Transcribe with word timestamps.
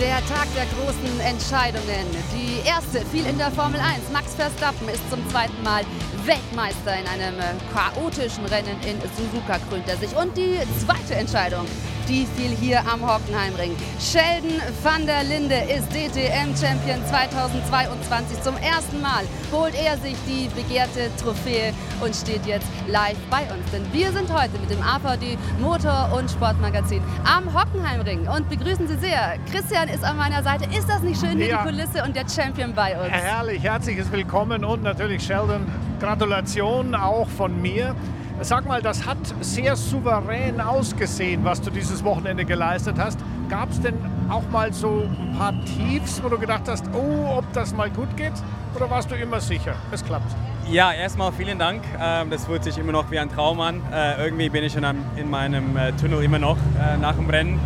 Der 0.00 0.16
Tag 0.26 0.48
der 0.56 0.66
großen 0.66 1.20
Entscheidungen. 1.20 2.06
Die 2.34 2.66
erste 2.66 3.06
fiel 3.06 3.24
in 3.26 3.38
der 3.38 3.52
Formel 3.52 3.78
1. 3.78 4.10
Max 4.12 4.34
Verstappen 4.34 4.88
ist 4.88 5.08
zum 5.08 5.20
zweiten 5.30 5.62
Mal 5.62 5.82
Weltmeister 6.24 6.98
in 6.98 7.06
einem 7.06 7.36
chaotischen 7.72 8.44
Rennen 8.46 8.76
in 8.82 9.00
Suzuka 9.16 9.58
krönt 9.68 9.88
er 9.88 9.96
sich. 9.96 10.14
Und 10.16 10.36
die 10.36 10.58
zweite 10.84 11.14
Entscheidung 11.14 11.66
die 12.08 12.26
fiel 12.26 12.50
hier 12.50 12.80
am 12.80 13.02
Hockenheimring. 13.02 13.76
Sheldon 13.98 14.60
van 14.82 15.06
der 15.06 15.24
Linde 15.24 15.56
ist 15.56 15.88
DTM-Champion 15.90 17.04
2022. 17.08 18.42
Zum 18.42 18.56
ersten 18.58 19.00
Mal 19.00 19.24
holt 19.52 19.74
er 19.74 19.96
sich 19.98 20.16
die 20.26 20.48
begehrte 20.54 21.10
Trophäe 21.22 21.72
und 22.02 22.14
steht 22.14 22.44
jetzt 22.46 22.66
live 22.88 23.16
bei 23.30 23.42
uns. 23.42 23.70
Denn 23.72 23.82
wir 23.92 24.12
sind 24.12 24.32
heute 24.32 24.58
mit 24.58 24.70
dem 24.70 24.82
AVD 24.82 25.38
Motor- 25.60 26.12
und 26.16 26.30
Sportmagazin 26.30 27.02
am 27.24 27.52
Hockenheimring 27.54 28.28
und 28.28 28.48
begrüßen 28.48 28.86
Sie 28.88 28.96
sehr. 28.96 29.38
Christian 29.50 29.88
ist 29.88 30.04
an 30.04 30.16
meiner 30.16 30.42
Seite. 30.42 30.64
Ist 30.76 30.88
das 30.88 31.02
nicht 31.02 31.20
schön, 31.20 31.38
hier 31.38 31.48
ja. 31.48 31.62
die 31.62 31.70
Kulisse 31.70 32.04
und 32.04 32.14
der 32.14 32.28
Champion 32.28 32.74
bei 32.74 32.98
uns? 32.98 33.10
Herrlich, 33.10 33.62
herzliches 33.62 34.10
Willkommen 34.12 34.64
und 34.64 34.82
natürlich 34.82 35.22
Sheldon, 35.22 35.66
Gratulation 36.00 36.94
auch 36.94 37.28
von 37.28 37.60
mir. 37.60 37.94
Sag 38.40 38.66
mal, 38.66 38.82
das 38.82 39.06
hat 39.06 39.18
sehr 39.40 39.76
souverän 39.76 40.60
ausgesehen, 40.60 41.44
was 41.44 41.60
du 41.60 41.70
dieses 41.70 42.02
Wochenende 42.02 42.44
geleistet 42.44 42.96
hast. 42.98 43.18
Gab 43.48 43.70
es 43.70 43.80
denn 43.80 43.94
auch 44.28 44.42
mal 44.50 44.72
so 44.72 45.08
ein 45.08 45.36
paar 45.38 45.54
Tiefs, 45.64 46.20
wo 46.22 46.28
du 46.28 46.38
gedacht 46.38 46.62
hast, 46.66 46.84
oh, 46.92 47.38
ob 47.38 47.44
das 47.52 47.74
mal 47.74 47.88
gut 47.90 48.16
geht? 48.16 48.32
Oder 48.74 48.90
warst 48.90 49.08
du 49.10 49.14
immer 49.14 49.40
sicher, 49.40 49.74
es 49.92 50.04
klappt? 50.04 50.34
Ja, 50.68 50.92
erstmal 50.92 51.30
vielen 51.32 51.60
Dank. 51.60 51.82
Ähm, 52.00 52.28
das 52.30 52.46
fühlt 52.46 52.64
sich 52.64 52.76
immer 52.76 52.90
noch 52.90 53.08
wie 53.10 53.20
ein 53.20 53.30
Traum 53.30 53.60
an. 53.60 53.80
Äh, 53.92 54.24
irgendwie 54.24 54.48
bin 54.48 54.64
ich 54.64 54.76
in 54.76 55.30
meinem 55.30 55.76
äh, 55.76 55.92
Tunnel 55.92 56.24
immer 56.24 56.40
noch 56.40 56.56
äh, 56.56 56.96
nach 56.96 57.14
dem 57.14 57.30
Rennen. 57.30 57.60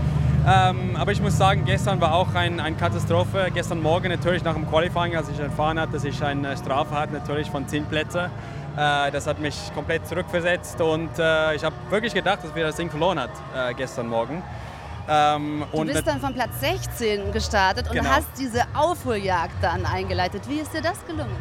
Ähm, 0.47 0.97
aber 0.97 1.12
ich 1.12 1.23
muss 1.23 1.37
sagen, 1.37 1.65
gestern 1.65 2.01
war 2.01 2.15
auch 2.15 2.35
eine 2.35 2.62
ein 2.62 2.77
Katastrophe. 2.77 3.48
Gestern 3.55 3.81
Morgen 3.81 4.11
natürlich 4.11 4.45
nach 4.45 4.55
dem 4.55 4.69
Qualifying, 4.69 5.17
als 5.17 5.29
ich 5.31 5.39
erfahren 5.39 5.81
habe, 5.81 5.92
dass 5.92 6.05
ich 6.05 6.23
eine 6.23 6.57
Strafe 6.57 6.95
hatte, 6.95 7.14
natürlich 7.14 7.51
von 7.51 7.67
10 7.67 7.87
Plätzen. 7.87 8.31
Äh, 8.79 9.11
das 9.11 9.27
hat 9.27 9.41
mich 9.41 9.57
komplett 9.75 10.07
zurückversetzt 10.07 10.81
und 10.81 11.11
äh, 11.19 11.57
ich 11.57 11.65
habe 11.65 11.75
wirklich 11.91 12.15
gedacht, 12.15 12.45
dass 12.45 12.55
wir 12.55 12.62
das 12.62 12.77
Ding 12.77 12.89
verloren 12.89 13.19
hat 13.19 13.31
äh, 13.57 13.75
gestern 13.75 14.07
Morgen. 14.07 14.41
Ähm, 15.09 15.65
du 15.73 15.85
bist 15.85 16.07
dann 16.07 16.20
von 16.20 16.33
Platz 16.33 16.61
16 16.61 17.33
gestartet 17.33 17.89
und 17.89 17.97
genau. 17.97 18.11
hast 18.11 18.29
diese 18.39 18.62
Aufholjagd 18.75 19.55
dann 19.62 19.85
eingeleitet. 19.85 20.43
Wie 20.48 20.61
ist 20.61 20.73
dir 20.73 20.83
das 20.83 21.05
gelungen? 21.07 21.35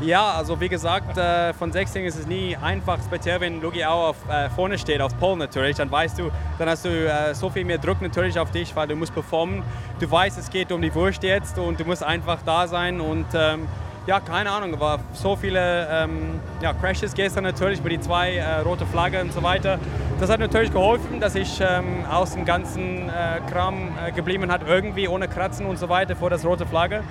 Ja, 0.00 0.32
also 0.32 0.60
wie 0.60 0.68
gesagt, 0.68 1.16
äh, 1.16 1.54
von 1.54 1.70
16 1.70 2.04
ist 2.04 2.18
es 2.18 2.26
nie 2.26 2.56
einfach, 2.56 2.98
speziell 3.02 3.40
wenn 3.40 3.62
Lugi 3.62 3.84
auch 3.84 4.08
auf, 4.08 4.16
äh, 4.28 4.50
vorne 4.50 4.76
steht, 4.76 5.00
auf 5.00 5.16
Pole 5.18 5.36
natürlich, 5.36 5.76
dann 5.76 5.90
weißt 5.90 6.18
du, 6.18 6.30
dann 6.58 6.68
hast 6.68 6.84
du 6.84 6.88
äh, 6.88 7.32
so 7.32 7.48
viel 7.48 7.64
mehr 7.64 7.78
Druck 7.78 8.02
natürlich 8.02 8.38
auf 8.38 8.50
dich, 8.50 8.74
weil 8.74 8.88
du 8.88 8.96
musst 8.96 9.14
performen. 9.14 9.62
Du 10.00 10.10
weißt, 10.10 10.36
es 10.36 10.50
geht 10.50 10.72
um 10.72 10.82
die 10.82 10.92
Wurst 10.94 11.22
jetzt 11.22 11.58
und 11.58 11.78
du 11.78 11.84
musst 11.84 12.02
einfach 12.02 12.38
da 12.44 12.66
sein 12.66 13.00
und 13.00 13.26
ähm, 13.34 13.68
ja, 14.06 14.20
keine 14.20 14.50
Ahnung, 14.50 14.78
war 14.78 15.00
so 15.12 15.34
viele 15.34 15.88
ähm, 15.90 16.40
ja, 16.60 16.72
Crashes 16.72 17.12
gestern 17.12 17.42
natürlich 17.42 17.80
über 17.80 17.88
die 17.88 18.00
zwei 18.00 18.36
äh, 18.36 18.60
rote 18.60 18.86
Flagge 18.86 19.20
und 19.20 19.32
so 19.32 19.42
weiter. 19.42 19.78
Das 20.20 20.30
hat 20.30 20.38
natürlich 20.38 20.72
geholfen, 20.72 21.18
dass 21.20 21.34
ich 21.34 21.60
ähm, 21.60 22.04
aus 22.08 22.32
dem 22.32 22.44
ganzen 22.44 23.08
äh, 23.08 23.40
Kram 23.50 23.90
äh, 24.04 24.12
geblieben 24.12 24.50
hat, 24.50 24.62
irgendwie 24.66 25.08
ohne 25.08 25.26
Kratzen 25.26 25.66
und 25.66 25.78
so 25.78 25.88
weiter 25.88 26.14
vor 26.14 26.30
das 26.30 26.44
rote 26.44 26.66
Flagge. 26.66 27.02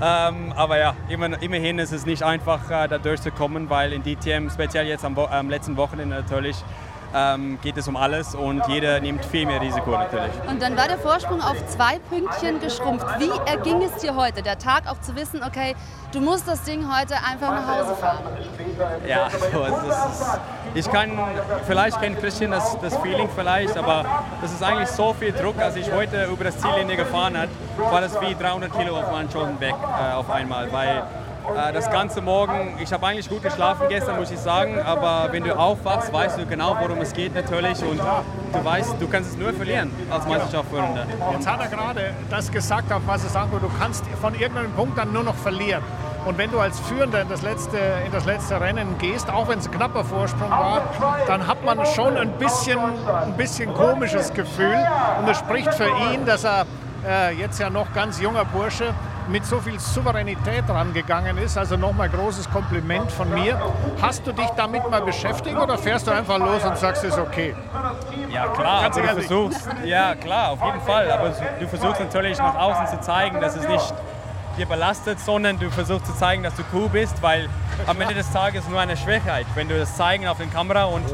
Ähm, 0.00 0.52
aber 0.54 0.78
ja, 0.78 0.94
immer, 1.08 1.40
immerhin 1.42 1.78
ist 1.78 1.92
es 1.92 2.06
nicht 2.06 2.22
einfach, 2.22 2.70
äh, 2.70 2.88
da 2.88 2.98
durchzukommen, 2.98 3.68
weil 3.68 3.92
in 3.92 4.02
DTM, 4.02 4.48
speziell 4.48 4.86
jetzt 4.86 5.04
am, 5.04 5.18
am 5.18 5.50
letzten 5.50 5.76
Wochenende 5.76 6.16
natürlich, 6.16 6.56
ähm, 7.14 7.58
geht 7.62 7.76
es 7.76 7.88
um 7.88 7.96
alles 7.96 8.34
und 8.34 8.66
jeder 8.68 9.00
nimmt 9.00 9.24
viel 9.24 9.46
mehr 9.46 9.60
Risiko 9.60 9.90
natürlich. 9.90 10.32
Und 10.48 10.60
dann 10.60 10.76
war 10.76 10.88
der 10.88 10.98
Vorsprung 10.98 11.40
auf 11.40 11.64
zwei 11.66 11.98
Pünktchen 12.10 12.60
geschrumpft. 12.60 13.06
Wie 13.18 13.30
erging 13.50 13.82
es 13.82 14.00
dir 14.00 14.14
heute, 14.14 14.42
der 14.42 14.58
Tag 14.58 14.86
auch 14.86 15.00
zu 15.00 15.16
wissen, 15.16 15.42
okay, 15.42 15.74
du 16.12 16.20
musst 16.20 16.46
das 16.46 16.62
Ding 16.62 16.84
heute 16.94 17.14
einfach 17.14 17.50
nach 17.50 17.78
Hause 17.78 17.94
fahren? 17.96 18.24
Ja, 19.06 19.24
also 19.52 19.88
ist, 19.88 20.40
ich 20.74 20.90
kann, 20.90 21.18
vielleicht 21.66 22.00
kennt 22.00 22.20
Christian 22.20 22.50
das, 22.50 22.78
das 22.80 22.96
Feeling 22.98 23.28
vielleicht, 23.34 23.76
aber 23.76 24.04
das 24.42 24.52
ist 24.52 24.62
eigentlich 24.62 24.88
so 24.88 25.14
viel 25.14 25.32
Druck, 25.32 25.58
als 25.58 25.76
ich 25.76 25.90
heute 25.92 26.24
über 26.24 26.44
das 26.44 26.58
Ziellinie 26.58 26.96
gefahren 26.96 27.36
hat, 27.38 27.48
war 27.78 28.00
das 28.00 28.20
wie 28.20 28.34
300 28.34 28.72
Kilo 28.72 28.96
auf 28.98 29.10
meinen 29.10 29.30
Schultern 29.30 29.60
weg 29.60 29.74
äh, 29.74 30.14
auf 30.14 30.30
einmal, 30.30 30.70
weil 30.72 31.04
das 31.54 31.90
ganze 31.90 32.20
Morgen, 32.20 32.78
ich 32.82 32.92
habe 32.92 33.06
eigentlich 33.06 33.28
gut 33.28 33.42
geschlafen 33.42 33.86
gestern, 33.88 34.16
muss 34.16 34.30
ich 34.30 34.38
sagen, 34.38 34.80
aber 34.80 35.28
wenn 35.32 35.44
du 35.44 35.56
aufwachst, 35.56 36.12
weißt 36.12 36.38
du 36.38 36.46
genau, 36.46 36.76
worum 36.80 36.98
es 37.00 37.12
geht 37.12 37.34
natürlich 37.34 37.82
und 37.82 37.98
du 37.98 38.64
weißt, 38.64 38.96
du 38.98 39.08
kannst 39.08 39.30
es 39.30 39.36
nur 39.36 39.52
verlieren 39.52 39.90
als 40.10 40.26
Meisterschaftsführender. 40.26 41.06
Jetzt 41.32 41.46
hat 41.46 41.60
er 41.60 41.68
gerade 41.68 42.14
das 42.30 42.50
gesagt, 42.50 42.92
auf 42.92 43.02
was 43.06 43.24
er 43.24 43.30
sagt, 43.30 43.52
du 43.52 43.70
kannst 43.78 44.04
von 44.20 44.34
irgendeinem 44.34 44.72
Punkt 44.72 44.98
dann 44.98 45.12
nur 45.12 45.24
noch 45.24 45.34
verlieren. 45.34 45.82
Und 46.24 46.36
wenn 46.36 46.50
du 46.50 46.58
als 46.60 46.78
Führender 46.80 47.22
in 47.22 47.28
das 47.28 47.42
letzte, 47.42 47.78
in 48.04 48.12
das 48.12 48.26
letzte 48.26 48.60
Rennen 48.60 48.98
gehst, 48.98 49.30
auch 49.30 49.48
wenn 49.48 49.60
es 49.60 49.66
ein 49.66 49.72
knapper 49.72 50.04
Vorsprung 50.04 50.50
war, 50.50 50.82
dann 51.26 51.46
hat 51.46 51.64
man 51.64 51.86
schon 51.86 52.16
ein 52.16 52.32
bisschen, 52.32 52.78
ein 52.78 53.32
bisschen 53.34 53.72
komisches 53.72 54.32
Gefühl. 54.34 54.76
Und 55.20 55.28
es 55.28 55.38
spricht 55.38 55.72
für 55.72 55.88
ihn, 56.12 56.26
dass 56.26 56.44
er 56.44 56.66
äh, 57.08 57.34
jetzt 57.34 57.58
ja 57.60 57.70
noch 57.70 57.92
ganz 57.94 58.20
junger 58.20 58.44
Bursche 58.44 58.92
mit 59.28 59.44
so 59.44 59.60
viel 59.60 59.78
Souveränität 59.78 60.64
rangegangen 60.68 61.38
ist. 61.38 61.56
Also 61.56 61.76
nochmal 61.76 62.08
großes 62.08 62.50
Kompliment 62.50 63.10
von 63.12 63.32
mir. 63.32 63.60
Hast 64.00 64.26
du 64.26 64.32
dich 64.32 64.48
damit 64.56 64.88
mal 64.90 65.02
beschäftigt 65.02 65.56
oder 65.56 65.78
fährst 65.78 66.06
du 66.06 66.10
einfach 66.10 66.38
los 66.38 66.64
und 66.64 66.76
sagst, 66.76 67.04
es 67.04 67.12
ist 67.14 67.18
okay? 67.18 67.54
Ja 68.30 68.46
klar, 68.48 68.90
du 68.90 69.02
versuchst, 69.02 69.68
ja 69.84 70.14
klar, 70.14 70.50
auf 70.50 70.64
jeden 70.64 70.80
Fall. 70.80 71.10
Aber 71.10 71.32
du 71.60 71.68
versuchst 71.68 72.00
natürlich 72.00 72.38
nach 72.38 72.56
außen 72.56 72.86
zu 72.86 73.00
zeigen, 73.00 73.40
dass 73.40 73.56
es 73.56 73.68
nicht 73.68 73.94
dir 74.58 74.66
belastet, 74.66 75.20
sondern 75.20 75.58
du 75.58 75.70
versuchst 75.70 76.06
zu 76.06 76.14
zeigen, 76.14 76.42
dass 76.42 76.54
du 76.54 76.62
cool 76.72 76.88
bist, 76.88 77.22
weil 77.22 77.48
am 77.86 78.00
Ende 78.00 78.14
des 78.14 78.30
Tages 78.32 78.68
nur 78.68 78.80
eine 78.80 78.96
Schwächheit. 78.96 79.46
Wenn 79.54 79.68
du 79.68 79.78
das 79.78 79.96
zeigen 79.96 80.26
auf 80.26 80.38
der 80.38 80.48
Kamera. 80.48 80.84
Und 80.84 81.04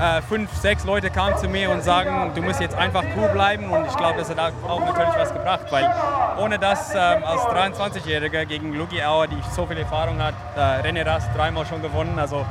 äh, 0.00 0.22
fünf, 0.22 0.52
sechs 0.54 0.84
Leute 0.84 1.10
kamen 1.10 1.36
zu 1.36 1.48
mir 1.48 1.70
und 1.70 1.82
sagen, 1.82 2.32
du 2.34 2.42
musst 2.42 2.60
jetzt 2.60 2.74
einfach 2.74 3.04
cool 3.16 3.28
bleiben. 3.28 3.70
Und 3.70 3.86
ich 3.86 3.96
glaube, 3.96 4.18
das 4.18 4.30
hat 4.30 4.38
auch 4.38 4.80
natürlich 4.80 5.14
was 5.16 5.32
gebracht, 5.32 5.66
weil 5.70 5.92
ohne 6.38 6.58
das 6.58 6.94
ähm, 6.94 7.24
als 7.24 7.42
23-Jähriger 7.42 8.44
gegen 8.46 8.72
Lugi 8.74 9.02
Auer, 9.02 9.26
die 9.26 9.38
so 9.54 9.66
viel 9.66 9.78
Erfahrung 9.78 10.22
hat, 10.22 10.34
äh, 10.56 10.60
René 10.86 11.04
Rast 11.04 11.28
dreimal 11.36 11.66
schon 11.66 11.82
gewonnen, 11.82 12.18
also 12.18 12.46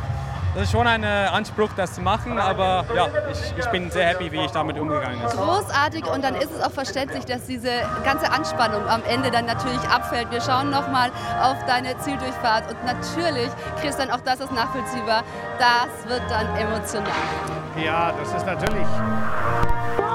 das 0.53 0.63
ist 0.63 0.72
schon 0.72 0.88
ein 0.88 1.03
Anspruch, 1.03 1.69
das 1.75 1.94
zu 1.94 2.01
machen, 2.01 2.38
aber 2.39 2.85
ja, 2.95 3.07
ich, 3.31 3.53
ich 3.57 3.66
bin 3.72 3.89
sehr 3.89 4.07
happy, 4.07 4.31
wie 4.31 4.45
ich 4.45 4.51
damit 4.51 4.78
umgegangen 4.78 5.19
bin. 5.19 5.29
Großartig 5.29 6.06
und 6.06 6.23
dann 6.23 6.35
ist 6.35 6.51
es 6.51 6.62
auch 6.62 6.72
verständlich, 6.72 7.25
dass 7.25 7.45
diese 7.45 7.72
ganze 8.03 8.31
Anspannung 8.31 8.88
am 8.88 9.01
Ende 9.03 9.31
dann 9.31 9.45
natürlich 9.45 9.81
abfällt. 9.89 10.29
Wir 10.31 10.41
schauen 10.41 10.69
nochmal 10.69 11.09
auf 11.41 11.57
deine 11.67 11.97
Zieldurchfahrt 12.00 12.69
und 12.69 12.85
natürlich, 12.85 13.50
Christian, 13.81 14.12
auch 14.12 14.22
das 14.22 14.39
ist 14.39 14.51
nachvollziehbar, 14.51 15.23
das 15.57 16.09
wird 16.09 16.23
dann 16.29 16.47
emotional. 16.57 17.12
Ja, 17.81 18.13
das 18.19 18.33
ist 18.33 18.45
natürlich... 18.45 18.88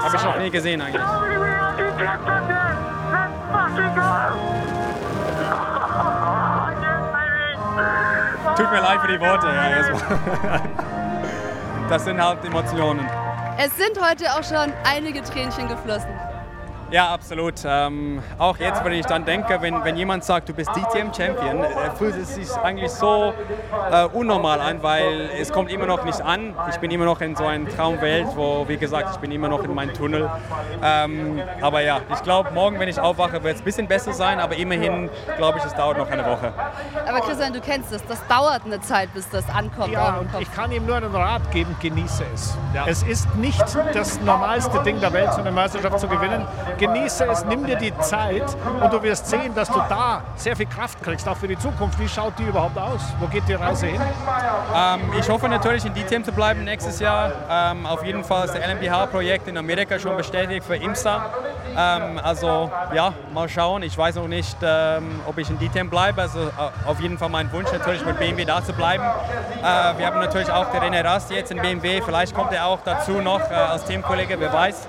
Habe 0.03 0.17
ich 0.17 0.23
noch 0.23 0.39
nie 0.39 0.51
gesehen 0.51 0.81
eigentlich. 0.81 1.03
Tut 8.57 8.71
mir 8.71 8.81
leid 8.81 9.01
für 9.01 9.09
die 9.09 9.21
Worte. 9.21 9.47
Ja, 9.49 10.61
das 11.89 12.05
sind 12.05 12.23
halt 12.23 12.45
Emotionen. 12.45 13.07
Es 13.59 13.77
sind 13.77 13.99
heute 14.01 14.33
auch 14.33 14.43
schon 14.43 14.73
einige 14.85 15.23
Tränchen 15.23 15.69
geflossen. 15.69 16.09
Ja, 16.91 17.13
absolut. 17.13 17.55
Ähm, 17.65 18.23
auch 18.39 18.59
jetzt, 18.59 18.85
wenn 18.85 18.93
ich 18.93 19.07
dann 19.07 19.25
denke, 19.25 19.61
wenn, 19.61 19.83
wenn 19.83 19.97
jemand 19.97 20.23
sagt, 20.25 20.49
du 20.49 20.55
bist 20.55 20.71
DTM-Champion, 20.71 21.65
äh, 21.65 21.91
fühlt 21.99 22.15
es 22.17 22.37
sich 22.37 22.49
eigentlich 22.63 22.93
so 22.93 23.33
äh, 23.91 24.05
unnormal 24.07 24.61
an, 24.61 24.83
weil 24.83 25.31
es 25.41 25.53
kommt 25.53 25.71
immer 25.73 25.87
noch 25.87 26.05
nicht 26.05 26.21
an. 26.21 26.55
Ich 26.71 26.77
bin 26.77 26.93
immer 26.93 27.05
noch 27.05 27.21
in 27.21 27.35
so 27.35 27.45
einer 27.45 27.69
Traumwelt, 27.69 28.29
wo, 28.37 28.69
wie 28.69 28.77
gesagt, 28.77 29.11
ich 29.13 29.17
bin 29.19 29.33
immer 29.33 29.49
noch 29.49 29.65
in 29.65 29.75
meinem 29.75 29.95
Tunnel. 29.95 30.31
Ähm, 30.81 31.43
aber 31.61 31.83
ja, 31.83 32.01
ich 32.13 32.23
glaube, 32.23 32.53
morgen, 32.53 32.79
wenn 32.79 32.89
ich 32.89 33.01
aufwache, 33.01 33.43
wird 33.43 33.57
es 33.57 33.63
ein 33.63 33.65
bisschen 33.65 33.89
besser 33.89 34.13
sein, 34.13 34.39
aber 34.39 34.57
immerhin 34.57 35.11
glaube 35.37 35.59
ich, 35.59 35.65
es 35.65 35.75
dauert 35.75 35.99
noch 35.99 36.09
eine 36.09 36.25
Woche. 36.25 36.53
Aber 37.05 37.21
Christian, 37.21 37.53
du 37.53 37.61
kennst 37.61 37.93
es, 37.93 38.07
das 38.07 38.25
dauert 38.29 38.65
eine 38.65 38.81
Zeit, 38.81 39.13
bis 39.13 39.29
das 39.29 39.49
ankommt. 39.51 39.93
Ja, 39.93 40.19
und 40.19 40.29
ich 40.41 40.53
kann 40.55 40.71
ihm 40.71 40.87
nur 40.87 40.97
einen 40.97 41.15
Rat 41.15 41.51
geben, 41.51 41.75
genieße 41.81 42.25
es. 42.33 42.57
Ja. 42.73 42.85
Es 42.87 43.03
ist 43.03 43.35
nicht 43.35 43.65
das 43.93 44.21
normalste 44.21 44.81
Ding 44.85 45.01
der 45.01 45.13
Welt, 45.13 45.33
so 45.33 45.41
eine 45.41 45.51
Meisterschaft 45.51 45.99
zu 45.99 46.07
gewinnen 46.07 46.47
genieße 46.79 47.25
es, 47.27 47.45
nimm 47.45 47.65
dir 47.65 47.77
die 47.77 47.97
Zeit 47.99 48.57
und 48.81 48.93
du 48.93 49.03
wirst 49.03 49.27
sehen, 49.27 49.55
dass 49.55 49.69
du 49.69 49.79
da 49.89 50.23
sehr 50.37 50.57
viel 50.57 50.67
Kraft 50.67 51.03
kriegst, 51.03 51.29
auch 51.29 51.37
für 51.37 51.49
die 51.49 51.59
Zukunft. 51.59 51.99
Wie 51.99 52.09
schaut 52.09 52.39
die 52.39 52.45
überhaupt 52.45 52.79
aus? 52.79 53.01
Wo 53.19 53.27
geht 53.27 53.49
die 53.49 53.55
Reise 53.55 53.87
hin? 53.87 54.01
Ähm, 54.75 55.01
ich 55.19 55.29
hoffe 55.29 55.49
natürlich 55.49 55.85
in 55.85 55.95
DTM 55.95 56.25
zu 56.25 56.33
bleiben 56.33 56.65
nächstes 56.65 57.01
Jahr. 57.01 57.33
Ähm, 57.51 57.87
auf 57.87 58.05
jeden 58.05 58.25
Fall 58.25 58.47
ist 58.47 58.55
der 58.55 58.67
LMBH-Projekt 58.69 59.49
in 59.49 59.59
Amerika 59.59 59.99
schon 59.99 60.17
bestätigt 60.17 60.65
für 60.65 60.77
IMSA. 60.77 61.31
Ähm, 61.77 62.21
also 62.23 62.71
ja, 62.95 63.13
mal 63.33 63.49
schauen. 63.49 63.83
Ich 63.83 63.97
weiß 63.97 64.17
noch 64.17 64.29
nicht, 64.29 64.57
ähm, 64.63 65.21
ob 65.27 65.39
ich 65.39 65.51
in 65.51 65.59
DTM 65.59 65.89
bleibe. 65.89 66.23
Also 66.23 66.41
äh, 66.41 66.89
auf 66.89 67.01
jeden 67.01 67.19
Fall 67.19 67.29
mein 67.29 67.53
Wunsch 67.53 67.71
natürlich 67.73 68.05
mit 68.05 68.19
BMW 68.19 68.45
da 68.45 68.63
zu 68.63 68.73
bleiben. 68.73 69.05
Äh, 69.05 69.99
wir 69.99 70.07
haben 70.07 70.21
natürlich 70.21 70.51
auch 70.51 70.71
den 70.71 70.81
René 70.81 71.05
Rast 71.05 71.31
jetzt 71.31 71.51
in 71.51 71.61
BMW. 71.61 72.01
Vielleicht 72.03 72.35
kommt 72.35 72.53
er 72.53 72.67
auch 72.67 72.79
dazu 72.85 73.21
noch 73.21 73.41
äh, 73.51 73.55
als 73.55 73.85
Teamkollege, 73.85 74.39
wer 74.39 74.53
weiß. 74.53 74.89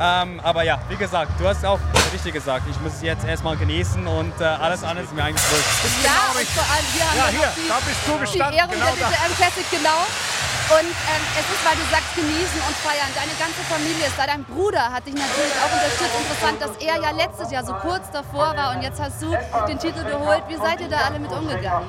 Ähm, 0.00 0.40
aber 0.42 0.62
ja, 0.64 0.78
wie 0.88 0.96
gesagt, 0.96 1.30
du 1.38 1.46
hast 1.46 1.64
auch 1.64 1.78
richtig 2.12 2.32
gesagt, 2.34 2.66
ich 2.68 2.78
muss 2.80 2.94
es 2.94 3.02
jetzt 3.02 3.24
erstmal 3.24 3.56
genießen 3.56 4.04
und 4.06 4.32
äh, 4.40 4.44
alles 4.44 4.82
andere 4.82 5.04
ist 5.04 5.14
mir 5.14 5.22
eigentlich 5.22 5.44
wurscht. 5.50 6.04
Ja, 6.04 6.34
und 6.34 6.48
vor 6.50 6.64
allem, 6.66 6.86
haben 7.08 7.16
Ja, 7.18 7.26
hier, 7.30 7.52
die, 7.56 7.68
da 7.68 7.78
bist 7.86 8.00
du 8.06 8.12
die 8.14 8.18
gestanden. 8.20 8.58
Ehrung 8.58 8.72
Genau 8.74 8.90
der 8.94 9.06
da. 9.06 9.10
DTM 9.14 9.34
Classic, 9.36 9.66
genau. 9.70 10.00
Und 10.74 10.90
ähm, 10.90 11.22
es 11.38 11.46
ist, 11.46 11.62
weil 11.62 11.76
du 11.76 11.84
sagst, 11.92 12.03
genießen 12.14 12.60
und 12.66 12.76
feiern. 12.78 13.10
Deine 13.14 13.34
ganze 13.38 13.60
Familie 13.68 14.06
ist 14.06 14.18
da. 14.18 14.26
Dein 14.26 14.44
Bruder 14.44 14.92
hat 14.92 15.06
dich 15.06 15.14
natürlich 15.14 15.54
auch 15.62 15.72
unterstützt. 15.72 16.14
Interessant, 16.14 16.56
dass 16.62 16.74
er 16.78 17.02
ja 17.02 17.10
letztes 17.10 17.50
Jahr 17.50 17.64
so 17.64 17.74
kurz 17.74 18.10
davor 18.10 18.54
war 18.56 18.74
und 18.74 18.82
jetzt 18.82 19.00
hast 19.00 19.22
du 19.22 19.30
den 19.66 19.78
Titel 19.78 20.04
geholt. 20.04 20.42
Wie 20.48 20.56
seid 20.56 20.80
ihr 20.80 20.88
da 20.88 20.98
alle 21.08 21.18
mit 21.18 21.30
umgegangen? 21.32 21.86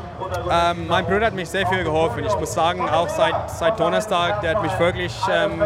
Ähm, 0.50 0.88
mein 0.88 1.06
Bruder 1.06 1.28
hat 1.28 1.34
mich 1.34 1.50
sehr 1.50 1.68
viel 1.68 1.84
geholfen. 1.84 2.26
Ich 2.26 2.36
muss 2.36 2.54
sagen, 2.54 2.88
auch 2.90 3.10
seit, 3.10 3.50
seit 3.52 3.80
Donnerstag, 3.80 4.42
der 4.42 4.56
hat 4.56 4.64
mich 4.64 4.78
wirklich. 4.80 5.14
Ähm, 5.32 5.62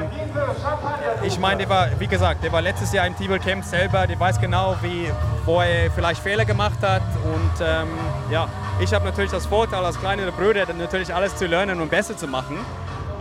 ich 1.23 1.39
meine, 1.39 1.59
der 1.59 1.69
war, 1.69 1.87
wie 1.99 2.07
gesagt, 2.07 2.43
der 2.43 2.51
war 2.51 2.61
letztes 2.61 2.91
Jahr 2.91 3.07
im 3.07 3.17
Tibel 3.17 3.39
Camp 3.39 3.63
selber. 3.63 4.07
Der 4.07 4.19
weiß 4.19 4.39
genau, 4.39 4.75
wie, 4.81 5.11
wo 5.45 5.61
er 5.61 5.89
vielleicht 5.91 6.21
Fehler 6.21 6.45
gemacht 6.45 6.79
hat. 6.81 7.01
Und 7.23 7.65
ähm, 7.65 7.87
ja, 8.29 8.47
ich 8.79 8.93
habe 8.93 9.05
natürlich 9.05 9.31
das 9.31 9.45
Vorteil 9.45 9.83
als 9.83 9.99
kleiner 9.99 10.31
Bruder, 10.31 10.65
natürlich 10.73 11.13
alles 11.13 11.35
zu 11.35 11.47
lernen 11.47 11.79
und 11.81 11.89
besser 11.89 12.15
zu 12.15 12.27
machen. 12.27 12.65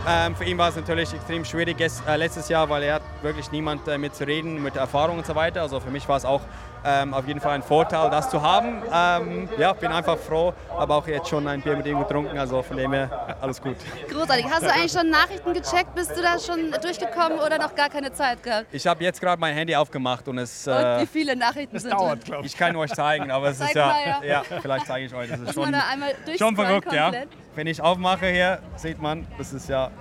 Ähm, 0.07 0.35
für 0.35 0.45
ihn 0.45 0.57
war 0.57 0.69
es 0.69 0.75
natürlich 0.75 1.13
extrem 1.13 1.43
schwierig 1.43 1.77
äh, 1.79 2.15
letztes 2.15 2.47
Jahr, 2.49 2.69
weil 2.69 2.83
er 2.83 2.95
hat 2.95 3.01
wirklich 3.21 3.51
niemand 3.51 3.87
äh, 3.87 3.97
mit 3.97 4.15
zu 4.15 4.25
reden, 4.25 4.63
mit 4.63 4.75
Erfahrung 4.75 5.17
und 5.17 5.25
so 5.25 5.35
weiter. 5.35 5.61
Also 5.61 5.79
für 5.79 5.91
mich 5.91 6.07
war 6.07 6.17
es 6.17 6.25
auch 6.25 6.41
ähm, 6.85 7.13
auf 7.13 7.27
jeden 7.27 7.39
Fall 7.41 7.53
ein 7.53 7.63
Vorteil, 7.63 8.09
das 8.09 8.29
zu 8.29 8.41
haben. 8.41 8.81
Ähm, 8.93 9.49
ja, 9.57 9.73
bin 9.73 9.91
einfach 9.91 10.17
froh, 10.17 10.53
aber 10.77 10.95
auch 10.95 11.07
jetzt 11.07 11.27
schon 11.27 11.47
ein 11.47 11.61
Bier 11.61 11.75
mit 11.75 11.85
ihm 11.85 11.99
getrunken, 11.99 12.37
also 12.37 12.61
von 12.61 12.77
dem 12.77 12.93
her 12.93 13.37
alles 13.41 13.61
gut. 13.61 13.75
Großartig. 14.09 14.45
Hast 14.49 14.63
du 14.63 14.71
eigentlich 14.71 14.91
schon 14.91 15.09
Nachrichten 15.09 15.53
gecheckt? 15.53 15.93
Bist 15.95 16.15
du 16.15 16.21
da 16.21 16.37
schon 16.39 16.71
durchgekommen 16.81 17.39
oder 17.39 17.57
noch 17.57 17.75
gar 17.75 17.89
keine 17.89 18.11
Zeit 18.11 18.41
gehabt? 18.43 18.67
Ich 18.71 18.85
habe 18.87 19.03
jetzt 19.03 19.19
gerade 19.19 19.39
mein 19.39 19.53
Handy 19.55 19.75
aufgemacht 19.75 20.27
und 20.27 20.37
es. 20.37 20.67
Und 20.67 20.73
Äh, 20.73 21.01
wie 21.01 21.07
viele 21.07 21.35
Nachrichten 21.35 21.73
Das 21.73 21.83
sind 21.83 21.93
dauert, 21.93 22.19
drin? 22.19 22.25
glaube 22.25 22.45
ich. 22.45 22.53
ich 22.53 22.57
kann 22.59 22.75
euch 22.75 22.93
zeigen, 22.93 23.31
aber 23.31 23.49
es 23.49 23.57
Zeig 23.59 23.69
ist 23.69 23.75
ja, 23.75 23.87
mal, 23.87 24.01
ja. 24.05 24.23
ja. 24.23 24.43
vielleicht 24.61 24.85
zeige 24.87 25.05
ich 25.05 25.13
euch. 25.13 25.29
Das 25.29 25.39
ist 25.39 25.53
schon, 25.53 25.71
da 25.71 25.83
einmal 25.91 26.09
schon 26.37 26.55
verrückt, 26.55 26.91
ja. 26.91 27.03
komplett? 27.03 27.29
Wenn 27.55 27.67
ich 27.67 27.81
aufmache 27.81 28.27
hier, 28.27 28.59
sieht 28.75 29.01
man, 29.01 29.27
das 29.37 29.53
ist 29.53 29.67
ja, 29.69 29.91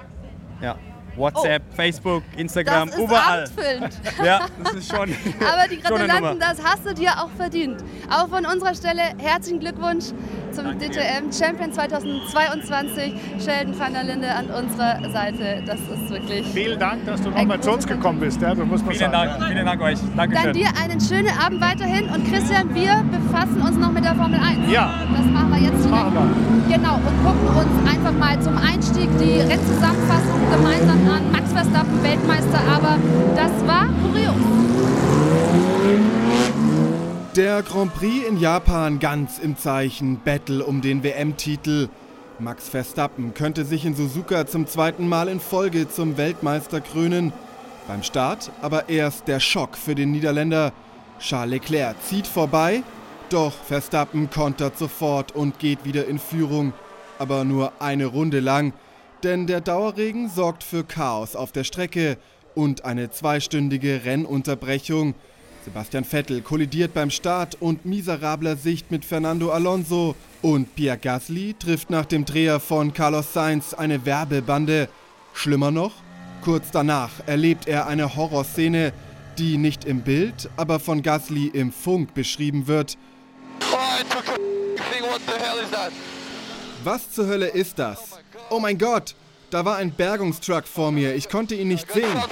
ja 0.61 0.77
WhatsApp, 1.19 1.63
Facebook, 1.75 2.23
Instagram, 2.37 2.89
Oh. 2.89 2.91
Das 2.91 2.99
ist 2.99 3.05
überall. 3.05 3.45
abfüllend. 3.45 3.95
Ja, 4.25 4.47
das 4.65 4.73
ist 4.75 4.91
schon. 4.95 5.11
Aber 5.41 5.69
die 5.71 5.81
Gratulanten, 5.81 6.39
das 6.41 6.63
hast 6.63 6.85
du 6.87 6.95
dir 6.95 7.11
auch 7.23 7.31
verdient. 7.37 7.83
Auch 8.11 8.29
von 8.29 8.47
unserer 8.47 8.75
Stelle 8.75 9.03
herzlichen 9.19 9.61
Glückwunsch 9.61 10.07
zum 10.53 10.65
Danke. 10.65 10.89
DTM 10.89 11.33
Champion 11.33 11.73
2022. 11.73 13.13
Sheldon 13.45 13.79
van 13.79 13.93
der 13.93 14.05
Linde 14.05 14.29
an 14.35 14.47
unserer 14.47 14.99
Seite. 15.11 15.63
Das 15.67 15.79
ist 15.81 16.11
wirklich. 16.11 16.47
Vielen 16.49 16.79
Dank, 16.79 17.05
dass 17.07 17.23
du 17.23 17.31
nochmal 17.31 17.61
zu 17.61 17.73
uns 17.73 17.87
gekommen 17.87 18.21
bist. 18.21 18.41
Ja, 18.41 18.55
das 18.55 18.67
muss 18.67 18.83
man 18.85 18.95
Vielen 18.95 19.13
sagen. 19.13 19.31
Dank, 19.39 19.53
vielen 19.53 19.67
Dank 19.67 19.81
euch. 19.83 19.99
Dann 19.99 20.31
Dankeschön. 20.31 20.53
dir 20.55 20.69
einen 20.83 21.01
schönen 21.01 21.39
Abend 21.39 21.61
weiterhin. 21.61 22.09
Und 22.09 22.31
Christian, 22.31 22.75
wir 22.75 23.05
befassen 23.11 23.61
uns 23.61 23.77
noch 23.77 23.93
mit 23.93 24.05
der 24.05 24.15
Formel 24.15 24.41
1. 24.41 24.71
Ja. 24.71 24.95
Das 25.17 25.27
machen 25.27 25.51
wir 25.51 25.59
jetzt 25.59 25.85
direkt. 25.85 25.91
machen 25.91 26.65
Genau, 26.69 26.97
und 26.97 27.25
gucken 27.25 27.49
uns 27.57 27.91
einfach 27.91 28.13
mal 28.13 28.41
zum 28.41 28.57
Einstieg 28.59 29.09
die 29.19 29.41
Rennzusammenfassung 29.41 30.41
gemeinsam 30.51 31.09
an. 31.09 31.33
Max 31.33 31.53
Verstappen, 31.53 32.03
Weltmeister, 32.03 32.61
aber 32.71 32.99
das 33.37 33.51
war 33.67 33.87
kurios. 34.03 34.35
Der 37.39 37.63
Grand 37.63 37.95
Prix 37.95 38.27
in 38.27 38.41
Japan 38.41 38.99
ganz 38.99 39.39
im 39.39 39.57
Zeichen 39.57 40.19
Battle 40.25 40.65
um 40.65 40.83
den 40.83 41.05
WM-Titel. 41.05 41.89
Max 42.41 42.69
Verstappen 42.69 43.33
könnte 43.33 43.65
sich 43.65 43.85
in 43.85 43.95
Suzuka 43.95 44.45
zum 44.49 44.67
zweiten 44.67 45.07
Mal 45.07 45.29
in 45.29 45.39
Folge 45.39 45.89
zum 45.89 46.17
Weltmeister 46.17 46.81
krönen. 46.81 47.33
Beim 47.87 48.03
Start 48.03 48.51
aber 48.61 48.89
erst 48.89 49.29
der 49.29 49.39
Schock 49.39 49.77
für 49.77 49.95
den 49.95 50.11
Niederländer. 50.11 50.73
Charles 51.21 51.53
Leclerc 51.53 51.95
zieht 52.03 52.27
vorbei, 52.27 52.83
doch 53.31 53.53
Verstappen 53.53 54.31
kontert 54.31 54.77
sofort 54.77 55.31
und 55.31 55.61
geht 55.61 55.85
wieder 55.85 56.09
in 56.09 56.19
Führung. 56.19 56.73
Aber 57.21 57.45
nur 57.45 57.71
eine 57.79 58.07
Runde 58.07 58.41
lang, 58.41 58.73
denn 59.23 59.47
der 59.47 59.61
Dauerregen 59.61 60.29
sorgt 60.29 60.65
für 60.65 60.83
Chaos 60.83 61.37
auf 61.37 61.53
der 61.53 61.63
Strecke 61.63 62.19
und 62.57 62.85
eine 62.85 63.11
zweistündige 63.11 64.01
Rennunterbrechung. 64.05 65.15
Sebastian 65.65 66.05
Vettel 66.05 66.41
kollidiert 66.41 66.95
beim 66.95 67.11
Start 67.11 67.57
und 67.61 67.85
miserabler 67.85 68.57
Sicht 68.57 68.91
mit 68.91 69.05
Fernando 69.05 69.51
Alonso. 69.51 70.15
Und 70.41 70.75
Pierre 70.77 70.99
Gasly 70.99 71.55
trifft 71.59 71.91
nach 71.91 72.07
dem 72.07 72.25
Dreher 72.25 72.61
von 72.61 72.93
Carlos 72.95 73.33
Sainz 73.33 73.75
eine 73.75 74.05
Werbebande. 74.07 74.89
Schlimmer 75.35 75.71
noch, 75.71 75.93
kurz 76.43 76.71
danach 76.71 77.11
erlebt 77.27 77.69
er 77.69 77.87
eine 77.87 78.17
Horrorszene, 78.17 78.93
die 79.39 79.57
nicht 79.59 79.85
im 79.85 80.03
Bild, 80.03 80.49
aber 80.57 80.81
von 80.81 81.03
Gasly 81.03 81.49
im 81.49 81.73
Funk 81.73 82.15
beschrieben 82.15 82.67
wird. 82.67 82.97
Was 86.85 87.11
zur 87.13 87.27
Hölle 87.27 87.49
ist 87.49 87.79
das? 87.79 88.19
Oh 88.51 88.59
mein 88.61 88.79
Gott, 88.79 89.15
da 89.51 89.65
war 89.65 89.77
ein 89.77 89.93
Bergungstruck 89.93 90.67
vor 90.67 90.93
mir, 90.93 91.15
ich 91.15 91.29
konnte 91.29 91.55
ihn 91.55 91.69
nicht 91.69 91.91
sehen. 91.93 92.23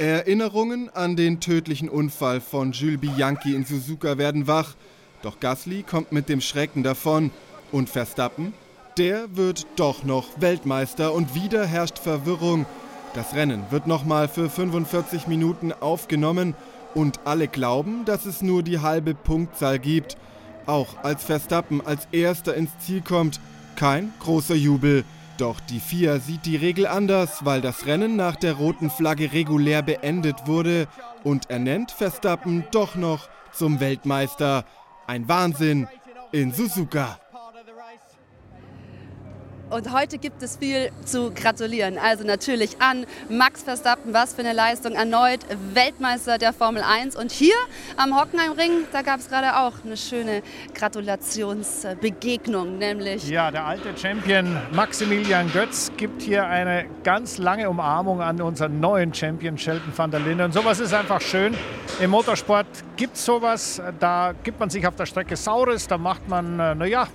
Erinnerungen 0.00 0.88
an 0.94 1.14
den 1.14 1.40
tödlichen 1.40 1.90
Unfall 1.90 2.40
von 2.40 2.72
Jules 2.72 3.02
Bianchi 3.02 3.54
in 3.54 3.66
Suzuka 3.66 4.16
werden 4.16 4.46
wach. 4.46 4.74
Doch 5.20 5.40
Gasly 5.40 5.82
kommt 5.82 6.10
mit 6.10 6.30
dem 6.30 6.40
Schrecken 6.40 6.82
davon. 6.82 7.30
Und 7.70 7.90
Verstappen? 7.90 8.54
Der 8.96 9.36
wird 9.36 9.66
doch 9.76 10.02
noch 10.02 10.40
Weltmeister 10.40 11.12
und 11.12 11.34
wieder 11.34 11.66
herrscht 11.66 11.98
Verwirrung. 11.98 12.64
Das 13.12 13.34
Rennen 13.34 13.64
wird 13.68 13.86
nochmal 13.86 14.28
für 14.28 14.48
45 14.48 15.26
Minuten 15.26 15.70
aufgenommen 15.70 16.54
und 16.94 17.20
alle 17.26 17.46
glauben, 17.46 18.06
dass 18.06 18.24
es 18.24 18.40
nur 18.40 18.62
die 18.62 18.78
halbe 18.78 19.14
Punktzahl 19.14 19.78
gibt. 19.78 20.16
Auch 20.64 20.96
als 21.02 21.24
Verstappen 21.24 21.84
als 21.84 22.08
erster 22.10 22.54
ins 22.54 22.70
Ziel 22.78 23.02
kommt, 23.02 23.38
kein 23.76 24.14
großer 24.20 24.54
Jubel. 24.54 25.04
Doch 25.40 25.58
die 25.58 25.80
FIA 25.80 26.18
sieht 26.18 26.44
die 26.44 26.56
Regel 26.56 26.86
anders, 26.86 27.46
weil 27.46 27.62
das 27.62 27.86
Rennen 27.86 28.14
nach 28.14 28.36
der 28.36 28.52
roten 28.52 28.90
Flagge 28.90 29.32
regulär 29.32 29.80
beendet 29.80 30.46
wurde 30.46 30.86
und 31.24 31.48
ernennt 31.48 31.92
Verstappen 31.92 32.64
doch 32.72 32.94
noch 32.94 33.30
zum 33.50 33.80
Weltmeister. 33.80 34.66
Ein 35.06 35.28
Wahnsinn 35.28 35.88
in 36.30 36.52
Suzuka. 36.52 37.18
Und 39.70 39.92
heute 39.92 40.18
gibt 40.18 40.42
es 40.42 40.56
viel 40.56 40.90
zu 41.04 41.32
gratulieren. 41.32 41.96
Also 41.96 42.24
natürlich 42.24 42.82
an 42.82 43.06
Max 43.28 43.62
Verstappen, 43.62 44.12
was 44.12 44.34
für 44.34 44.40
eine 44.40 44.52
Leistung. 44.52 44.94
Erneut 44.94 45.46
Weltmeister 45.74 46.38
der 46.38 46.52
Formel 46.52 46.82
1. 46.82 47.14
Und 47.14 47.30
hier 47.30 47.54
am 47.96 48.20
Hockenheimring, 48.20 48.86
da 48.90 49.02
gab 49.02 49.20
es 49.20 49.28
gerade 49.28 49.58
auch 49.58 49.74
eine 49.84 49.96
schöne 49.96 50.42
Gratulationsbegegnung, 50.74 52.78
nämlich 52.78 53.28
Ja, 53.28 53.52
der 53.52 53.64
alte 53.64 53.96
Champion 53.96 54.56
Maximilian 54.72 55.52
Götz 55.52 55.92
gibt 55.96 56.22
hier 56.22 56.48
eine 56.48 56.86
ganz 57.04 57.38
lange 57.38 57.70
Umarmung 57.70 58.20
an 58.20 58.42
unseren 58.42 58.80
neuen 58.80 59.14
Champion 59.14 59.56
Sheldon 59.56 59.96
van 59.96 60.10
der 60.10 60.18
Linde. 60.18 60.46
Und 60.46 60.52
sowas 60.52 60.80
ist 60.80 60.92
einfach 60.92 61.20
schön. 61.20 61.56
Im 62.00 62.10
Motorsport 62.10 62.66
gibt 62.96 63.14
es 63.14 63.24
sowas. 63.24 63.80
Da 64.00 64.34
gibt 64.42 64.58
man 64.58 64.68
sich 64.68 64.84
auf 64.88 64.96
der 64.96 65.06
Strecke 65.06 65.36
Saures, 65.36 65.86
da 65.86 65.96
macht 65.96 66.28
man, 66.28 66.58
äh, 66.58 66.74
naja, 66.74 67.06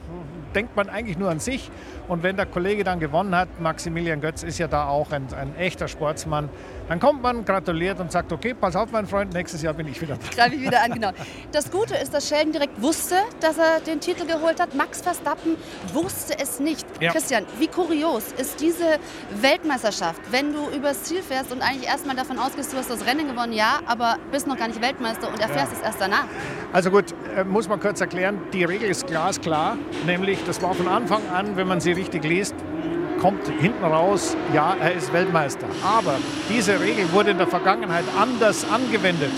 denkt 0.55 0.75
man 0.75 0.89
eigentlich 0.89 1.17
nur 1.17 1.29
an 1.29 1.39
sich. 1.39 1.69
Und 2.07 2.23
wenn 2.23 2.35
der 2.35 2.45
Kollege 2.45 2.83
dann 2.83 2.99
gewonnen 2.99 3.35
hat, 3.35 3.59
Maximilian 3.59 4.21
Götz 4.21 4.43
ist 4.43 4.59
ja 4.59 4.67
da 4.67 4.87
auch 4.87 5.11
ein, 5.11 5.27
ein 5.33 5.55
echter 5.57 5.87
Sportsmann, 5.87 6.49
dann 6.87 6.99
kommt 6.99 7.23
man, 7.23 7.45
gratuliert 7.45 7.99
und 7.99 8.11
sagt, 8.11 8.31
okay, 8.31 8.53
pass 8.53 8.75
auf, 8.75 8.91
mein 8.91 9.07
Freund, 9.07 9.33
nächstes 9.33 9.61
Jahr 9.63 9.73
bin 9.73 9.87
ich 9.87 9.99
wieder 9.99 10.17
da. 10.17 10.35
greife 10.35 10.55
ich 10.55 10.61
wieder 10.61 10.83
an, 10.83 10.91
genau. 10.93 11.11
Das 11.51 11.71
Gute 11.71 11.95
ist, 11.95 12.13
dass 12.13 12.29
Sheldon 12.29 12.51
direkt 12.51 12.79
wusste, 12.79 13.15
dass 13.39 13.57
er 13.57 13.79
den 13.79 13.99
Titel 13.99 14.27
geholt 14.27 14.59
hat. 14.59 14.75
Max 14.75 15.01
Verstappen 15.01 15.57
wusste 15.93 16.37
es 16.37 16.59
nicht. 16.59 16.85
Ja. 16.99 17.11
Christian, 17.11 17.45
wie 17.57 17.67
kurios 17.67 18.31
ist 18.37 18.61
diese 18.61 18.99
Weltmeisterschaft, 19.41 20.21
wenn 20.29 20.53
du 20.53 20.69
übers 20.69 21.03
Ziel 21.03 21.23
fährst 21.23 21.51
und 21.51 21.61
eigentlich 21.61 21.87
erstmal 21.87 22.15
davon 22.15 22.37
ausgehst, 22.37 22.71
du 22.71 22.77
hast 22.77 22.89
das 22.89 23.05
Rennen 23.05 23.27
gewonnen, 23.27 23.53
ja, 23.53 23.79
aber 23.87 24.17
bist 24.31 24.45
noch 24.45 24.57
gar 24.57 24.67
nicht 24.67 24.81
Weltmeister 24.81 25.27
und 25.27 25.39
erfährst 25.39 25.73
es 25.73 25.81
erst 25.81 25.99
danach. 25.99 26.25
Also 26.71 26.91
gut, 26.91 27.15
äh, 27.35 27.43
muss 27.43 27.67
man 27.67 27.79
kurz 27.79 27.99
erklären, 28.01 28.39
die 28.53 28.63
Regel 28.63 28.89
ist 28.89 29.07
glasklar, 29.07 29.77
nämlich 30.05 30.39
das 30.45 30.61
war 30.61 30.75
von 30.75 30.87
Anfang 30.87 31.21
an, 31.33 31.57
wenn 31.57 31.67
man 31.67 31.81
sie 31.81 31.94
richtig 31.95 32.23
liest, 32.23 32.55
kommt 33.19 33.47
hinten 33.59 33.83
raus, 33.83 34.35
ja, 34.53 34.75
er 34.79 34.93
ist 34.93 35.11
Weltmeister. 35.13 35.67
Aber 35.83 36.15
diese 36.49 36.79
Regel 36.79 37.11
wurde 37.11 37.31
in 37.31 37.37
der 37.37 37.47
Vergangenheit 37.47 38.05
anders 38.19 38.65
angewendet. 38.69 39.31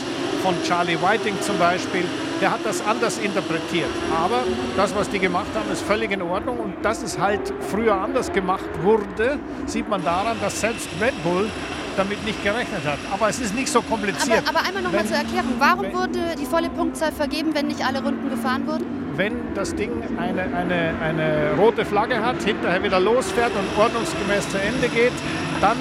Von 0.44 0.56
Charlie 0.64 0.98
Whiting 1.02 1.40
zum 1.42 1.58
Beispiel, 1.58 2.04
der 2.42 2.52
hat 2.52 2.60
das 2.64 2.86
anders 2.86 3.18
interpretiert. 3.18 3.90
Aber 4.24 4.42
das, 4.76 4.96
was 4.96 5.10
die 5.10 5.20
gemacht 5.20 5.48
haben, 5.56 5.72
ist 5.72 5.82
völlig 5.82 6.12
in 6.12 6.22
Ordnung. 6.22 6.58
Und 6.60 6.74
dass 6.84 7.02
es 7.02 7.18
halt 7.18 7.54
früher 7.72 7.96
anders 7.96 8.32
gemacht 8.32 8.66
wurde, 8.84 9.40
sieht 9.66 9.90
man 9.90 10.04
daran, 10.04 10.38
dass 10.42 10.62
selbst 10.62 10.88
Red 11.02 11.22
Bull 11.24 11.50
damit 11.98 12.24
nicht 12.26 12.44
gerechnet 12.44 12.86
hat. 12.86 13.00
Aber 13.12 13.28
es 13.30 13.40
ist 13.40 13.56
nicht 13.56 13.70
so 13.70 13.82
kompliziert. 13.82 14.44
Aber, 14.48 14.60
aber 14.60 14.68
einmal 14.68 14.84
noch 14.84 14.92
mal 14.92 15.00
Wenn- 15.00 15.08
zur 15.08 15.18
Erklärung, 15.18 15.54
warum 15.58 15.82
wenn- 15.86 15.94
wurde 15.96 16.20
die 16.40 16.46
volle 16.46 16.70
Punktzahl 16.70 17.12
vergeben, 17.12 17.50
wenn 17.56 17.68
nicht 17.68 17.84
alle 17.86 18.04
Runden 18.04 18.30
gefahren 18.30 18.68
wurden? 18.68 18.86
Wenn 19.18 19.34
das 19.56 19.76
Ding 19.76 19.92
eine, 20.18 20.44
eine, 20.44 20.94
eine 21.02 21.54
rote 21.58 21.84
Flagge 21.86 22.24
hat, 22.24 22.42
hinterher 22.44 22.84
wieder 22.84 23.00
losfährt 23.00 23.52
und 23.56 23.82
ordnungsgemäß 23.82 24.50
zu 24.50 24.60
Ende 24.62 24.88
geht, 24.90 25.14
dann 25.60 25.78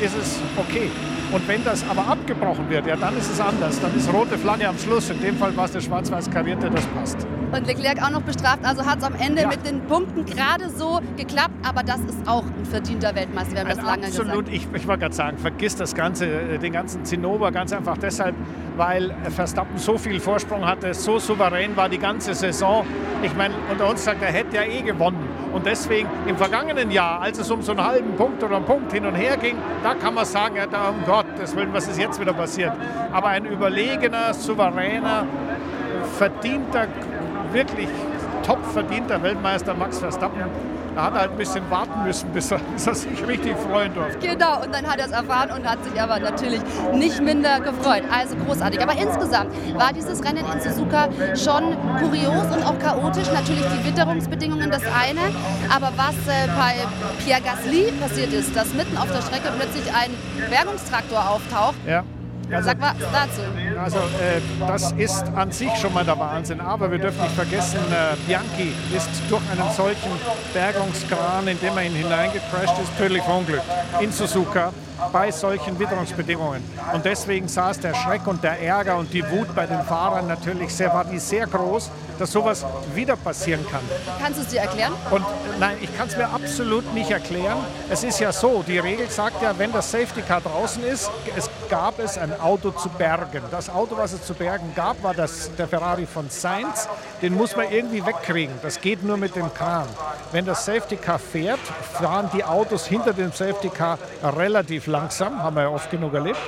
ist 0.00 0.16
es 0.16 0.40
okay. 0.56 0.90
Und 1.32 1.46
wenn 1.46 1.62
das 1.64 1.84
aber 1.88 2.06
abgebrochen 2.08 2.68
wird, 2.68 2.86
ja, 2.86 2.96
dann 2.96 3.16
ist 3.16 3.30
es 3.30 3.40
anders. 3.40 3.80
Dann 3.80 3.94
ist 3.96 4.12
rote 4.12 4.36
Flagge 4.36 4.68
am 4.68 4.76
Schluss. 4.76 5.10
In 5.10 5.20
dem 5.20 5.36
Fall 5.36 5.56
war 5.56 5.66
es 5.66 5.72
der 5.72 5.80
schwarz-weiß 5.80 6.28
karierte, 6.30 6.70
das 6.70 6.84
passt. 6.86 7.26
Und 7.52 7.66
Leclerc 7.66 8.02
auch 8.02 8.10
noch 8.10 8.22
bestraft. 8.22 8.64
Also 8.64 8.84
hat 8.84 8.98
es 8.98 9.04
am 9.04 9.14
Ende 9.14 9.42
ja. 9.42 9.48
mit 9.48 9.64
den 9.64 9.80
Punkten 9.82 10.24
gerade 10.24 10.68
so 10.70 11.00
geklappt. 11.16 11.54
Aber 11.62 11.82
das 11.82 12.00
ist 12.00 12.26
auch 12.26 12.44
ein 12.44 12.64
verdienter 12.64 13.14
Weltmeister. 13.14 13.52
Wir 13.52 13.60
haben 13.60 13.68
ein 13.68 13.76
das 13.76 13.86
lange 13.86 14.06
absolut, 14.06 14.46
gesagt. 14.46 14.48
Ich, 14.52 14.80
ich 14.80 14.88
wollte 14.88 15.00
gerade 15.00 15.14
sagen, 15.14 15.38
vergiss 15.38 15.76
das 15.76 15.94
Ganze, 15.94 16.26
äh, 16.26 16.58
den 16.58 16.72
ganzen 16.72 17.04
Zinnober 17.04 17.52
ganz 17.52 17.72
einfach 17.72 17.98
deshalb, 17.98 18.34
weil 18.76 19.14
Verstappen 19.30 19.78
so 19.78 19.98
viel 19.98 20.18
Vorsprung 20.18 20.66
hatte, 20.66 20.94
so 20.94 21.18
souverän 21.18 21.76
war 21.76 21.88
die 21.88 21.98
ganze 21.98 22.34
Saison. 22.34 22.84
Ich 23.22 23.34
meine, 23.36 23.54
unter 23.70 23.88
uns 23.88 24.04
sagt, 24.04 24.22
er 24.22 24.32
hätte 24.32 24.56
ja 24.56 24.62
eh 24.62 24.82
gewonnen. 24.82 25.39
Und 25.52 25.66
deswegen 25.66 26.08
im 26.26 26.36
vergangenen 26.36 26.90
Jahr, 26.90 27.20
als 27.20 27.38
es 27.38 27.50
um 27.50 27.62
so 27.62 27.72
einen 27.72 27.84
halben 27.84 28.14
Punkt 28.16 28.42
oder 28.42 28.56
einen 28.56 28.64
Punkt 28.64 28.92
hin 28.92 29.04
und 29.04 29.14
her 29.14 29.36
ging, 29.36 29.56
da 29.82 29.94
kann 29.94 30.14
man 30.14 30.24
sagen, 30.24 30.56
ja, 30.56 30.88
um 30.88 31.04
Gottes 31.04 31.56
Willen, 31.56 31.72
was 31.72 31.88
ist 31.88 31.98
jetzt 31.98 32.20
wieder 32.20 32.32
passiert? 32.32 32.72
Aber 33.12 33.28
ein 33.28 33.44
überlegener, 33.44 34.32
souveräner, 34.32 35.26
verdienter, 36.16 36.86
wirklich 37.52 37.88
top 38.44 38.64
verdienter 38.72 39.22
Weltmeister 39.22 39.74
Max 39.74 39.98
Verstappen 39.98 40.44
er 41.00 41.06
hat 41.06 41.14
halt 41.14 41.30
ein 41.30 41.36
bisschen 41.36 41.70
warten 41.70 42.04
müssen, 42.04 42.30
bis 42.30 42.50
er, 42.50 42.58
bis 42.58 42.86
er 42.86 42.94
sich 42.94 43.26
richtig 43.26 43.56
freuen 43.56 43.94
durfte. 43.94 44.18
Genau, 44.18 44.62
und 44.62 44.74
dann 44.74 44.86
hat 44.86 44.98
er 44.98 45.06
es 45.06 45.12
erfahren 45.12 45.50
und 45.50 45.68
hat 45.68 45.82
sich 45.82 46.00
aber 46.00 46.18
natürlich 46.18 46.60
nicht 46.92 47.20
minder 47.22 47.60
gefreut. 47.60 48.02
Also 48.12 48.36
großartig. 48.36 48.82
Aber 48.82 48.92
insgesamt 48.92 49.50
war 49.78 49.92
dieses 49.92 50.22
Rennen 50.22 50.44
in 50.52 50.60
Suzuka 50.60 51.08
schon 51.34 51.76
kurios 51.98 52.44
und 52.54 52.62
auch 52.64 52.78
chaotisch. 52.78 53.28
Natürlich 53.32 53.64
die 53.64 53.88
Witterungsbedingungen 53.88 54.70
das 54.70 54.82
eine, 54.82 55.20
aber 55.74 55.92
was 55.96 56.16
äh, 56.26 56.48
bei 56.58 56.74
Pierre 57.24 57.40
Gasly 57.40 57.92
passiert 58.00 58.32
ist, 58.32 58.54
dass 58.54 58.74
mitten 58.74 58.96
auf 58.98 59.10
der 59.10 59.22
Strecke 59.22 59.48
plötzlich 59.56 59.94
ein 59.94 60.10
Bergungstraktor 60.50 61.18
auftaucht. 61.18 61.76
Ja 61.86 62.04
also, 62.52 62.68
Sag 62.68 62.80
was 62.80 62.94
dazu. 62.98 63.42
Also 63.82 63.98
äh, 63.98 64.40
das 64.66 64.92
ist 64.92 65.24
an 65.34 65.50
sich 65.52 65.74
schon 65.76 65.94
mal 65.94 66.04
der 66.04 66.18
Wahnsinn. 66.18 66.60
Aber 66.60 66.90
wir 66.90 66.98
dürfen 66.98 67.22
nicht 67.22 67.34
vergessen, 67.34 67.78
äh, 67.90 68.16
Bianchi 68.26 68.74
ist 68.94 69.08
durch 69.30 69.42
einen 69.50 69.72
solchen 69.74 70.10
Bergungskran, 70.52 71.48
in 71.48 71.58
dem 71.60 71.76
er 71.78 71.84
ihn 71.84 71.94
hineingecrashed 71.94 72.78
ist, 72.82 72.96
tödlich 72.98 73.22
verunglückt 73.22 73.64
in 74.00 74.12
Suzuka 74.12 74.72
bei 75.12 75.30
solchen 75.30 75.78
Witterungsbedingungen. 75.78 76.62
Und 76.92 77.04
deswegen 77.04 77.48
saß 77.48 77.80
der 77.80 77.94
Schreck 77.94 78.26
und 78.26 78.44
der 78.44 78.60
Ärger 78.60 78.98
und 78.98 79.12
die 79.12 79.28
Wut 79.30 79.54
bei 79.54 79.66
den 79.66 79.82
Fahrern 79.82 80.26
natürlich 80.26 80.74
sehr, 80.74 80.92
war 80.92 81.04
die 81.04 81.18
sehr 81.18 81.46
groß, 81.46 81.90
dass 82.18 82.32
sowas 82.32 82.66
wieder 82.94 83.16
passieren 83.16 83.64
kann. 83.70 83.80
Kannst 84.20 84.38
du 84.38 84.42
es 84.42 84.48
dir 84.48 84.60
erklären? 84.60 84.92
Und 85.10 85.24
nein, 85.58 85.76
ich 85.80 85.96
kann 85.96 86.06
es 86.08 86.16
mir 86.16 86.28
absolut 86.28 86.92
nicht 86.92 87.10
erklären. 87.10 87.58
Es 87.88 88.04
ist 88.04 88.20
ja 88.20 88.30
so, 88.30 88.62
die 88.62 88.78
Regel 88.78 89.08
sagt 89.08 89.42
ja, 89.42 89.54
wenn 89.56 89.72
das 89.72 89.90
Safety 89.90 90.20
Car 90.20 90.42
draußen 90.42 90.84
ist, 90.84 91.10
es 91.34 91.48
gab 91.70 91.98
es 91.98 92.18
ein 92.18 92.38
Auto 92.38 92.72
zu 92.72 92.90
bergen. 92.90 93.42
Das 93.50 93.69
Auto, 93.70 93.96
was 93.96 94.12
es 94.12 94.24
zu 94.24 94.34
bergen 94.34 94.72
gab, 94.74 95.02
war 95.02 95.14
das, 95.14 95.54
der 95.56 95.68
Ferrari 95.68 96.06
von 96.06 96.28
Sainz. 96.28 96.88
Den 97.22 97.34
muss 97.34 97.56
man 97.56 97.70
irgendwie 97.70 98.04
wegkriegen. 98.04 98.54
Das 98.62 98.80
geht 98.80 99.02
nur 99.02 99.16
mit 99.16 99.36
dem 99.36 99.52
Kran. 99.52 99.88
Wenn 100.32 100.44
das 100.44 100.64
Safety 100.64 100.96
Car 100.96 101.18
fährt, 101.18 101.60
fahren 101.92 102.30
die 102.32 102.44
Autos 102.44 102.86
hinter 102.86 103.12
dem 103.12 103.32
Safety 103.32 103.68
Car 103.68 103.98
relativ 104.22 104.86
langsam, 104.86 105.42
haben 105.42 105.56
wir 105.56 105.62
ja 105.62 105.68
oft 105.68 105.90
genug 105.90 106.14
erlebt. 106.14 106.38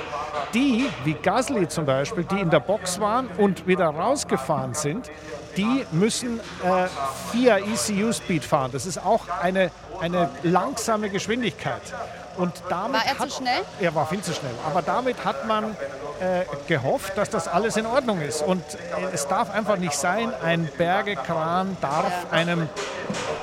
Die, 0.53 0.87
wie 1.03 1.13
Gasly 1.13 1.67
zum 1.67 1.85
Beispiel, 1.85 2.25
die 2.25 2.39
in 2.39 2.51
der 2.51 2.59
Box 2.59 2.99
waren 2.99 3.27
und 3.37 3.65
wieder 3.65 3.87
rausgefahren 3.87 4.75
sind, 4.75 5.09
die 5.57 5.85
müssen 5.91 6.39
äh, 6.63 6.87
4 7.31 7.57
ECU-Speed 7.57 8.43
fahren. 8.43 8.71
Das 8.71 8.85
ist 8.85 9.03
auch 9.03 9.27
eine, 9.41 9.71
eine 9.99 10.29
langsame 10.43 11.09
Geschwindigkeit. 11.09 11.81
Und 12.37 12.53
damit 12.69 12.95
war 12.95 13.05
er 13.05 13.19
hat, 13.19 13.29
zu 13.29 13.37
schnell? 13.37 13.61
Er 13.79 13.95
war 13.95 14.07
viel 14.07 14.21
zu 14.21 14.33
schnell. 14.33 14.53
Aber 14.65 14.81
damit 14.81 15.23
hat 15.23 15.45
man 15.47 15.75
äh, 16.19 16.45
gehofft, 16.67 17.17
dass 17.17 17.29
das 17.29 17.47
alles 17.47 17.77
in 17.77 17.85
Ordnung 17.85 18.21
ist. 18.21 18.41
Und 18.41 18.63
äh, 18.75 19.13
es 19.13 19.27
darf 19.27 19.51
einfach 19.51 19.77
nicht 19.77 19.93
sein, 19.93 20.33
ein 20.43 20.69
Bergekran 20.77 21.77
darf 21.81 22.11
ja. 22.31 22.37
einem 22.37 22.69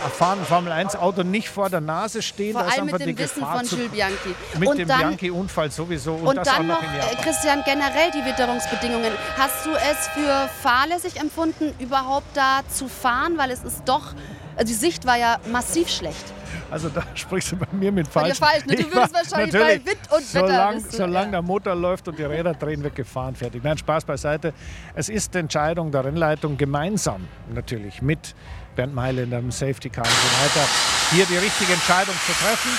erfahrenen 0.03 0.45
Formel-1-Auto 0.45 1.23
nicht 1.23 1.49
vor 1.49 1.71
der 1.71 1.81
Nase 1.81 2.23
stehen. 2.23 2.53
Vor 2.53 2.63
allem 2.63 2.87
mit 2.87 3.01
dem 3.01 3.19
Wissen 3.19 3.41
Gefahr 3.41 3.59
von 3.59 3.67
Jules 3.67 3.91
Bianchi. 3.91 4.35
Mit 4.59 4.69
und 4.69 4.79
dem 4.79 4.89
Bianchi-Unfall 4.89 5.71
sowieso. 5.71 6.15
Und, 6.15 6.39
und 6.39 6.47
dann 6.47 6.67
noch, 6.67 6.83
noch 6.83 6.89
äh, 6.89 7.17
Christian, 7.23 7.63
generell 7.65 8.11
die 8.13 8.25
Witterungsbedingungen. 8.25 9.13
Hast 9.39 9.67
du 9.67 9.71
es 9.71 10.09
für 10.09 10.49
fahrlässig 10.63 11.21
empfunden, 11.21 11.75
überhaupt 11.79 12.35
da 12.35 12.61
zu 12.69 12.89
fahren? 12.89 13.37
Weil 13.37 13.51
es 13.51 13.63
ist 13.63 13.83
doch, 13.85 14.15
also 14.57 14.67
die 14.67 14.79
Sicht 14.79 15.07
war 15.07 15.17
ja 15.17 15.39
massiv 15.51 15.89
schlecht. 15.89 16.25
Also 16.71 16.89
da 16.89 17.03
sprichst 17.15 17.53
du 17.53 17.57
bei 17.57 17.67
mir 17.73 17.93
mit 17.93 18.09
falsch. 18.09 18.39
falsch 18.39 18.65
ne? 18.67 18.77
Du 18.77 18.93
würdest 18.93 19.15
wahrscheinlich 19.15 19.53
bei 19.53 19.85
Wind 19.85 19.99
und 20.11 20.25
solang, 20.25 20.77
Wetter 20.77 20.97
Solange 20.97 21.27
ja. 21.27 21.31
der 21.33 21.43
Motor 21.43 21.75
läuft 21.75 22.09
und 22.09 22.19
die 22.19 22.23
Räder 22.23 22.55
drehen, 22.55 22.83
wird 22.83 22.95
gefahren, 22.95 23.35
fertig. 23.35 23.63
Nein, 23.63 23.79
Spaß 23.79 24.05
beiseite. 24.05 24.53
Es 24.95 25.09
ist 25.09 25.35
die 25.35 25.39
Entscheidung 25.39 25.91
der 25.91 26.05
Rennleitung 26.05 26.57
gemeinsam 26.57 27.27
natürlich 27.53 28.03
mit 28.03 28.35
Bernd 28.77 28.95
Meile 28.95 29.23
in 29.23 29.31
dem 29.31 29.51
Safety 29.51 29.91
Car 29.91 30.05
und 30.05 30.11
so 30.11 30.61
weiter, 30.61 30.69
hier 31.11 31.27
die 31.27 31.37
richtige 31.37 31.73
Entscheidung 31.73 32.15
zu 32.27 32.33
treffen. 32.33 32.71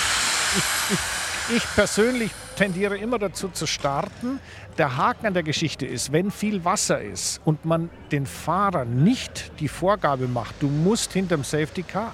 Ich, 0.58 0.94
ich, 0.94 1.58
ich 1.58 1.76
persönlich 1.76 2.32
tendiere 2.56 2.98
immer 2.98 3.20
dazu 3.20 3.50
zu 3.50 3.66
starten. 3.66 4.40
Der 4.78 4.98
Haken 4.98 5.28
an 5.28 5.34
der 5.34 5.44
Geschichte 5.44 5.86
ist, 5.86 6.12
wenn 6.12 6.32
viel 6.32 6.64
Wasser 6.64 7.02
ist 7.02 7.42
und 7.44 7.66
man 7.66 7.90
den 8.12 8.26
Fahrer 8.26 8.86
nicht 8.86 9.52
die 9.60 9.68
Vorgabe 9.68 10.28
macht, 10.28 10.56
du 10.62 10.68
musst 10.68 11.14
hinterm 11.14 11.44
Safety 11.44 11.84
Car 11.84 12.14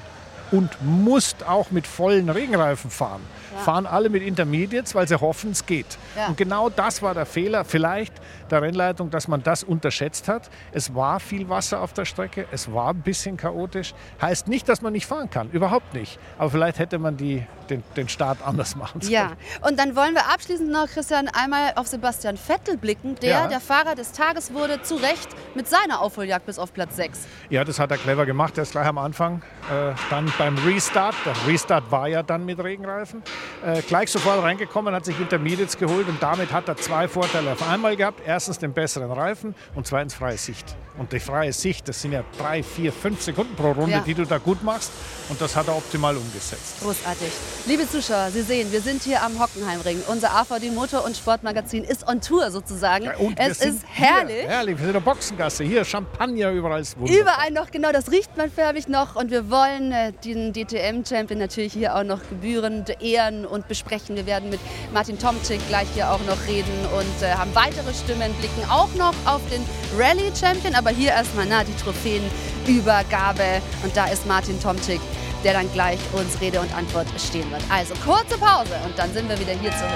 und 0.52 0.70
musst 0.82 1.46
auch 1.46 1.72
mit 1.72 1.88
vollen 1.88 2.30
Regenreifen 2.30 2.90
fahren. 2.90 3.22
Ja. 3.58 3.64
Fahren 3.64 3.86
alle 3.86 4.10
mit 4.10 4.24
Intermediates, 4.24 4.96
weil 4.96 5.08
sie 5.08 5.20
hoffen, 5.20 5.52
es 5.52 5.66
geht. 5.66 5.98
Ja. 6.16 6.28
Und 6.28 6.38
genau 6.38 6.70
das 6.70 7.02
war 7.02 7.14
der 7.14 7.26
Fehler 7.26 7.66
vielleicht 7.66 8.14
der 8.50 8.62
Rennleitung, 8.62 9.10
dass 9.10 9.28
man 9.28 9.44
das 9.44 9.64
unterschätzt 9.64 10.28
hat. 10.28 10.50
Es 10.72 10.96
war 10.96 11.20
viel 11.20 11.50
Wasser 11.50 11.82
auf 11.82 11.94
der 11.94 12.06
Strecke, 12.06 12.46
es 12.52 12.72
war 12.72 12.90
ein 12.90 13.02
bisschen 13.02 13.38
chaotisch. 13.38 13.94
Heißt 14.22 14.48
nicht, 14.48 14.70
dass 14.70 14.82
man 14.82 14.94
nicht 14.94 15.06
fahren 15.06 15.30
kann, 15.30 15.50
überhaupt 15.52 15.94
nicht. 15.94 16.20
Aber 16.38 16.52
vielleicht 16.52 16.80
hätte 16.80 17.00
man 17.00 17.18
die, 17.18 17.46
den, 17.70 17.84
den 17.96 18.10
Start 18.10 18.40
anders 18.46 18.76
machen 18.76 19.02
sollen. 19.02 19.14
Ja, 19.14 19.32
und 19.68 19.80
dann 19.80 19.96
wollen 19.96 20.14
wir 20.14 20.32
abschließend 20.32 20.70
noch, 20.72 20.88
Christian, 20.88 21.30
einmal 21.30 21.74
auf 21.76 21.88
Sebastian 21.88 22.38
Vettel 22.38 22.78
blicken, 22.78 23.16
der 23.16 23.30
ja. 23.30 23.48
der 23.48 23.60
Fahrer 23.60 23.96
des 23.96 24.12
Tages 24.12 24.54
wurde, 24.54 24.82
zu 24.82 24.96
Recht 24.96 25.30
mit 25.56 25.68
seiner 25.68 26.02
Aufholjagd 26.02 26.46
bis 26.46 26.60
auf 26.60 26.74
Platz 26.74 26.96
6. 26.96 27.28
Ja, 27.50 27.64
das 27.64 27.80
hat 27.80 27.92
er 27.92 27.98
clever 27.98 28.26
gemacht. 28.26 28.58
Er 28.58 28.64
ist 28.64 28.72
gleich 28.72 28.88
am 28.88 28.98
Anfang 28.98 29.42
äh, 29.72 29.94
dann 30.10 30.32
beim 30.38 30.58
Restart. 30.60 31.16
Der 31.26 31.36
Restart 31.48 31.92
war 31.92 32.08
ja 32.08 32.24
dann 32.24 32.46
mit 32.46 32.60
Regenreifen. 32.60 33.24
Äh, 33.66 33.82
gleich 33.82 34.12
sofort 34.12 34.44
reingekommen, 34.44 34.94
hat 34.94 35.06
sich 35.06 35.20
Intermediates 35.20 35.78
geholt 35.78 36.08
und 36.08 36.22
damit 36.22 36.52
hat 36.52 36.68
er 36.68 36.78
zwei 36.78 37.08
Vorteile 37.08 37.54
auf 37.54 37.68
einmal 37.68 37.96
gehabt. 37.96 38.22
Erstens 38.26 38.60
den 38.60 38.74
besseren 38.74 39.12
Reifen 39.12 39.56
und 39.76 39.88
zweitens 39.88 40.14
freie 40.14 40.38
Sicht. 40.38 40.76
Und 40.98 41.12
die 41.14 41.20
freie 41.20 41.54
Sicht, 41.54 41.88
das 41.88 42.02
sind 42.02 42.12
ja 42.12 42.24
drei, 42.38 42.64
vier, 42.64 42.92
fünf 42.92 43.22
Sekunden 43.22 43.56
pro 43.56 43.72
Runde, 43.72 43.92
ja. 43.92 44.00
die 44.00 44.14
du 44.14 44.26
da 44.26 44.38
gut 44.40 44.64
machst. 44.64 44.92
Und 45.30 45.40
das 45.42 45.56
hat 45.56 45.68
er 45.68 45.76
optimal 45.76 46.16
umgesetzt. 46.16 46.82
Großartig. 46.82 47.30
Liebe 47.66 47.88
Zuschauer, 47.88 48.30
Sie 48.32 48.42
sehen, 48.42 48.72
wir 48.72 48.82
sind 48.82 49.04
hier 49.04 49.22
am 49.22 49.40
Hockenheimring. 49.40 50.02
Unser 50.08 50.32
AVD 50.32 50.72
Motor- 50.72 51.04
und 51.06 51.16
Sportmagazin 51.16 51.84
ist 51.84 52.08
on 52.08 52.22
Tour 52.22 52.50
sozusagen. 52.50 53.06
Ja, 53.06 53.14
es 53.38 53.62
ist 53.62 53.82
herrlich. 53.86 54.42
Hier, 54.42 54.50
herrlich, 54.50 54.76
wir 54.76 54.86
sind 54.86 54.88
in 54.88 54.94
der 54.94 55.00
Boxengasse. 55.02 55.64
Hier 55.64 55.84
Champagner, 55.84 56.52
überall 56.52 56.82
ist 56.82 56.98
wunderbar. 56.98 57.22
Überall 57.22 57.52
noch, 57.52 57.72
genau, 57.72 57.92
das 57.92 58.12
riecht 58.12 58.36
man 58.38 58.50
förmlich 58.50 58.88
noch. 58.88 59.16
Und 59.16 59.30
wir 59.30 59.52
wollen 59.52 59.92
äh, 59.92 60.14
den 60.14 60.54
DTM-Champion 60.54 61.40
natürlich 61.40 61.74
hier 61.74 61.96
auch 61.96 62.04
noch 62.04 62.22
gebührend 62.30 63.02
ehren 63.02 63.37
und 63.46 63.68
besprechen. 63.68 64.16
Wir 64.16 64.26
werden 64.26 64.50
mit 64.50 64.60
Martin 64.94 65.20
Tomczyk 65.20 65.66
gleich 65.68 65.88
hier 65.94 66.12
auch 66.12 66.24
noch 66.28 66.48
reden 66.48 66.74
und 66.98 67.24
äh, 67.24 67.34
haben 67.34 67.54
weitere 67.54 67.94
Stimmen, 67.94 68.34
blicken 68.36 68.70
auch 68.70 68.94
noch 68.96 69.14
auf 69.26 69.42
den 69.52 69.64
Rallye-Champion. 69.98 70.76
Aber 70.76 70.90
hier 70.90 71.12
erstmal 71.12 71.46
na, 71.48 71.64
die 71.64 71.76
Trophäenübergabe. 71.76 73.62
Und 73.84 73.96
da 73.96 74.08
ist 74.08 74.26
Martin 74.26 74.60
Tomczyk 74.62 75.02
der 75.44 75.54
dann 75.54 75.72
gleich 75.72 76.00
uns 76.14 76.42
Rede 76.42 76.60
und 76.60 76.76
Antwort 76.76 77.08
stehen 77.18 77.50
wird. 77.52 77.62
Also 77.70 77.94
kurze 78.04 78.38
Pause 78.38 78.74
und 78.86 78.98
dann 78.98 79.14
sind 79.14 79.30
wir 79.30 79.40
wieder 79.40 79.54
hier 79.54 79.72
zurück 79.72 79.92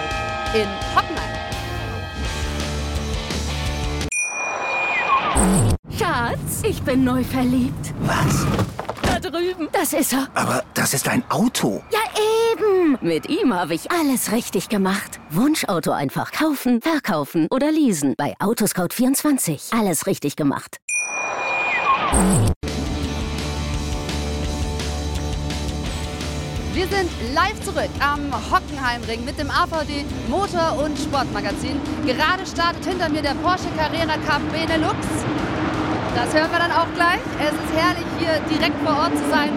in 0.53 0.67
Hockenheim. 0.95 1.41
Schatz, 5.98 6.62
ich 6.63 6.81
bin 6.83 7.03
neu 7.03 7.24
verliebt. 7.24 7.93
Was? 8.01 8.45
Da 9.01 9.19
drüben. 9.19 9.69
Das 9.71 9.93
ist 9.93 10.13
er. 10.13 10.27
Aber 10.33 10.63
das 10.74 10.93
ist 10.93 11.07
ein 11.07 11.24
Auto. 11.29 11.83
Ja, 11.91 12.00
eben. 12.62 12.98
Mit 13.01 13.30
ihm 13.30 13.53
habe 13.53 13.74
ich 13.74 13.91
alles 13.91 14.32
richtig 14.32 14.70
gemacht. 14.70 15.20
Wunschauto 15.30 15.91
einfach 15.91 16.32
kaufen, 16.32 16.82
verkaufen 16.82 17.48
oder 17.51 17.72
leasen. 17.72 18.15
Bei 18.18 18.36
Autoscout24. 18.39 19.77
Alles 19.77 20.08
richtig 20.08 20.36
gemacht. 20.36 20.77
Wir 26.74 26.88
sind 26.88 27.10
live 27.34 27.62
zurück 27.63 27.89
am 28.00 28.32
Hockenheimring 28.51 29.25
mit 29.25 29.38
dem 29.38 29.51
AVD 29.51 30.06
Motor- 30.30 30.84
und 30.84 30.98
Sportmagazin. 30.98 31.80
Gerade 32.06 32.46
startet 32.46 32.86
hinter 32.86 33.10
mir 33.10 33.22
der 33.22 33.36
Porsche 33.36 33.68
Carrera 33.77 34.18
Cup 34.25 34.41
Benelux. 34.51 34.96
Das 36.15 36.34
hören 36.36 36.51
wir 36.51 36.60
dann 36.60 36.72
auch 36.72 36.91
gleich. 36.94 37.22
Es 37.39 37.56
ist 37.56 37.72
herrlich, 37.75 38.06
hier 38.20 38.39
direkt 38.50 38.77
vor 38.84 38.96
Ort 38.98 39.15
zu 39.18 39.30
sein. 39.30 39.50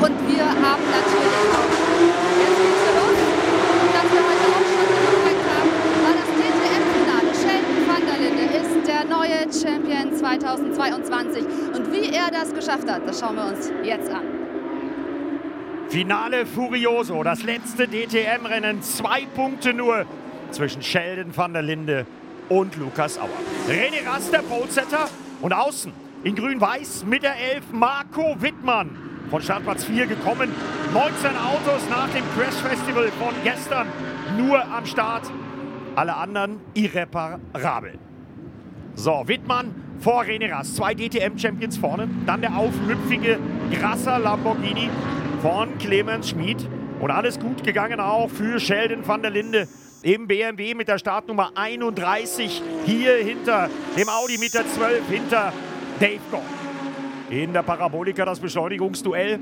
Und 0.00 0.14
wir 0.28 0.44
haben 0.44 0.84
natürlich 0.90 1.38
auch 1.54 1.70
jetzt 2.40 2.58
geht's 2.58 2.86
los. 2.98 3.18
Und 3.82 3.90
dass 3.94 4.08
wir 4.10 4.22
heute 4.26 4.46
auch 4.50 4.66
schon 4.66 4.86
mitgekriegt 4.90 5.46
haben, 5.54 5.70
war 6.02 6.14
das 6.18 6.30
DTM-Finale. 6.40 7.30
Sheldon 7.40 7.80
van 7.86 8.02
der 8.06 8.18
Linde 8.18 8.44
ist 8.58 8.88
der 8.88 9.04
neue 9.04 9.38
Champion 9.52 10.16
2022. 10.16 11.44
Und 11.74 11.92
wie 11.92 12.12
er 12.12 12.30
das 12.30 12.52
geschafft 12.54 12.90
hat, 12.90 13.06
das 13.06 13.20
schauen 13.20 13.36
wir 13.36 13.46
uns 13.46 13.70
jetzt 13.84 14.10
an. 14.10 14.22
Finale 15.88 16.46
Furioso, 16.46 17.22
das 17.22 17.42
letzte 17.42 17.88
DTM-Rennen, 17.88 18.82
zwei 18.82 19.26
Punkte 19.34 19.74
nur 19.74 20.06
zwischen 20.50 20.82
Sheldon 20.82 21.36
van 21.36 21.52
der 21.52 21.62
Linde 21.62 22.06
und 22.48 22.76
Lukas 22.76 23.18
Auer. 23.18 23.28
René 23.68 24.06
Rast, 24.08 24.32
der 24.32 24.38
Polesetter, 24.38 25.08
und 25.40 25.52
außen 25.52 25.92
in 26.24 26.34
grün-weiß 26.34 27.04
mit 27.06 27.22
der 27.22 27.36
Elf 27.36 27.64
Marco 27.72 28.36
Wittmann 28.40 28.90
von 29.30 29.40
Startplatz 29.40 29.84
4 29.84 30.06
gekommen. 30.06 30.50
19 30.92 31.30
Autos 31.36 31.88
nach 31.88 32.08
dem 32.10 32.24
Crash 32.36 32.54
Festival 32.56 33.08
von 33.18 33.34
gestern 33.44 33.86
nur 34.36 34.62
am 34.64 34.84
Start. 34.86 35.30
Alle 35.94 36.14
anderen 36.14 36.60
irreparabel. 36.74 37.98
So, 38.94 39.22
Wittmann 39.26 39.74
vor 40.00 40.22
René 40.22 40.52
Rast. 40.52 40.76
Zwei 40.76 40.94
DTM-Champions 40.94 41.78
vorne. 41.78 42.08
Dann 42.26 42.40
der 42.40 42.56
aufhüpfige 42.56 43.38
Grasser 43.72 44.18
Lamborghini 44.18 44.90
von 45.42 45.78
Clemens 45.78 46.30
Schmid. 46.30 46.68
Und 47.00 47.10
alles 47.10 47.38
gut 47.38 47.64
gegangen 47.64 47.98
auch 47.98 48.28
für 48.28 48.60
Sheldon 48.60 49.06
van 49.06 49.22
der 49.22 49.30
Linde 49.30 49.68
im 50.02 50.26
BMW 50.26 50.74
mit 50.74 50.88
der 50.88 50.98
Startnummer 50.98 51.52
31. 51.54 52.62
Hier 52.86 53.16
hinter 53.16 53.68
dem 53.96 54.08
Audi 54.08 54.38
mit 54.38 54.54
der 54.54 54.66
12, 54.66 55.08
hinter 55.08 55.52
Dave 55.98 56.20
Gordon. 56.30 56.48
In 57.28 57.52
der 57.52 57.62
Parabolika 57.62 58.24
das 58.24 58.40
Beschleunigungsduell. 58.40 59.38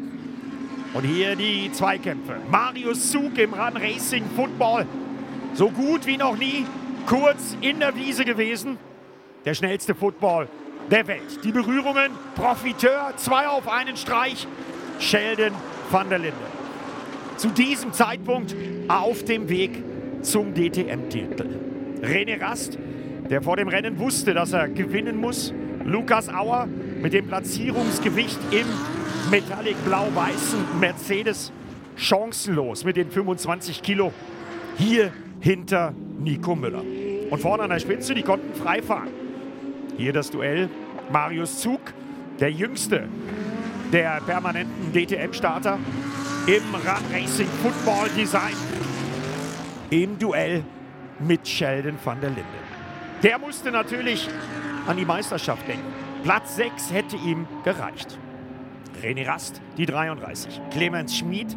Und 0.95 1.05
hier 1.05 1.37
die 1.37 1.71
Zweikämpfe. 1.73 2.37
Marius 2.51 3.11
Zug 3.11 3.39
im 3.39 3.55
Run 3.55 3.77
Racing 3.77 4.25
Football. 4.35 4.87
So 5.55 5.71
gut 5.71 6.07
wie 6.07 6.17
noch 6.17 6.37
nie. 6.37 6.67
Kurz 7.07 7.57
in 7.61 7.81
der 7.81 7.95
Wiese 7.95 8.25
gewesen. 8.25 8.79
Der 9.45 9.55
schnellste 9.55 9.95
Football 9.95 10.49
der 10.91 11.07
Welt. 11.07 11.45
Die 11.45 11.53
Berührungen, 11.53 12.11
Profiteur, 12.35 13.13
zwei 13.17 13.49
auf 13.49 13.69
einen 13.69 13.97
Streich. 13.97 14.47
Sheldon 14.99 15.53
van 15.91 16.09
der 16.09 16.19
Linde. 16.19 16.37
Zu 17.37 17.49
diesem 17.51 17.93
Zeitpunkt 17.93 18.55
auf 18.89 19.25
dem 19.25 19.49
Weg 19.49 19.83
zum 20.23 20.55
DTM-Titel. 20.55 21.47
René 22.03 22.41
Rast, 22.41 22.79
der 23.31 23.43
vor 23.43 23.57
dem 23.57 23.69
Rennen 23.69 23.99
wusste, 23.99 24.35
dass 24.35 24.53
er 24.53 24.69
gewinnen 24.69 25.17
muss. 25.17 25.53
Lukas 25.85 26.29
Auer 26.29 26.69
mit 27.01 27.13
dem 27.13 27.27
Platzierungsgewicht 27.27 28.39
im 28.51 28.67
Metallic 29.31 29.77
blau-weißen 29.85 30.81
Mercedes 30.81 31.53
chancenlos 31.97 32.85
mit 32.85 32.97
den 32.97 33.11
25 33.11 33.83
Kilo. 33.83 34.13
Hier 34.77 35.13
hinter 35.41 35.95
Nico 36.19 36.55
Müller. 36.55 36.83
Und 37.31 37.41
vorne 37.41 37.65
an 37.65 37.71
der 37.71 37.79
Spitze, 37.79 38.15
die 38.15 38.23
konnten 38.23 38.55
frei 38.55 38.83
fahren. 38.83 39.09
Hier 39.97 40.13
das 40.13 40.31
Duell 40.31 40.69
Marius 41.13 41.59
Zug, 41.59 41.81
der 42.41 42.51
jüngste 42.51 43.09
der 43.93 44.21
permanenten 44.27 44.93
DTM-Starter 44.93 45.79
im 46.47 46.75
Run 46.75 47.05
Racing 47.13 47.49
Football 47.63 48.09
Design 48.17 48.55
im 49.91 50.19
Duell 50.19 50.65
mit 51.19 51.47
Sheldon 51.47 51.97
van 52.03 52.21
der 52.21 52.31
Linde. 52.31 52.45
Der 53.23 53.39
musste 53.39 53.71
natürlich 53.71 54.29
an 54.87 54.97
die 54.97 55.05
Meisterschaft 55.05 55.67
denken. 55.67 55.85
Platz 56.23 56.57
6 56.57 56.93
hätte 56.93 57.17
ihm 57.17 57.47
gereicht. 57.65 58.19
René 59.03 59.27
Rast, 59.27 59.61
die 59.77 59.87
33. 59.87 60.61
Clemens 60.71 61.17
Schmid 61.17 61.57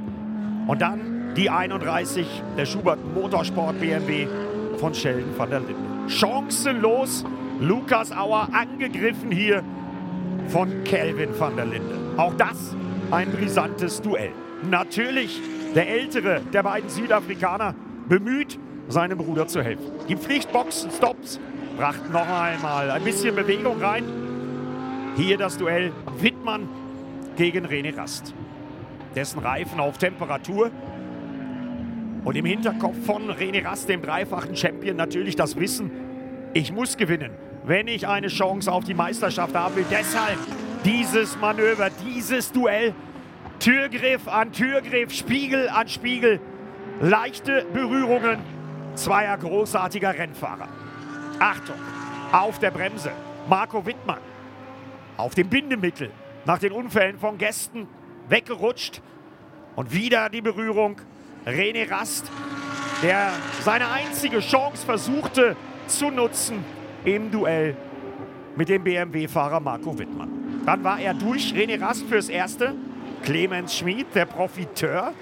und 0.67 0.81
dann 0.81 1.33
die 1.35 1.49
31, 1.49 2.27
der 2.57 2.65
Schubert 2.65 2.99
Motorsport 3.13 3.79
BMW 3.79 4.27
von 4.77 4.93
Sheldon 4.93 5.37
van 5.37 5.49
der 5.49 5.59
Linde. 5.59 6.09
Chancenlos, 6.09 7.23
Lukas 7.59 8.11
Auer 8.11 8.49
angegriffen 8.51 9.31
hier 9.31 9.63
von 10.47 10.83
Kelvin 10.83 11.29
van 11.37 11.55
der 11.55 11.65
Linde. 11.65 11.97
Auch 12.17 12.33
das 12.35 12.75
ein 13.11 13.31
brisantes 13.31 14.01
Duell. 14.01 14.31
Natürlich 14.69 15.39
der 15.75 15.89
ältere 15.89 16.41
der 16.53 16.63
beiden 16.63 16.89
Südafrikaner 16.89 17.75
bemüht, 18.11 18.59
seinem 18.89 19.17
Bruder 19.17 19.47
zu 19.47 19.63
helfen. 19.63 19.85
Die 20.09 20.17
Pflichtboxen, 20.17 20.91
Stops, 20.91 21.39
brachten 21.77 22.11
noch 22.11 22.27
einmal 22.27 22.91
ein 22.91 23.05
bisschen 23.05 23.33
Bewegung 23.33 23.81
rein. 23.81 24.03
Hier 25.15 25.37
das 25.37 25.57
Duell 25.57 25.93
Wittmann 26.19 26.67
gegen 27.37 27.65
René 27.65 27.95
Rast. 27.95 28.33
Dessen 29.15 29.39
Reifen 29.39 29.79
auf 29.79 29.97
Temperatur. 29.97 30.71
Und 32.25 32.35
im 32.35 32.43
Hinterkopf 32.43 32.97
von 33.05 33.31
René 33.31 33.63
Rast, 33.63 33.87
dem 33.87 34.01
dreifachen 34.01 34.57
Champion, 34.57 34.97
natürlich 34.97 35.37
das 35.37 35.57
Wissen, 35.57 35.89
ich 36.53 36.73
muss 36.73 36.97
gewinnen, 36.97 37.31
wenn 37.63 37.87
ich 37.87 38.09
eine 38.09 38.27
Chance 38.27 38.69
auf 38.69 38.83
die 38.83 38.93
Meisterschaft 38.93 39.55
haben 39.55 39.77
will. 39.77 39.85
Deshalb 39.89 40.37
dieses 40.83 41.39
Manöver, 41.39 41.87
dieses 42.05 42.51
Duell. 42.51 42.93
Türgriff 43.59 44.27
an 44.27 44.51
Türgriff, 44.51 45.13
Spiegel 45.13 45.69
an 45.69 45.87
Spiegel. 45.87 46.41
Leichte 47.01 47.65
Berührungen 47.73 48.39
zweier 48.93 49.35
großartiger 49.35 50.13
Rennfahrer. 50.13 50.67
Achtung, 51.39 51.75
auf 52.31 52.59
der 52.59 52.69
Bremse. 52.69 53.11
Marco 53.49 53.83
Wittmann 53.83 54.19
auf 55.17 55.33
dem 55.33 55.49
Bindemittel 55.49 56.11
nach 56.45 56.59
den 56.59 56.71
Unfällen 56.71 57.17
von 57.17 57.39
Gästen 57.39 57.87
weggerutscht. 58.29 59.01
Und 59.75 59.93
wieder 59.93 60.29
die 60.29 60.41
Berührung. 60.41 60.97
René 61.47 61.89
Rast, 61.89 62.29
der 63.01 63.31
seine 63.61 63.89
einzige 63.89 64.39
Chance 64.39 64.85
versuchte 64.85 65.55
zu 65.87 66.11
nutzen 66.11 66.63
im 67.03 67.31
Duell 67.31 67.75
mit 68.55 68.69
dem 68.69 68.83
BMW-Fahrer 68.83 69.59
Marco 69.59 69.97
Wittmann. 69.97 70.29
Dann 70.67 70.83
war 70.83 70.99
er 70.99 71.15
durch. 71.15 71.51
René 71.53 71.81
Rast 71.81 72.05
fürs 72.05 72.29
Erste. 72.29 72.75
Clemens 73.23 73.75
Schmid, 73.75 74.07
der 74.13 74.25
Profiteur 74.25 75.13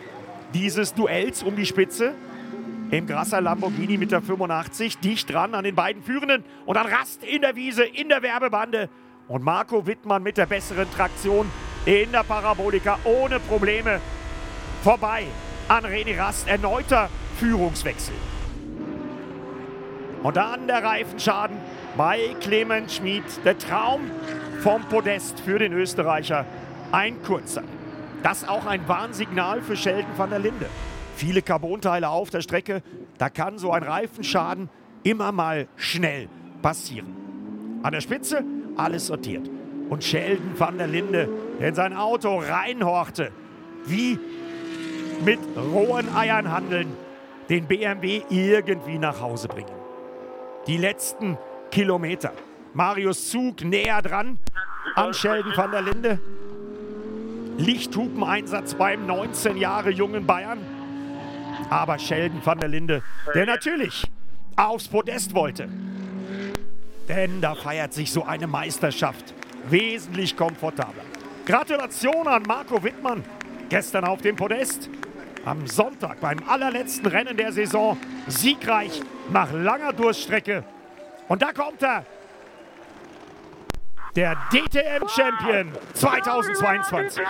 dieses 0.53 0.93
Duells 0.93 1.43
um 1.43 1.55
die 1.55 1.65
Spitze. 1.65 2.13
Im 2.91 3.05
Grasser 3.05 3.39
Lamborghini 3.39 3.97
mit 3.97 4.11
der 4.11 4.21
85, 4.21 4.97
dicht 4.97 5.31
dran 5.31 5.53
an 5.53 5.63
den 5.63 5.75
beiden 5.75 6.01
Führenden. 6.01 6.43
Und 6.65 6.75
dann 6.75 6.87
Rast 6.87 7.23
in 7.23 7.41
der 7.41 7.55
Wiese, 7.55 7.83
in 7.83 8.09
der 8.09 8.23
Werbebande. 8.23 8.89
Und 9.27 9.43
Marco 9.43 9.85
Wittmann 9.85 10.23
mit 10.23 10.37
der 10.37 10.47
besseren 10.47 10.89
Traktion 10.91 11.51
in 11.85 12.11
der 12.11 12.23
Parabolika 12.23 12.97
ohne 13.03 13.39
Probleme 13.39 14.01
vorbei 14.83 15.25
an 15.67 15.85
René 15.85 16.17
Rast. 16.17 16.47
Erneuter 16.47 17.09
Führungswechsel. 17.37 18.15
Und 20.23 20.35
dann 20.35 20.67
der 20.67 20.83
Reifenschaden 20.83 21.57
bei 21.95 22.35
Clemens 22.41 22.95
Schmid. 22.95 23.23
Der 23.45 23.57
Traum 23.57 24.01
vom 24.61 24.81
Podest 24.85 25.39
für 25.39 25.59
den 25.59 25.73
Österreicher. 25.73 26.45
Ein 26.91 27.21
kurzer. 27.21 27.63
Das 28.23 28.47
auch 28.47 28.65
ein 28.65 28.87
Warnsignal 28.87 29.61
für 29.61 29.77
Sheldon 29.77 30.17
van 30.17 30.29
der 30.29 30.39
Linde. 30.39 30.65
Viele 31.15 31.41
Carbonteile 31.41 32.09
auf 32.09 32.29
der 32.29 32.41
Strecke. 32.41 32.81
Da 33.17 33.29
kann 33.29 33.57
so 33.57 33.71
ein 33.71 33.83
Reifenschaden 33.83 34.69
immer 35.03 35.31
mal 35.31 35.67
schnell 35.75 36.27
passieren. 36.61 37.15
An 37.83 37.93
der 37.93 38.01
Spitze 38.01 38.43
alles 38.75 39.07
sortiert. 39.07 39.49
Und 39.89 40.03
Sheldon 40.03 40.59
van 40.59 40.77
der 40.77 40.87
Linde, 40.87 41.29
der 41.59 41.69
in 41.69 41.75
sein 41.75 41.95
Auto 41.95 42.37
reinhorchte, 42.37 43.31
wie 43.85 44.19
mit 45.23 45.39
rohen 45.57 46.13
Eiern 46.15 46.51
handeln, 46.51 46.95
den 47.49 47.65
BMW 47.65 48.21
irgendwie 48.29 48.97
nach 48.97 49.19
Hause 49.19 49.47
bringen. 49.47 49.71
Die 50.67 50.77
letzten 50.77 51.37
Kilometer. 51.71 52.33
Marius 52.73 53.29
Zug 53.29 53.63
näher 53.63 54.01
dran 54.01 54.39
an 54.95 55.13
Sheldon 55.13 55.55
van 55.55 55.71
der 55.71 55.81
Linde. 55.81 56.19
Lichthupeneinsatz 57.59 58.73
beim 58.73 59.05
19 59.05 59.57
Jahre 59.57 59.89
jungen 59.89 60.25
Bayern. 60.25 60.59
Aber 61.69 61.99
Sheldon 61.99 62.39
van 62.43 62.57
der 62.57 62.69
Linde, 62.69 63.03
der 63.35 63.45
natürlich 63.45 64.09
aufs 64.55 64.87
Podest 64.87 65.35
wollte. 65.35 65.67
Denn 67.09 67.41
da 67.41 67.55
feiert 67.55 67.93
sich 67.93 68.11
so 68.11 68.23
eine 68.23 68.47
Meisterschaft 68.47 69.33
wesentlich 69.69 70.37
komfortabler. 70.37 71.03
Gratulation 71.45 72.27
an 72.27 72.43
Marco 72.43 72.81
Wittmann, 72.81 73.23
gestern 73.67 74.05
auf 74.05 74.21
dem 74.21 74.35
Podest. 74.35 74.89
Am 75.45 75.67
Sonntag 75.67 76.19
beim 76.21 76.37
allerletzten 76.47 77.07
Rennen 77.07 77.35
der 77.35 77.51
Saison 77.51 77.97
siegreich 78.27 79.01
nach 79.31 79.51
langer 79.51 79.93
Durststrecke. 79.93 80.63
Und 81.27 81.41
da 81.41 81.51
kommt 81.51 81.81
er, 81.81 82.05
der 84.15 84.37
DTM-Champion 84.51 85.71
2022. 85.93 87.23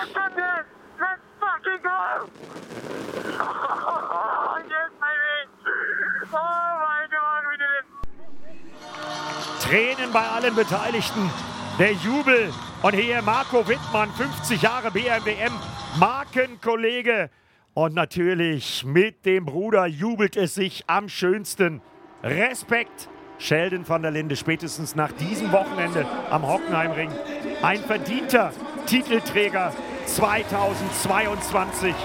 Tränen 9.69 10.11
bei 10.11 10.27
allen 10.27 10.55
Beteiligten. 10.55 11.29
Der 11.77 11.91
Jubel. 11.93 12.51
Und 12.81 12.95
hier 12.95 13.21
Marco 13.21 13.67
Wittmann, 13.67 14.09
50 14.13 14.61
Jahre 14.61 14.89
BMWM, 14.89 15.53
Markenkollege. 15.99 17.29
Und 17.75 17.93
natürlich 17.93 18.83
mit 18.83 19.25
dem 19.27 19.45
Bruder 19.45 19.85
jubelt 19.85 20.37
es 20.37 20.55
sich 20.55 20.85
am 20.87 21.07
schönsten. 21.07 21.81
Respekt 22.23 23.09
Sheldon 23.39 23.87
van 23.87 24.01
der 24.01 24.11
Linde 24.11 24.35
spätestens 24.35 24.95
nach 24.95 25.13
diesem 25.13 25.53
Wochenende 25.53 26.05
am 26.29 26.45
Hockenheimring. 26.45 27.09
Ein 27.61 27.79
verdienter 27.79 28.51
Titelträger 28.85 29.71
2022. 30.05 31.95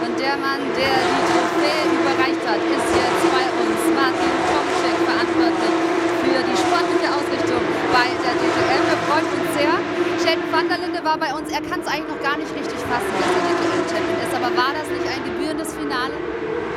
Und 0.00 0.16
der 0.18 0.36
Mann, 0.40 0.64
der 0.72 0.96
die 1.04 1.22
Trophäe 1.28 1.84
überreicht 1.84 2.48
hat, 2.48 2.64
ist 2.64 2.88
jetzt 2.96 3.28
bei 3.28 3.44
uns. 3.60 3.76
Martin 3.92 4.32
Tomczyk, 4.48 5.04
verantwortlich 5.04 5.74
für 6.24 6.40
die 6.40 6.56
sportliche 6.56 7.08
Ausrichtung 7.12 7.60
bei 7.92 8.08
der 8.24 8.32
DTM. 8.40 8.88
Wir 8.88 8.96
freuen 9.04 9.28
uns 9.36 9.52
sehr. 9.52 9.76
Sheldon 10.24 10.48
van 10.50 10.64
der 10.68 10.78
Linde 10.80 11.04
war 11.04 11.18
bei 11.20 11.36
uns. 11.36 11.52
Er 11.52 11.60
kann 11.60 11.84
es 11.84 11.88
eigentlich 11.92 12.08
noch 12.08 12.22
gar 12.24 12.40
nicht 12.40 12.48
richtig 12.56 12.80
fassen, 12.88 13.12
dass 13.20 13.28
er 13.36 13.44
DTM-Champion 13.52 14.16
ist. 14.16 14.32
Aber 14.32 14.48
war 14.56 14.72
das 14.72 14.88
nicht 14.88 15.04
ein 15.04 15.20
gebührendes 15.28 15.76
Finale? 15.76 16.16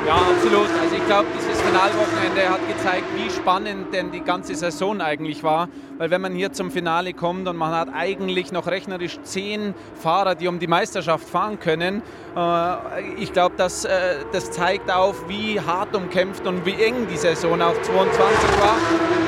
Ja, 0.05 0.15
absolut. 0.15 0.67
Also 0.81 0.95
ich 0.95 1.05
glaube, 1.05 1.27
dieses 1.37 1.61
Finalwochenende 1.61 2.49
hat 2.49 2.67
gezeigt, 2.67 3.03
wie 3.15 3.29
spannend 3.29 3.93
denn 3.93 4.11
die 4.11 4.21
ganze 4.21 4.55
Saison 4.55 5.01
eigentlich 5.01 5.43
war. 5.43 5.67
Weil 5.97 6.09
wenn 6.09 6.21
man 6.21 6.33
hier 6.33 6.53
zum 6.53 6.71
Finale 6.71 7.13
kommt 7.13 7.47
und 7.47 7.57
man 7.57 7.71
hat 7.71 7.89
eigentlich 7.93 8.51
noch 8.53 8.67
rechnerisch 8.67 9.19
zehn 9.23 9.73
Fahrer, 10.01 10.35
die 10.35 10.47
um 10.47 10.59
die 10.59 10.67
Meisterschaft 10.67 11.27
fahren 11.27 11.59
können, 11.59 12.01
äh, 12.35 13.13
ich 13.17 13.33
glaube, 13.33 13.55
das, 13.57 13.83
äh, 13.83 14.15
das 14.31 14.51
zeigt 14.51 14.89
auf, 14.89 15.27
wie 15.27 15.59
hart 15.59 15.93
umkämpft 15.93 16.47
und 16.47 16.65
wie 16.65 16.81
eng 16.81 17.07
die 17.11 17.17
Saison 17.17 17.61
auch 17.61 17.79
22 17.81 18.09
war. 18.61 18.77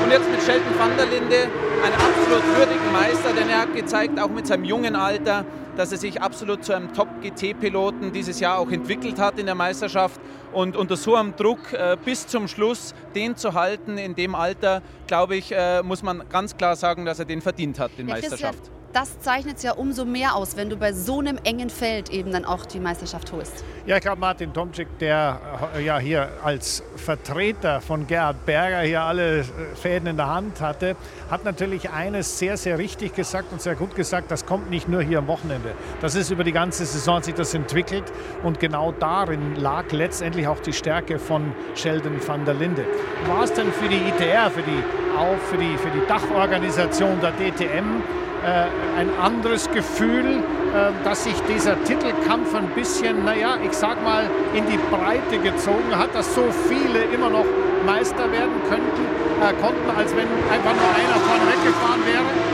Und 0.02 0.10
jetzt 0.10 0.30
mit 0.30 0.42
Sheldon 0.42 0.78
van 0.78 0.96
der 0.96 1.06
Linde, 1.06 1.48
einen 1.84 1.94
absolut 1.94 2.44
würdigen 2.56 2.92
Meister, 2.92 3.32
denn 3.36 3.48
er 3.50 3.62
hat 3.62 3.74
gezeigt, 3.74 4.18
auch 4.18 4.30
mit 4.30 4.46
seinem 4.46 4.64
jungen 4.64 4.96
Alter, 4.96 5.44
dass 5.76 5.92
er 5.92 5.98
sich 5.98 6.20
absolut 6.22 6.64
zu 6.64 6.72
einem 6.74 6.92
Top-GT-Piloten 6.92 8.12
dieses 8.12 8.40
Jahr 8.40 8.58
auch 8.58 8.70
entwickelt 8.70 9.18
hat 9.18 9.38
in 9.38 9.46
der 9.46 9.54
Meisterschaft. 9.54 10.20
Und 10.52 10.76
unter 10.76 10.96
so 10.96 11.16
einem 11.16 11.34
Druck 11.36 11.72
äh, 11.72 11.96
bis 12.04 12.26
zum 12.26 12.46
Schluss 12.48 12.94
den 13.14 13.36
zu 13.36 13.54
halten 13.54 13.96
in 13.98 14.14
dem 14.14 14.34
Alter, 14.34 14.82
glaube 15.06 15.36
ich, 15.36 15.52
äh, 15.52 15.82
muss 15.82 16.02
man 16.02 16.22
ganz 16.28 16.56
klar 16.56 16.76
sagen, 16.76 17.04
dass 17.04 17.18
er 17.18 17.24
den 17.24 17.40
verdient 17.40 17.78
hat, 17.78 17.92
den 17.96 18.08
Ja, 18.08 18.14
Meisterschaft. 18.14 18.58
Christian, 18.58 18.81
das 18.92 19.20
zeichnet 19.20 19.56
es 19.56 19.62
ja 19.62 19.72
umso 19.72 20.04
mehr 20.04 20.36
aus, 20.36 20.56
wenn 20.56 20.68
du 20.68 20.76
bei 20.76 20.92
so 20.92 21.20
einem 21.20 21.38
engen 21.44 21.70
Feld 21.70 22.10
eben 22.10 22.32
dann 22.32 22.44
auch 22.44 22.66
die 22.66 22.78
Meisterschaft 22.78 23.32
holst. 23.32 23.64
Ja, 23.86 23.96
ich 23.96 24.02
glaube, 24.02 24.20
Martin 24.20 24.52
Tomczyk, 24.52 24.98
der 25.00 25.40
äh, 25.74 25.84
ja 25.84 25.98
hier 25.98 26.28
als 26.44 26.82
Vertreter 26.96 27.80
von 27.80 28.06
Gerhard 28.06 28.44
Berger 28.46 28.80
hier 28.80 29.02
alle 29.02 29.40
äh, 29.40 29.44
Fäden 29.74 30.08
in 30.08 30.16
der 30.16 30.28
Hand 30.28 30.60
hatte, 30.60 30.94
hat 31.30 31.44
natürlich 31.44 31.90
eines 31.90 32.38
sehr, 32.38 32.56
sehr 32.56 32.78
richtig 32.78 33.14
gesagt 33.14 33.50
und 33.50 33.60
sehr 33.60 33.74
gut 33.74 33.94
gesagt, 33.94 34.30
das 34.30 34.46
kommt 34.46 34.70
nicht 34.70 34.88
nur 34.88 35.02
hier 35.02 35.18
am 35.18 35.26
Wochenende. 35.26 35.72
Das 36.00 36.14
ist 36.14 36.30
über 36.30 36.44
die 36.44 36.52
ganze 36.52 36.84
Saison 36.84 37.22
sich 37.22 37.34
das 37.34 37.54
entwickelt 37.54 38.04
und 38.42 38.60
genau 38.60 38.92
darin 38.92 39.56
lag 39.56 39.90
letztendlich 39.90 40.46
auch 40.46 40.60
die 40.60 40.72
Stärke 40.72 41.18
von 41.18 41.52
Sheldon 41.74 42.20
van 42.26 42.44
der 42.44 42.54
Linde. 42.54 42.84
War 43.26 43.44
es 43.44 43.52
denn 43.52 43.72
für 43.72 43.88
die 43.88 43.96
ITR, 43.96 44.50
für 44.50 44.62
die, 44.62 44.84
auch 45.16 45.38
für 45.48 45.56
die, 45.56 45.76
für 45.78 45.90
die 45.90 46.06
Dachorganisation 46.06 47.20
der 47.20 47.32
DTM, 47.32 48.02
äh, 48.44 48.98
ein 48.98 49.08
anderes 49.20 49.70
Gefühl, 49.70 50.42
äh, 50.74 50.90
dass 51.04 51.24
sich 51.24 51.34
dieser 51.48 51.82
Titelkampf 51.84 52.54
ein 52.54 52.68
bisschen, 52.74 53.24
naja, 53.24 53.56
ich 53.62 53.72
sag 53.72 54.02
mal, 54.02 54.24
in 54.54 54.66
die 54.66 54.78
Breite 54.90 55.38
gezogen 55.38 55.96
hat, 55.96 56.14
dass 56.14 56.34
so 56.34 56.44
viele 56.68 57.04
immer 57.14 57.30
noch 57.30 57.46
Meister 57.86 58.30
werden 58.30 58.58
könnten, 58.68 59.02
äh, 59.40 59.52
konnten, 59.62 59.90
als 59.96 60.14
wenn 60.16 60.26
einfach 60.50 60.74
nur 60.74 60.90
einer 60.90 61.18
vorne 61.22 61.46
weggefahren 61.50 62.02
wäre? 62.06 62.52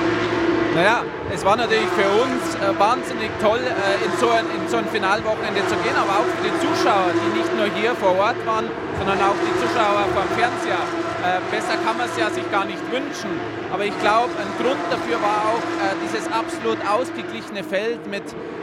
Naja, 0.74 1.03
es 1.35 1.44
war 1.44 1.57
natürlich 1.57 1.88
für 1.96 2.07
uns 2.07 2.55
äh, 2.55 2.79
wahnsinnig 2.79 3.31
toll, 3.40 3.61
äh, 3.61 4.05
in, 4.05 4.12
so 4.20 4.31
ein, 4.31 4.44
in 4.44 4.68
so 4.68 4.77
ein 4.77 4.87
Finalwochenende 4.87 5.66
zu 5.66 5.77
gehen, 5.83 5.96
aber 5.96 6.20
auch 6.20 6.29
für 6.37 6.44
die 6.44 6.55
Zuschauer, 6.61 7.16
die 7.16 7.38
nicht 7.38 7.53
nur 7.57 7.66
hier 7.74 7.94
vor 7.96 8.16
Ort 8.16 8.38
waren, 8.46 8.68
sondern 8.98 9.18
auch 9.24 9.37
die 9.40 9.55
Zuschauer 9.57 10.05
vom 10.12 10.29
Fernseher. 10.37 11.07
Äh, 11.18 11.40
besser 11.50 11.74
kann 11.85 11.98
man 11.98 12.09
es 12.09 12.16
ja 12.16 12.31
sich 12.31 12.48
gar 12.50 12.64
nicht 12.64 12.81
wünschen. 12.92 13.31
Aber 13.72 13.85
ich 13.85 13.98
glaube, 13.98 14.31
ein 14.38 14.64
Grund 14.64 14.81
dafür 14.88 15.20
war 15.20 15.50
auch 15.50 15.66
äh, 15.83 15.94
dieses 16.04 16.31
absolut 16.31 16.78
ausgeglichene 16.88 17.64
Feld 17.64 18.07
mit 18.07 18.22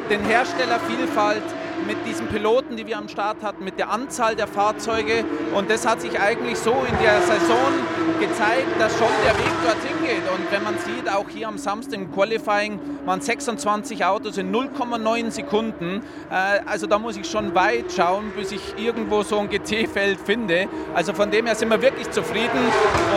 den 0.09 0.21
Herstellervielfalt, 0.23 1.43
mit 1.85 1.97
diesen 2.07 2.27
Piloten, 2.27 2.77
die 2.77 2.87
wir 2.87 2.97
am 2.97 3.09
Start 3.09 3.43
hatten, 3.43 3.63
mit 3.63 3.77
der 3.77 3.91
Anzahl 3.91 4.35
der 4.35 4.47
Fahrzeuge. 4.47 5.25
Und 5.53 5.69
das 5.69 5.85
hat 5.85 5.99
sich 5.99 6.19
eigentlich 6.19 6.57
so 6.57 6.71
in 6.71 6.97
der 7.03 7.21
Saison 7.21 7.73
gezeigt, 8.19 8.79
dass 8.79 8.93
schon 8.97 9.11
der 9.25 9.37
Weg 9.37 9.53
dorthin 9.63 9.94
geht. 10.05 10.29
Und 10.31 10.51
wenn 10.51 10.63
man 10.63 10.77
sieht, 10.77 11.09
auch 11.09 11.27
hier 11.29 11.47
am 11.47 11.57
Samstag 11.57 11.99
im 11.99 12.11
Qualifying 12.11 12.79
waren 13.05 13.21
26 13.21 14.05
Autos 14.05 14.37
in 14.37 14.53
0,9 14.53 15.31
Sekunden. 15.31 16.01
Äh, 16.29 16.59
also 16.65 16.87
da 16.87 16.99
muss 16.99 17.17
ich 17.17 17.29
schon 17.29 17.55
weit 17.55 17.91
schauen, 17.91 18.31
bis 18.35 18.51
ich 18.51 18.61
irgendwo 18.77 19.23
so 19.23 19.39
ein 19.39 19.49
GT-Feld 19.49 20.19
finde. 20.19 20.67
Also 20.93 21.13
von 21.13 21.31
dem 21.31 21.45
her 21.45 21.55
sind 21.55 21.69
wir 21.69 21.81
wirklich 21.81 22.09
zufrieden. 22.11 22.59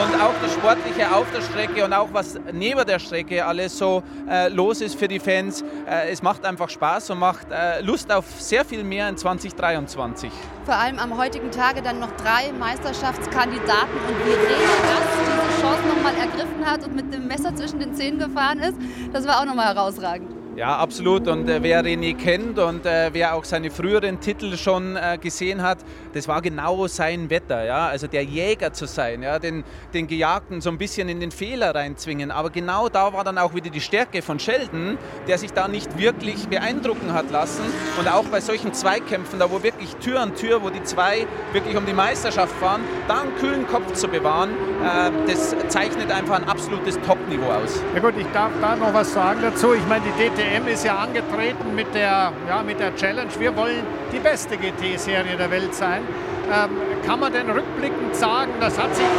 Und 0.02 0.20
auch 0.20 0.34
das 0.42 0.52
Sportliche 0.52 1.14
auf 1.14 1.26
der 1.34 1.42
Strecke 1.42 1.84
und 1.84 1.92
auch 1.92 2.08
was 2.12 2.38
neben 2.52 2.84
der 2.86 2.98
Strecke 2.98 3.44
alles 3.44 3.76
so 3.76 4.02
äh, 4.28 4.48
los 4.48 4.80
ist 4.80 4.98
für 4.98 5.08
die 5.08 5.18
Fans. 5.18 5.62
Äh, 5.86 6.10
es 6.10 6.22
macht 6.22 6.44
einfach 6.44 6.68
Spaß 6.68 7.10
und 7.10 7.18
macht 7.18 7.48
Lust 7.82 8.12
auf 8.12 8.24
sehr 8.38 8.64
viel 8.64 8.84
mehr 8.84 9.08
in 9.08 9.16
2023. 9.16 10.30
Vor 10.64 10.74
allem 10.74 10.98
am 10.98 11.16
heutigen 11.16 11.50
Tage 11.50 11.82
dann 11.82 11.98
noch 11.98 12.10
drei 12.16 12.52
Meisterschaftskandidaten 12.52 13.94
und 14.06 14.26
wie 14.26 14.32
Rene 14.32 14.72
Rast 14.84 15.08
diese 15.20 15.47
Chance 15.68 15.86
nochmal 15.86 16.14
ergriffen 16.14 16.64
hat 16.64 16.86
und 16.86 16.96
mit 16.96 17.12
dem 17.12 17.26
Messer 17.26 17.54
zwischen 17.54 17.78
den 17.78 17.94
Zähnen 17.94 18.18
gefahren 18.18 18.58
ist, 18.60 18.76
das 19.12 19.26
war 19.26 19.40
auch 19.40 19.44
nochmal 19.44 19.74
herausragend. 19.74 20.37
Ja, 20.58 20.76
absolut. 20.76 21.28
Und 21.28 21.48
äh, 21.48 21.62
wer 21.62 21.84
René 21.84 22.16
kennt 22.16 22.58
und 22.58 22.84
äh, 22.84 23.10
wer 23.12 23.36
auch 23.36 23.44
seine 23.44 23.70
früheren 23.70 24.18
Titel 24.18 24.56
schon 24.56 24.96
äh, 24.96 25.16
gesehen 25.16 25.62
hat, 25.62 25.78
das 26.14 26.26
war 26.26 26.42
genau 26.42 26.88
sein 26.88 27.30
Wetter. 27.30 27.64
Ja? 27.64 27.86
Also 27.86 28.08
der 28.08 28.24
Jäger 28.24 28.72
zu 28.72 28.88
sein, 28.88 29.22
ja? 29.22 29.38
den, 29.38 29.62
den 29.94 30.08
Gejagten 30.08 30.60
so 30.60 30.70
ein 30.70 30.76
bisschen 30.76 31.08
in 31.08 31.20
den 31.20 31.30
Fehler 31.30 31.76
reinzwingen. 31.76 32.32
Aber 32.32 32.50
genau 32.50 32.88
da 32.88 33.12
war 33.12 33.22
dann 33.22 33.38
auch 33.38 33.54
wieder 33.54 33.70
die 33.70 33.80
Stärke 33.80 34.20
von 34.20 34.40
Sheldon, 34.40 34.98
der 35.28 35.38
sich 35.38 35.52
da 35.52 35.68
nicht 35.68 35.96
wirklich 35.96 36.48
beeindrucken 36.48 37.12
hat 37.12 37.30
lassen. 37.30 37.62
Und 37.96 38.08
auch 38.12 38.24
bei 38.24 38.40
solchen 38.40 38.74
Zweikämpfen, 38.74 39.38
da 39.38 39.52
wo 39.52 39.62
wirklich 39.62 39.94
Tür 39.98 40.18
an 40.18 40.34
Tür, 40.34 40.60
wo 40.64 40.70
die 40.70 40.82
zwei 40.82 41.24
wirklich 41.52 41.76
um 41.76 41.86
die 41.86 41.92
Meisterschaft 41.92 42.56
fahren, 42.56 42.80
da 43.06 43.20
einen 43.20 43.36
kühlen 43.36 43.64
Kopf 43.68 43.92
zu 43.92 44.08
bewahren, 44.08 44.50
äh, 44.82 45.12
das 45.28 45.54
zeichnet 45.68 46.10
einfach 46.10 46.34
ein 46.34 46.48
absolutes 46.48 46.98
Top-Niveau 47.06 47.46
aus. 47.46 47.80
Ja 47.94 48.00
gut, 48.00 48.14
ich 48.18 48.26
darf 48.32 48.50
da 48.60 48.74
noch 48.74 48.92
was 48.92 49.12
sagen 49.12 49.38
dazu. 49.40 49.74
Ich 49.74 49.86
meine, 49.86 50.02
die 50.04 50.10
DTM 50.10 50.47
ist 50.78 50.84
ja 50.84 50.96
angetreten 50.98 51.74
mit 51.74 51.92
der, 51.92 52.32
ja, 52.48 52.62
mit 52.64 52.78
der 52.78 52.94
Challenge. 52.94 53.30
Wir 53.38 53.56
wollen 53.56 53.82
die 54.12 54.20
beste 54.20 54.56
GT-Serie 54.56 55.36
der 55.36 55.50
Welt 55.50 55.74
sein. 55.74 56.02
Ähm, 56.46 56.70
kann 57.04 57.18
man 57.18 57.32
denn 57.32 57.50
rückblickend 57.50 58.14
sagen, 58.14 58.52
das 58.60 58.78
hat 58.78 58.94
sich, 58.94 59.10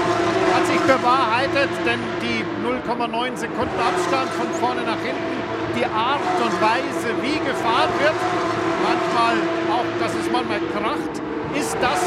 hat 0.55 0.65
sich 0.65 0.79
bewahrheitet, 0.87 1.67
denn 1.85 1.99
die 2.23 2.47
0,9 2.63 3.35
Sekunden 3.35 3.75
Abstand 3.75 4.29
von 4.39 4.47
vorne 4.61 4.83
nach 4.83 5.01
hinten, 5.03 5.35
die 5.75 5.83
Art 5.83 6.23
und 6.39 6.55
Weise, 6.63 7.11
wie 7.21 7.37
gefahren 7.43 7.91
wird, 7.99 8.15
manchmal 8.87 9.35
auch, 9.67 9.89
dass 9.99 10.15
es 10.15 10.31
manchmal 10.31 10.63
kracht, 10.71 11.13
ist 11.59 11.75
das 11.81 12.01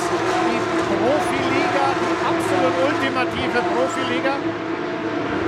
die 0.49 0.61
Profiliga, 0.97 1.85
die 2.01 2.15
absolut 2.25 2.75
ultimative 2.89 3.61
Profiliga? 3.77 4.35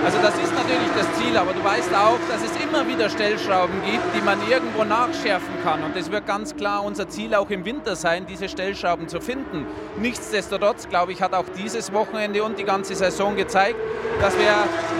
Also 0.05 0.19
das 0.21 0.35
ist 0.35 0.53
natürlich 0.53 0.91
das 0.95 1.07
Ziel, 1.19 1.35
aber 1.37 1.55
du 1.55 1.65
weißt 1.65 1.95
auch, 1.95 2.19
dass 2.29 2.43
es 2.43 2.53
immer 2.63 2.87
wieder 2.87 3.09
Stellschrauben 3.09 3.75
gibt, 3.91 4.05
die 4.15 4.21
man 4.21 4.39
irgendwo 4.51 4.85
nachschärfen 4.85 5.55
kann. 5.65 5.83
Und 5.83 5.97
es 5.97 6.11
wird 6.11 6.27
ganz 6.27 6.55
klar 6.55 6.85
unser 6.85 7.09
Ziel 7.09 7.35
auch 7.35 7.49
im 7.49 7.65
Winter 7.65 7.97
sein, 7.97 8.27
diese 8.27 8.51
Stellschrauben 8.51 9.09
zu 9.09 9.23
finden. 9.23 9.67
Nichtsdestotrotz, 9.97 10.91
glaube 10.91 11.13
ich, 11.13 11.23
hat 11.23 11.33
auch 11.33 11.47
dieses 11.57 11.93
Wochenende 11.95 12.45
und 12.45 12.59
die 12.59 12.65
ganze 12.65 12.95
Saison 12.95 13.35
gezeigt, 13.35 13.79
dass 14.21 14.37
wir 14.39 14.53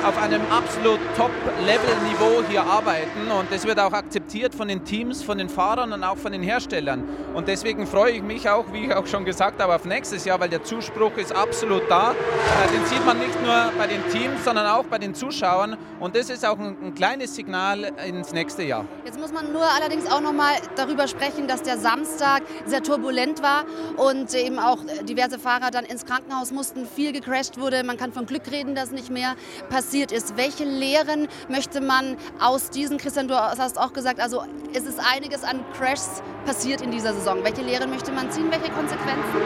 auf 0.09 0.21
einem 0.23 0.41
absolut 0.51 0.99
Top-Level-Niveau 1.17 2.43
hier 2.49 2.63
arbeiten. 2.63 3.31
Und 3.39 3.53
das 3.53 3.67
wird 3.67 3.79
auch 3.81 3.93
akzeptiert 3.93 4.55
von 4.55 4.69
den 4.69 4.85
Teams, 4.85 5.23
von 5.23 5.37
den 5.37 5.51
Fahrern 5.51 5.93
und 5.93 6.03
auch 6.03 6.17
von 6.17 6.33
den 6.33 6.43
Herstellern. 6.43 7.05
Und 7.35 7.49
deswegen 7.49 7.87
freue 7.87 8.13
ich 8.13 8.23
mich 8.23 8.49
auch, 8.49 8.65
wie 8.73 8.87
ich 8.87 8.95
auch 8.95 9.07
schon 9.07 9.25
gesagt 9.25 9.63
habe, 9.63 9.75
auf 9.75 9.85
nächstes 9.85 10.25
Jahr, 10.25 10.41
weil 10.41 10.49
der 10.49 10.65
Zuspruch 10.65 11.17
ist 11.17 11.35
absolut 11.35 11.83
da. 11.91 12.13
Äh, 12.13 12.73
Den 12.73 12.85
sieht 12.87 13.05
man 13.05 13.19
nicht 13.19 13.41
nur 13.43 13.71
bei 13.79 13.87
den 13.87 14.03
Teams, 14.11 14.45
sondern 14.45 14.67
auch 14.67 14.85
bei 14.85 14.94
den 14.99 15.15
Zuschauern. 15.15 15.77
Und 16.01 16.17
das 16.17 16.31
ist 16.31 16.45
auch 16.45 16.59
ein, 16.59 16.77
ein 16.83 16.95
kleines 16.95 17.35
Signal 17.35 17.93
ins 18.07 18.33
nächste 18.33 18.63
Jahr. 18.63 18.85
Jetzt 19.05 19.19
muss 19.19 19.33
man 19.33 19.53
nur 19.53 19.63
allerdings 19.63 20.11
auch 20.11 20.21
noch 20.21 20.33
mal 20.33 20.55
darüber 20.77 21.09
sprechen, 21.09 21.49
dass 21.49 21.63
der 21.63 21.79
Samstag 21.79 22.43
sehr 22.67 22.83
turbulent 22.83 23.43
war 23.43 23.65
und 23.97 24.35
eben 24.35 24.59
auch 24.59 24.79
diverse 25.03 25.39
Fahrer 25.39 25.71
dann 25.71 25.85
ins 25.85 26.05
Krankenhaus 26.05 26.51
mussten, 26.51 26.87
viel 26.87 27.13
gecrashed 27.13 27.61
wurde. 27.61 27.83
Man 27.85 27.97
kann 27.97 28.13
von 28.13 28.27
Glück 28.27 28.51
reden, 28.51 28.75
dass 28.75 28.91
nicht 28.91 29.11
mehr 29.11 29.35
passiert 29.69 30.13
ist. 30.13 30.37
Welche 30.37 30.65
Lehren 30.65 31.29
möchte 31.49 31.81
man 31.81 32.17
aus 32.41 32.71
diesen, 32.71 32.99
Christian, 32.99 33.29
du 33.29 33.35
hast 33.35 33.79
auch 33.79 33.93
gesagt, 33.93 34.21
also 34.21 34.45
es 34.73 34.85
ist 34.85 34.99
einiges 34.99 35.45
an 35.45 35.65
Crashs 35.79 36.23
passiert 36.45 36.81
in 36.81 36.91
dieser 36.91 37.13
Saison? 37.15 37.43
Welche 37.43 37.63
Lehren 37.63 37.91
möchte 37.91 38.13
man 38.13 38.31
ziehen? 38.31 38.51
Welche 38.51 38.71
Konsequenzen? 38.71 39.41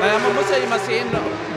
Naja, 0.00 0.18
man 0.18 0.34
muss 0.34 0.50
ja 0.50 0.56
immer 0.56 0.78
sehen, 0.80 1.06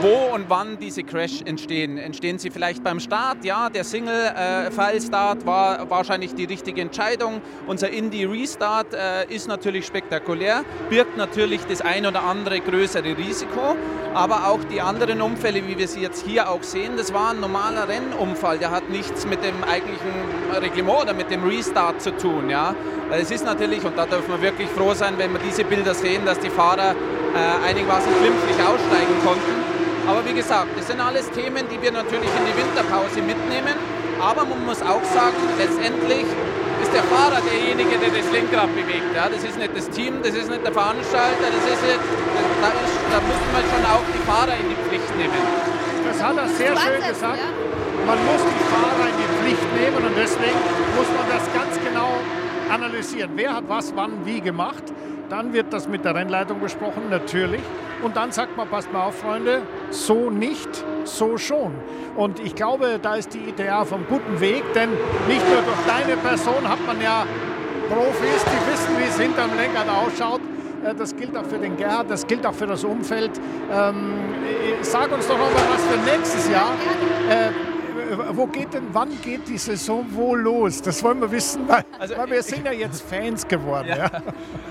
wo 0.00 0.34
und 0.34 0.48
wann 0.48 0.78
diese 0.78 1.02
Crash 1.02 1.42
entstehen. 1.44 1.98
Entstehen 1.98 2.38
sie 2.38 2.50
vielleicht 2.50 2.82
beim 2.82 3.00
Start? 3.08 3.42
Ja, 3.42 3.70
der 3.70 3.84
Single-File-Start 3.84 5.46
war 5.46 5.88
wahrscheinlich 5.88 6.34
die 6.34 6.44
richtige 6.44 6.82
Entscheidung. 6.82 7.40
Unser 7.66 7.88
Indie-Restart 7.88 8.92
äh, 8.92 9.34
ist 9.34 9.48
natürlich 9.48 9.86
spektakulär, 9.86 10.62
birgt 10.90 11.16
natürlich 11.16 11.62
das 11.66 11.80
ein 11.80 12.04
oder 12.04 12.22
andere 12.22 12.60
größere 12.60 13.16
Risiko, 13.16 13.76
aber 14.12 14.48
auch 14.48 14.62
die 14.70 14.82
anderen 14.82 15.22
Unfälle, 15.22 15.66
wie 15.66 15.78
wir 15.78 15.88
sie 15.88 16.00
jetzt 16.00 16.26
hier 16.26 16.50
auch 16.50 16.62
sehen, 16.62 16.98
das 16.98 17.14
war 17.14 17.30
ein 17.30 17.40
normaler 17.40 17.88
Rennunfall. 17.88 18.58
Der 18.58 18.70
hat 18.70 18.90
nichts 18.90 19.26
mit 19.26 19.42
dem 19.42 19.64
eigentlichen 19.64 20.12
Reglement 20.60 21.04
oder 21.04 21.14
mit 21.14 21.30
dem 21.30 21.48
Restart 21.48 22.02
zu 22.02 22.14
tun. 22.14 22.50
Ja. 22.50 22.74
Es 23.10 23.30
ist 23.30 23.46
natürlich, 23.46 23.82
und 23.86 23.96
da 23.96 24.04
dürfen 24.04 24.32
wir 24.32 24.42
wirklich 24.42 24.68
froh 24.68 24.92
sein, 24.92 25.14
wenn 25.16 25.32
wir 25.32 25.40
diese 25.40 25.64
Bilder 25.64 25.94
sehen, 25.94 26.26
dass 26.26 26.38
die 26.40 26.50
Fahrer 26.50 26.90
äh, 26.90 27.66
einigermaßen 27.66 28.12
glimpflich 28.20 28.56
aussteigen 28.56 29.14
konnten. 29.24 29.77
Aber 30.08 30.24
wie 30.24 30.32
gesagt, 30.32 30.72
das 30.74 30.86
sind 30.88 31.00
alles 31.00 31.28
Themen, 31.36 31.68
die 31.68 31.76
wir 31.76 31.92
natürlich 31.92 32.32
in 32.32 32.44
die 32.48 32.56
Winterpause 32.56 33.20
mitnehmen. 33.20 33.76
Aber 34.16 34.48
man 34.48 34.64
muss 34.64 34.80
auch 34.80 35.04
sagen, 35.04 35.36
letztendlich 35.60 36.24
ist 36.80 36.92
der 36.96 37.04
Fahrer 37.12 37.44
derjenige, 37.44 37.92
der 38.00 38.08
das 38.08 38.24
Lenkrad 38.32 38.72
bewegt. 38.72 39.12
Ja, 39.14 39.28
das 39.28 39.44
ist 39.44 39.60
nicht 39.60 39.76
das 39.76 39.84
Team, 39.90 40.24
das 40.24 40.32
ist 40.32 40.48
nicht 40.48 40.64
der 40.64 40.72
Veranstalter, 40.72 41.52
das 41.52 41.60
ist 41.60 41.82
nicht, 41.84 42.00
da, 42.64 42.68
ist, 42.72 42.96
da 43.12 43.20
müssen 43.20 43.48
wir 43.52 43.64
schon 43.68 43.84
auch 43.84 44.06
die 44.08 44.24
Fahrer 44.24 44.56
in 44.56 44.72
die 44.72 44.80
Pflicht 44.88 45.12
nehmen. 45.20 45.44
Das 46.08 46.22
hat 46.24 46.36
er 46.40 46.48
sehr 46.56 46.72
schön 46.72 47.04
gesagt. 47.04 47.44
Man 48.08 48.18
muss 48.24 48.42
die 48.48 48.64
Fahrer 48.72 49.04
in 49.12 49.16
die 49.20 49.30
Pflicht 49.36 49.68
nehmen 49.76 50.00
und 50.08 50.16
deswegen 50.16 50.60
muss 50.96 51.10
man 51.12 51.26
das 51.28 51.44
ganz 51.52 51.76
genau 51.84 52.16
analysieren. 52.72 53.32
Wer 53.36 53.52
hat 53.52 53.64
was, 53.68 53.92
wann, 53.94 54.24
wie 54.24 54.40
gemacht? 54.40 54.84
Dann 55.28 55.52
wird 55.52 55.70
das 55.70 55.86
mit 55.86 56.06
der 56.06 56.14
Rennleitung 56.14 56.60
besprochen, 56.60 57.10
natürlich. 57.10 57.60
Und 58.02 58.16
dann 58.16 58.32
sagt 58.32 58.56
man, 58.56 58.68
passt 58.68 58.92
mal 58.92 59.06
auf, 59.06 59.18
Freunde, 59.18 59.62
so 59.90 60.30
nicht, 60.30 60.68
so 61.04 61.36
schon. 61.36 61.74
Und 62.16 62.40
ich 62.40 62.54
glaube, 62.54 62.98
da 63.00 63.16
ist 63.16 63.34
die 63.34 63.48
ITA 63.48 63.82
einem 63.82 64.06
guten 64.08 64.40
Weg, 64.40 64.62
denn 64.74 64.90
nicht 65.26 65.48
nur 65.48 65.62
durch 65.62 65.78
deine 65.86 66.16
Person 66.16 66.68
hat 66.68 66.84
man 66.86 67.00
ja 67.00 67.26
Profis, 67.88 68.44
die 68.44 68.72
wissen, 68.72 68.98
wie 68.98 69.08
es 69.08 69.18
hinterm 69.18 69.50
Lenkrad 69.56 69.88
ausschaut. 69.88 70.40
Äh, 70.84 70.94
das 70.94 71.16
gilt 71.16 71.36
auch 71.36 71.44
für 71.44 71.58
den 71.58 71.76
Gerhard, 71.76 72.10
das 72.10 72.26
gilt 72.26 72.46
auch 72.46 72.54
für 72.54 72.66
das 72.66 72.84
Umfeld. 72.84 73.32
Ähm, 73.72 74.14
sag 74.82 75.10
uns 75.12 75.26
doch 75.26 75.38
mal 75.38 75.48
was 75.72 75.84
für 75.84 76.16
nächstes 76.16 76.50
Jahr. 76.50 76.72
Äh, 77.28 77.67
wo 78.32 78.46
geht 78.46 78.74
denn, 78.74 78.88
wann 78.92 79.20
geht 79.22 79.48
die 79.48 79.58
Saison 79.58 80.06
wo 80.10 80.34
los? 80.34 80.82
Das 80.82 81.02
wollen 81.02 81.20
wir 81.20 81.30
wissen, 81.30 81.68
weil, 81.68 81.84
also, 81.98 82.16
weil 82.16 82.30
wir 82.30 82.42
sind 82.42 82.64
ja 82.64 82.72
jetzt 82.84 83.02
Fans 83.02 83.46
geworden. 83.46 83.88
Ja. 83.88 83.96
Ja. 83.96 84.22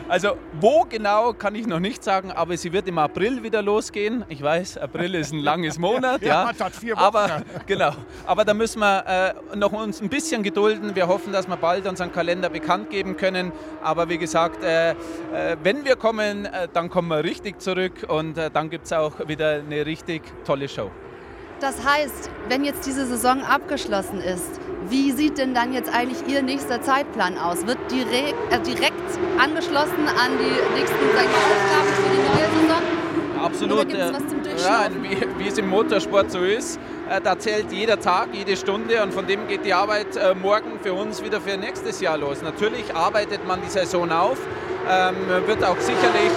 Also 0.08 0.38
wo 0.60 0.86
genau 0.90 1.34
kann 1.34 1.56
ich 1.56 1.68
noch 1.68 1.80
nicht 1.80 2.04
sagen, 2.04 2.32
aber 2.32 2.56
sie 2.58 2.72
wird 2.72 2.88
im 2.88 2.98
April 2.98 3.44
wieder 3.44 3.62
losgehen. 3.62 4.24
Ich 4.30 4.42
weiß, 4.42 4.78
April 4.78 5.16
ist 5.16 5.34
ein 5.34 5.40
langes 5.40 5.78
Monat, 5.80 6.22
ja. 6.22 6.52
ja. 6.52 6.60
Hat 6.60 6.76
vier 6.76 6.96
Wochen. 6.96 7.04
Aber 7.04 7.42
genau, 7.66 7.92
aber 8.26 8.46
da 8.46 8.54
müssen 8.54 8.80
wir 8.80 9.36
äh, 9.52 9.56
noch 9.56 9.74
uns 9.74 10.02
ein 10.02 10.10
bisschen 10.10 10.44
gedulden. 10.44 10.96
Wir 10.96 11.08
hoffen, 11.08 11.34
dass 11.34 11.48
wir 11.48 11.58
bald 11.58 11.88
unseren 11.88 12.12
Kalender 12.12 12.50
bekannt 12.50 12.90
geben 12.90 13.18
können. 13.18 13.52
Aber 13.84 14.10
wie 14.10 14.18
gesagt, 14.18 14.64
äh, 14.64 14.92
äh, 14.92 14.96
wenn 15.62 15.84
wir 15.86 15.96
kommen, 15.96 16.46
äh, 16.46 16.68
dann 16.72 16.90
kommen 16.90 17.10
wir 17.10 17.24
richtig 17.24 17.62
zurück 17.62 18.06
und 18.08 18.38
äh, 18.38 18.50
dann 18.52 18.70
gibt 18.70 18.86
es 18.86 18.94
auch 18.94 19.28
wieder 19.28 19.56
eine 19.56 19.86
richtig 19.86 20.22
tolle 20.46 20.70
Show. 20.70 20.90
Das 21.60 21.84
heißt, 21.84 22.30
wenn 22.50 22.64
jetzt 22.64 22.86
diese 22.86 23.08
Saison 23.08 23.42
abgeschlossen 23.42 24.22
ist, 24.22 24.60
wie 24.90 25.12
sieht 25.12 25.38
denn 25.38 25.54
dann 25.54 25.74
jetzt 25.74 25.92
eigentlich 25.92 26.28
Ihr 26.28 26.44
nächster 26.44 26.82
Zeitplan 26.82 27.38
aus? 27.38 27.66
Wird 27.66 27.80
direkt, 27.92 28.36
äh, 28.52 28.60
direkt 28.60 29.02
angeschlossen 29.40 30.08
an 30.08 30.32
die 30.38 30.80
nächsten 30.80 30.96
Aufgaben 30.96 31.90
für 31.96 32.10
die 32.12 32.18
neue 32.18 32.62
Saison? 32.62 32.98
Absolut. 33.44 33.86
Oder 33.86 34.10
äh, 34.10 34.14
was 34.14 34.28
zum 34.28 34.38
ja, 34.58 34.90
wie, 35.02 35.44
wie, 35.44 35.48
es 35.48 35.58
im 35.58 35.70
Motorsport 35.70 36.32
so 36.32 36.40
ist, 36.40 36.80
äh, 37.10 37.20
da 37.22 37.38
zählt 37.38 37.72
jeder 37.72 38.00
Tag, 38.00 38.30
jede 38.34 38.56
Stunde 38.56 39.02
und 39.02 39.14
von 39.14 39.26
dem 39.26 39.48
geht 39.48 39.66
die 39.66 39.74
Arbeit 39.74 40.16
äh, 40.16 40.36
morgen 40.36 40.80
für 40.82 40.94
uns 40.94 41.24
wieder 41.24 41.42
für 41.42 41.58
nächstes 41.58 42.00
Jahr 42.00 42.18
los. 42.18 42.42
Natürlich 42.44 42.96
arbeitet 42.96 43.48
man 43.48 43.62
die 43.62 43.70
Saison 43.70 44.12
auf, 44.12 44.38
ähm, 44.90 45.16
wird 45.48 45.64
auch 45.64 45.80
sicherlich 45.80 46.32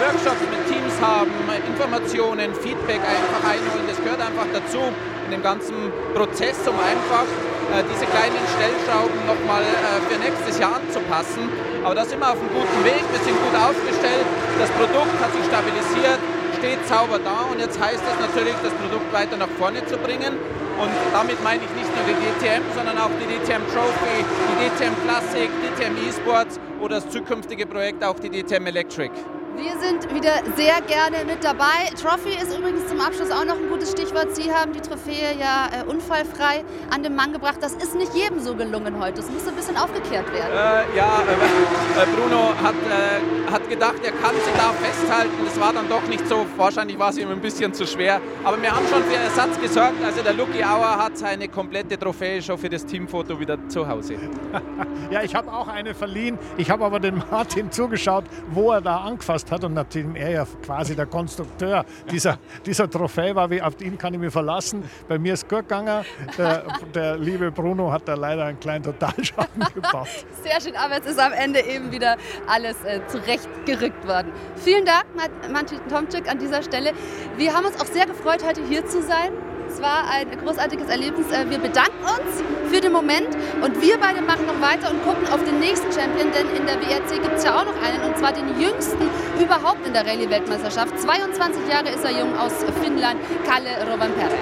Workshops 0.00 0.40
mit 0.40 0.55
Haben, 1.00 1.32
Informationen, 1.66 2.54
Feedback 2.54 3.00
einfach 3.00 3.42
einholen. 3.44 3.86
Das 3.88 3.98
gehört 4.02 4.20
einfach 4.20 4.46
dazu 4.52 4.80
in 5.26 5.30
dem 5.30 5.42
ganzen 5.42 5.92
Prozess, 6.14 6.56
um 6.66 6.78
einfach 6.78 7.26
äh, 7.74 7.82
diese 7.90 8.06
kleinen 8.06 8.38
Stellschrauben 8.54 9.18
nochmal 9.26 9.62
äh, 9.62 9.98
für 10.06 10.18
nächstes 10.22 10.58
Jahr 10.58 10.78
anzupassen. 10.78 11.50
Aber 11.82 11.94
da 11.94 12.04
sind 12.04 12.20
wir 12.20 12.30
auf 12.30 12.38
einem 12.38 12.54
guten 12.54 12.80
Weg, 12.86 13.02
wir 13.10 13.22
sind 13.22 13.34
gut 13.34 13.56
aufgestellt, 13.58 14.26
das 14.58 14.70
Produkt 14.78 15.14
hat 15.18 15.30
sich 15.34 15.44
stabilisiert, 15.46 16.20
steht 16.58 16.80
sauber 16.86 17.18
da 17.18 17.46
und 17.50 17.58
jetzt 17.58 17.78
heißt 17.78 18.02
es 18.02 18.16
natürlich, 18.22 18.54
das 18.62 18.72
Produkt 18.74 19.12
weiter 19.12 19.36
nach 19.36 19.50
vorne 19.58 19.84
zu 19.86 19.98
bringen. 19.98 20.38
Und 20.78 20.92
damit 21.12 21.42
meine 21.42 21.62
ich 21.64 21.72
nicht 21.74 21.90
nur 21.90 22.04
die 22.04 22.18
DTM, 22.22 22.62
sondern 22.74 22.98
auch 22.98 23.10
die 23.18 23.26
DTM 23.26 23.64
Trophy, 23.72 24.22
die 24.22 24.56
DTM 24.68 24.94
Classic, 25.04 25.48
DTM 25.48 25.96
Esports 26.06 26.60
oder 26.80 27.00
das 27.00 27.08
zukünftige 27.10 27.66
Projekt 27.66 28.04
auch 28.04 28.18
die 28.18 28.30
DTM 28.30 28.66
Electric. 28.66 29.10
Wir 29.56 29.72
sind 29.80 30.14
wieder 30.14 30.34
sehr 30.54 30.82
gerne 30.82 31.24
mit 31.24 31.42
dabei. 31.42 31.88
Trophy 31.98 32.36
ist 32.36 32.54
übrigens 32.54 32.88
zum 32.88 33.00
Abschluss 33.00 33.30
auch 33.30 33.46
noch 33.46 33.56
ein 33.56 33.70
gutes 33.70 33.90
Stichwort. 33.90 34.36
Sie 34.36 34.52
haben 34.52 34.74
die 34.74 34.80
Trophäe 34.80 35.34
ja 35.40 35.70
äh, 35.72 35.90
unfallfrei 35.90 36.62
an 36.90 37.02
den 37.02 37.14
Mann 37.14 37.32
gebracht. 37.32 37.56
Das 37.62 37.72
ist 37.72 37.94
nicht 37.94 38.14
jedem 38.14 38.38
so 38.40 38.54
gelungen 38.54 39.00
heute. 39.00 39.14
Das 39.14 39.30
muss 39.30 39.48
ein 39.48 39.54
bisschen 39.54 39.78
aufgeklärt 39.78 40.30
werden. 40.30 40.52
Äh, 40.52 40.96
ja, 40.96 41.22
äh, 41.22 42.02
äh 42.02 42.06
Bruno 42.14 42.52
hat, 42.62 42.74
äh, 42.74 43.50
hat 43.50 43.66
gedacht, 43.70 43.96
er 44.04 44.12
kann 44.12 44.34
sie 44.44 44.52
da 44.58 44.72
festhalten. 44.74 45.32
Das 45.46 45.58
war 45.58 45.72
dann 45.72 45.88
doch 45.88 46.06
nicht 46.06 46.28
so. 46.28 46.44
Wahrscheinlich 46.58 46.98
war 46.98 47.08
es 47.08 47.16
ihm 47.16 47.30
ein 47.30 47.40
bisschen 47.40 47.72
zu 47.72 47.86
schwer. 47.86 48.20
Aber 48.44 48.60
wir 48.60 48.70
haben 48.70 48.86
schon 48.88 49.02
für 49.04 49.16
Ersatz 49.16 49.58
gesorgt. 49.58 50.04
Also 50.04 50.22
der 50.22 50.34
Lucky 50.34 50.62
Auer 50.62 50.98
hat 50.98 51.16
seine 51.16 51.48
komplette 51.48 51.98
Trophäe 51.98 52.42
schon 52.42 52.58
für 52.58 52.68
das 52.68 52.84
Teamfoto 52.84 53.40
wieder 53.40 53.56
zu 53.68 53.88
Hause. 53.88 54.16
ja, 55.10 55.22
ich 55.22 55.34
habe 55.34 55.50
auch 55.50 55.68
eine 55.68 55.94
verliehen. 55.94 56.38
Ich 56.58 56.70
habe 56.70 56.84
aber 56.84 57.00
den 57.00 57.22
Martin 57.30 57.72
zugeschaut, 57.72 58.24
wo 58.50 58.72
er 58.72 58.82
da 58.82 58.98
angefasst 58.98 59.45
gemacht 59.46 59.50
hat 59.50 59.64
und 59.64 59.74
nachdem 59.74 60.16
er 60.16 60.30
ja 60.30 60.46
quasi 60.64 60.94
der 60.94 61.06
Konstrukteur 61.06 61.84
dieser, 62.10 62.38
dieser 62.64 62.88
Trophäe 62.90 63.34
war, 63.34 63.50
wie, 63.50 63.62
auf 63.62 63.80
ihn 63.80 63.96
kann 63.96 64.14
ich 64.14 64.20
mich 64.20 64.32
verlassen. 64.32 64.82
Bei 65.08 65.18
mir 65.18 65.34
ist 65.34 65.48
gut 65.48 65.60
gegangen. 65.60 66.04
Der, 66.38 66.64
der 66.94 67.16
liebe 67.18 67.50
Bruno 67.50 67.92
hat 67.92 68.06
da 68.06 68.14
leider 68.14 68.44
einen 68.44 68.60
kleinen 68.60 68.84
Totalschaden 68.84 69.64
gebaut. 69.74 70.08
Sehr 70.42 70.60
schön, 70.60 70.76
aber 70.76 70.98
es 71.00 71.06
ist 71.06 71.18
am 71.18 71.32
Ende 71.32 71.60
eben 71.60 71.90
wieder 71.92 72.16
alles 72.46 72.76
äh, 72.84 73.00
zurechtgerückt 73.06 74.06
worden. 74.06 74.32
Vielen 74.56 74.84
Dank, 74.84 75.04
Martin 75.52 75.78
Tomczyk, 75.88 76.28
an 76.28 76.38
dieser 76.38 76.62
Stelle. 76.62 76.92
Wir 77.36 77.54
haben 77.54 77.66
uns 77.66 77.80
auch 77.80 77.86
sehr 77.86 78.06
gefreut, 78.06 78.44
heute 78.44 78.62
hier 78.66 78.86
zu 78.86 79.02
sein. 79.02 79.32
Es 79.68 79.80
war 79.82 80.08
ein 80.10 80.30
großartiges 80.42 80.88
Erlebnis. 80.88 81.30
Äh, 81.30 81.48
wir 81.50 81.58
bedanken 81.58 82.02
uns 82.04 82.42
für 82.70 82.80
den 82.80 82.92
Moment 82.92 83.28
und 83.62 83.80
wir 83.80 83.98
beide 83.98 84.22
machen 84.22 84.46
noch 84.46 84.60
weiter 84.60 84.90
und 84.90 85.02
gucken 85.04 85.26
auf 85.32 85.42
den 85.44 85.58
nächsten 85.60 85.92
Champion, 85.92 86.30
denn 86.32 86.48
in 86.56 86.66
der 86.66 86.80
WRC 86.80 87.22
gibt 87.22 87.36
es 87.36 87.44
ja 87.44 87.60
auch 87.60 87.64
noch 87.64 87.76
einen 87.82 88.02
und 88.02 88.16
zwar 88.18 88.32
den 88.32 88.60
jüngsten 88.60 89.08
überhaupt 89.40 89.86
in 89.86 89.92
der 89.92 90.06
Rallye-Weltmeisterschaft. 90.06 90.98
22 90.98 91.68
Jahre 91.68 91.90
ist 91.90 92.04
er 92.04 92.10
jung 92.10 92.36
aus 92.36 92.52
Finnland, 92.82 93.20
Kalle 93.46 93.70
Rovanperä. 93.90 94.36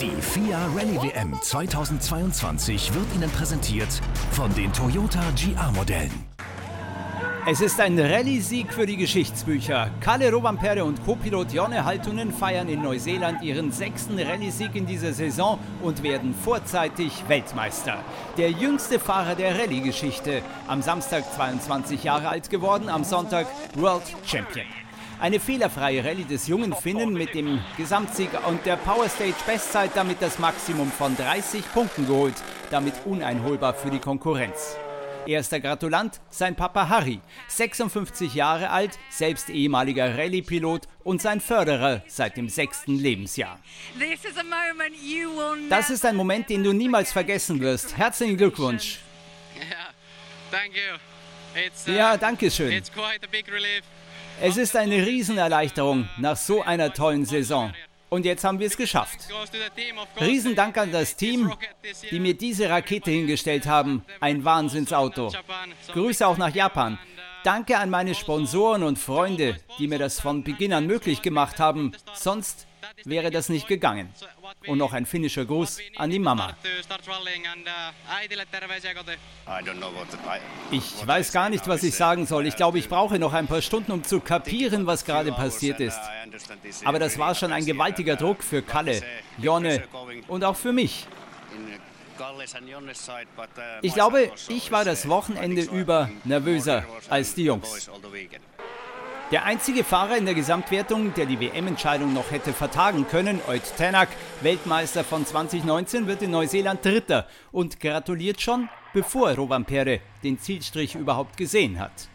Die 0.00 0.22
FIA 0.22 0.58
Rallye 0.76 1.10
WM 1.10 1.34
2022 1.40 2.94
wird 2.94 3.06
Ihnen 3.16 3.30
präsentiert 3.30 3.88
von 4.30 4.54
den 4.54 4.72
Toyota 4.72 5.20
GR-Modellen. 5.34 6.24
Es 7.50 7.62
ist 7.62 7.80
ein 7.80 7.98
Rallye-Sieg 7.98 8.74
für 8.74 8.84
die 8.84 8.98
Geschichtsbücher. 8.98 9.90
Kalle 10.02 10.30
Robampere 10.30 10.84
und 10.84 11.02
Co-Pilot 11.02 11.54
Jonne 11.54 11.82
Haltunen 11.82 12.30
feiern 12.30 12.68
in 12.68 12.82
Neuseeland 12.82 13.40
ihren 13.42 13.72
sechsten 13.72 14.18
Rallye-Sieg 14.20 14.74
in 14.74 14.84
dieser 14.84 15.14
Saison 15.14 15.58
und 15.80 16.02
werden 16.02 16.34
vorzeitig 16.34 17.26
Weltmeister. 17.26 18.04
Der 18.36 18.50
jüngste 18.50 19.00
Fahrer 19.00 19.34
der 19.34 19.58
Rallye-Geschichte. 19.58 20.42
Am 20.66 20.82
Samstag 20.82 21.24
22 21.32 22.04
Jahre 22.04 22.28
alt 22.28 22.50
geworden, 22.50 22.90
am 22.90 23.02
Sonntag 23.02 23.46
World 23.76 24.04
Champion. 24.26 24.66
Eine 25.18 25.40
fehlerfreie 25.40 26.04
Rallye 26.04 26.24
des 26.24 26.48
jungen 26.48 26.74
Finnen 26.74 27.14
mit 27.14 27.34
dem 27.34 27.60
Gesamtsieg 27.78 28.28
und 28.46 28.66
der 28.66 28.76
Power 28.76 29.08
Stage 29.08 29.32
Bestzeit 29.46 29.92
damit 29.94 30.20
das 30.20 30.38
Maximum 30.38 30.92
von 30.92 31.16
30 31.16 31.64
Punkten 31.72 32.06
geholt, 32.06 32.36
damit 32.70 32.92
uneinholbar 33.06 33.72
für 33.72 33.88
die 33.88 34.00
Konkurrenz. 34.00 34.76
Erster 35.28 35.60
Gratulant 35.60 36.22
sein 36.30 36.56
Papa 36.56 36.88
Harry, 36.88 37.20
56 37.48 38.32
Jahre 38.32 38.70
alt, 38.70 38.98
selbst 39.10 39.50
ehemaliger 39.50 40.16
Rallye-Pilot 40.16 40.88
und 41.04 41.20
sein 41.20 41.42
Förderer 41.42 42.02
seit 42.08 42.38
dem 42.38 42.48
sechsten 42.48 42.98
Lebensjahr. 42.98 43.58
Das 45.68 45.90
ist 45.90 46.06
ein 46.06 46.16
Moment, 46.16 46.48
den 46.48 46.64
du 46.64 46.72
niemals 46.72 47.12
vergessen 47.12 47.60
wirst. 47.60 47.98
Herzlichen 47.98 48.38
Glückwunsch. 48.38 49.00
Uh, 51.86 51.90
ja, 51.90 52.16
danke 52.16 52.50
schön. 52.50 52.82
Es 54.40 54.56
ist 54.56 54.76
eine 54.76 55.06
Riesenerleichterung 55.06 56.08
nach 56.16 56.36
so 56.38 56.62
einer 56.62 56.94
tollen 56.94 57.26
Saison. 57.26 57.74
Und 58.10 58.24
jetzt 58.24 58.44
haben 58.44 58.58
wir 58.58 58.66
es 58.66 58.76
geschafft. 58.76 59.28
Riesendank 60.20 60.78
an 60.78 60.92
das 60.92 61.16
Team, 61.16 61.52
die 62.10 62.20
mir 62.20 62.34
diese 62.34 62.70
Rakete 62.70 63.10
hingestellt 63.10 63.66
haben. 63.66 64.04
Ein 64.20 64.44
Wahnsinnsauto. 64.44 65.32
Grüße 65.92 66.26
auch 66.26 66.38
nach 66.38 66.54
Japan. 66.54 66.98
Danke 67.44 67.78
an 67.78 67.90
meine 67.90 68.14
Sponsoren 68.14 68.82
und 68.82 68.98
Freunde, 68.98 69.56
die 69.78 69.88
mir 69.88 69.98
das 69.98 70.20
von 70.20 70.42
Beginn 70.42 70.72
an 70.72 70.86
möglich 70.86 71.22
gemacht 71.22 71.60
haben. 71.60 71.92
Sonst 72.14 72.67
wäre 73.04 73.30
das 73.30 73.48
nicht 73.48 73.68
gegangen. 73.68 74.12
Und 74.66 74.78
noch 74.78 74.92
ein 74.92 75.06
finnischer 75.06 75.44
Gruß 75.44 75.78
an 75.96 76.10
die 76.10 76.18
Mama. 76.18 76.56
Ich 80.70 81.06
weiß 81.06 81.32
gar 81.32 81.48
nicht, 81.48 81.66
was 81.68 81.82
ich 81.82 81.94
sagen 81.94 82.26
soll. 82.26 82.46
Ich 82.46 82.56
glaube, 82.56 82.78
ich 82.78 82.88
brauche 82.88 83.18
noch 83.18 83.32
ein 83.32 83.46
paar 83.46 83.62
Stunden, 83.62 83.92
um 83.92 84.04
zu 84.04 84.20
kapieren, 84.20 84.86
was 84.86 85.04
gerade 85.04 85.32
passiert 85.32 85.80
ist. 85.80 85.98
Aber 86.84 86.98
das 86.98 87.18
war 87.18 87.34
schon 87.34 87.52
ein 87.52 87.64
gewaltiger 87.64 88.16
Druck 88.16 88.42
für 88.42 88.62
Kalle, 88.62 89.02
Jonne 89.38 89.84
und 90.26 90.44
auch 90.44 90.56
für 90.56 90.72
mich. 90.72 91.06
Ich 93.82 93.94
glaube, 93.94 94.32
ich 94.48 94.72
war 94.72 94.84
das 94.84 95.08
Wochenende 95.08 95.62
über 95.62 96.10
nervöser 96.24 96.84
als 97.08 97.34
die 97.34 97.44
Jungs. 97.44 97.88
Der 99.30 99.44
einzige 99.44 99.84
Fahrer 99.84 100.16
in 100.16 100.24
der 100.24 100.34
Gesamtwertung, 100.34 101.12
der 101.12 101.26
die 101.26 101.38
WM-Entscheidung 101.38 102.14
noch 102.14 102.30
hätte 102.30 102.54
vertagen 102.54 103.06
können, 103.08 103.42
Oit 103.46 103.76
Tänak, 103.76 104.08
Weltmeister 104.40 105.04
von 105.04 105.26
2019, 105.26 106.06
wird 106.06 106.22
in 106.22 106.30
Neuseeland 106.30 106.82
Dritter 106.82 107.26
und 107.52 107.78
gratuliert 107.78 108.40
schon, 108.40 108.70
bevor 108.94 109.32
Rovampere 109.32 110.00
den 110.24 110.38
Zielstrich 110.38 110.94
überhaupt 110.94 111.36
gesehen 111.36 111.78
hat. 111.78 112.08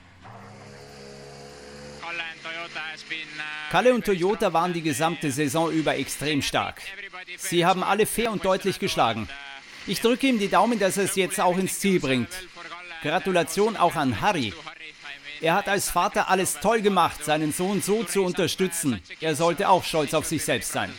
Kalle 3.70 3.94
und 3.94 4.06
Toyota 4.06 4.52
waren 4.52 4.74
die 4.74 4.82
gesamte 4.82 5.32
Saison 5.32 5.72
über 5.72 5.96
extrem 5.96 6.42
stark. 6.42 6.82
Sie 7.38 7.64
haben 7.64 7.84
alle 7.84 8.08
fair 8.08 8.32
und 8.32 8.44
deutlich 8.44 8.80
geschlagen. 8.80 9.30
Ich 9.86 10.02
drücke 10.02 10.26
ihm 10.28 10.40
die 10.40 10.50
Daumen, 10.50 10.80
dass 10.80 10.98
er 10.98 11.04
es 11.04 11.16
jetzt 11.16 11.40
auch 11.40 11.60
ins 11.60 11.80
Ziel 11.80 12.00
bringt. 12.00 12.30
Gratulation 13.04 13.78
auch 13.78 13.96
an 13.96 14.20
Harry. 14.20 14.54
Er 15.44 15.56
hat 15.56 15.68
als 15.68 15.90
Vater 15.90 16.30
alles 16.30 16.62
toll 16.62 16.82
gemacht, 16.82 17.26
seinen 17.26 17.52
Sohn 17.52 17.82
so 17.82 18.06
zu 18.06 18.24
unterstützen. 18.24 19.02
Er 19.20 19.36
sollte 19.36 19.68
auch 19.68 19.84
stolz 19.84 20.14
auf 20.14 20.26
sich 20.26 20.46
selbst 20.46 20.72
sein. 20.72 20.90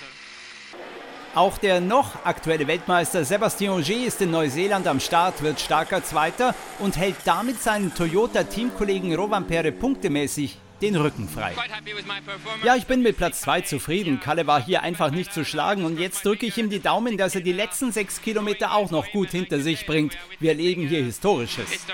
Auch 1.35 1.57
der 1.57 1.80
noch 1.80 2.26
aktuelle 2.26 2.66
Weltmeister 2.66 3.24
Sebastian 3.24 3.78
Ogier 3.78 4.07
ist 4.07 4.20
in 4.20 4.30
Neuseeland 4.30 4.87
am 4.87 5.00
Start, 5.00 5.42
wird 5.42 5.61
starker 5.61 6.04
Zweiter 6.04 6.54
und 6.78 6.98
hält 6.98 7.16
damit 7.24 7.62
seinen 7.62 7.94
Toyota-Teamkollegen 7.94 9.14
Rovampere 9.14 9.72
punktemäßig 9.72 10.59
den 10.83 10.96
Rücken 10.96 11.26
frei. 11.26 11.54
Ja, 12.62 12.76
ich 12.76 12.85
bin 12.85 13.00
mit 13.00 13.16
Platz 13.16 13.40
2 13.40 13.62
zufrieden. 13.62 14.20
Kalle 14.20 14.46
war 14.46 14.62
hier 14.62 14.83
einfach 14.83 15.11
nicht 15.11 15.33
zu 15.33 15.46
schlagen 15.46 15.87
und 15.87 15.98
jetzt 15.98 16.22
drücke 16.22 16.44
ich 16.44 16.59
ihm 16.59 16.68
die 16.68 16.80
Daumen, 16.80 17.16
dass 17.16 17.35
er 17.35 17.40
die 17.40 17.52
letzten 17.52 17.92
sechs 17.92 18.20
Kilometer 18.20 18.74
auch 18.74 18.90
noch 18.90 19.11
gut 19.11 19.30
hinter 19.30 19.61
sich 19.61 19.87
bringt. 19.87 20.18
Wir 20.38 20.50
erleben 20.50 20.87
hier 20.87 21.02
Historisches. 21.02 21.87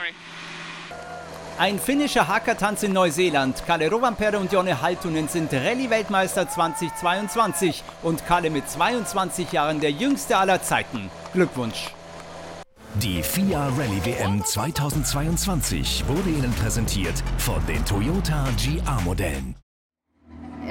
Ein 1.61 1.79
finnischer 1.79 2.27
Hackertanz 2.27 2.83
in 2.85 2.94
Neuseeland. 2.94 3.66
Kalle 3.66 3.90
Rovanperä 3.90 4.38
und 4.38 4.51
Jonne 4.51 4.81
Haltunen 4.81 5.29
sind 5.29 5.53
Rallye-Weltmeister 5.53 6.49
2022 6.49 7.85
und 8.03 8.25
Kalle 8.27 8.49
mit 8.49 8.66
22 8.66 9.53
Jahren 9.53 9.79
der 9.79 9.90
jüngste 9.90 10.38
aller 10.38 10.62
Zeiten. 10.62 11.11
Glückwunsch! 11.35 11.90
Die 12.94 13.23
FIA 13.23 13.68
Rallye 13.77 14.03
WM 14.07 14.42
2022 14.42 16.09
wurde 16.09 16.31
Ihnen 16.31 16.53
präsentiert 16.53 17.23
von 17.37 17.64
den 17.66 17.85
Toyota 17.85 18.46
GR-Modellen. 18.57 19.55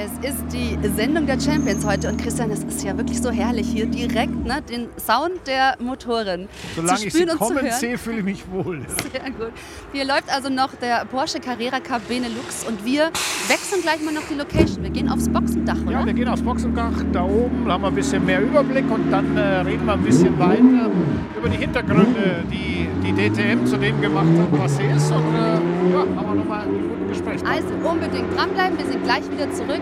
Es 0.01 0.12
ist 0.29 0.45
die 0.53 0.77
Sendung 0.95 1.25
der 1.25 1.38
Champions 1.38 1.85
heute 1.85 2.07
und 2.07 2.21
Christian, 2.21 2.49
es 2.51 2.63
ist 2.63 2.85
ja 2.85 2.95
wirklich 2.95 3.21
so 3.21 3.31
herrlich 3.31 3.67
hier 3.67 3.85
direkt 3.85 4.33
ne, 4.45 4.62
den 4.62 4.88
Sound 4.97 5.45
der 5.45 5.75
Motoren 5.77 6.47
Solange 6.73 7.03
ich 7.05 7.12
sie 7.12 7.25
kommen 7.25 7.69
sehe, 7.69 7.97
fühle 7.97 8.19
ich 8.19 8.23
mich 8.23 8.49
wohl. 8.49 8.79
Sehr 9.12 9.29
gut. 9.31 9.51
Hier 9.91 10.05
läuft 10.05 10.33
also 10.33 10.47
noch 10.47 10.73
der 10.75 11.03
Porsche 11.03 11.41
Carrera 11.41 11.81
Cup 11.81 12.07
Benelux 12.07 12.65
und 12.65 12.85
wir 12.85 13.12
wechseln 13.49 13.81
gleich 13.81 14.01
mal 14.01 14.13
noch 14.13 14.25
die 14.31 14.35
Location. 14.35 14.83
Wir 14.83 14.89
gehen 14.89 15.09
aufs 15.09 15.27
Boxendach, 15.27 15.81
oder? 15.85 15.91
Ja, 15.91 16.05
wir 16.05 16.13
gehen 16.13 16.29
aufs 16.29 16.43
Boxendach. 16.43 16.93
Da 17.12 17.23
oben 17.23 17.69
haben 17.69 17.81
wir 17.81 17.88
ein 17.89 17.95
bisschen 17.95 18.25
mehr 18.25 18.41
Überblick 18.41 18.89
und 18.89 19.12
dann 19.12 19.35
äh, 19.35 19.41
reden 19.41 19.85
wir 19.85 19.93
ein 19.95 20.03
bisschen 20.03 20.39
weiter 20.39 20.89
über 21.38 21.49
die 21.49 21.57
Hintergründe, 21.57 22.45
die 22.49 22.88
die 23.03 23.29
DTM 23.29 23.65
zu 23.65 23.77
dem 23.77 23.99
gemacht 24.01 24.27
hat, 24.27 24.59
was 24.59 24.77
sie 24.77 24.83
ist. 24.83 25.12
Und 25.12 25.35
äh, 25.35 25.91
ja, 25.91 25.99
haben 25.99 26.15
wir 26.15 26.35
nochmal 26.35 26.62
einen 26.62 26.89
guten 26.89 27.07
Gespräch. 27.09 27.41
Also 27.45 27.67
unbedingt 27.89 28.35
dranbleiben. 28.35 28.77
Wir 28.77 28.85
sind 28.85 29.03
gleich 29.03 29.29
wieder 29.29 29.51
zurück. 29.51 29.81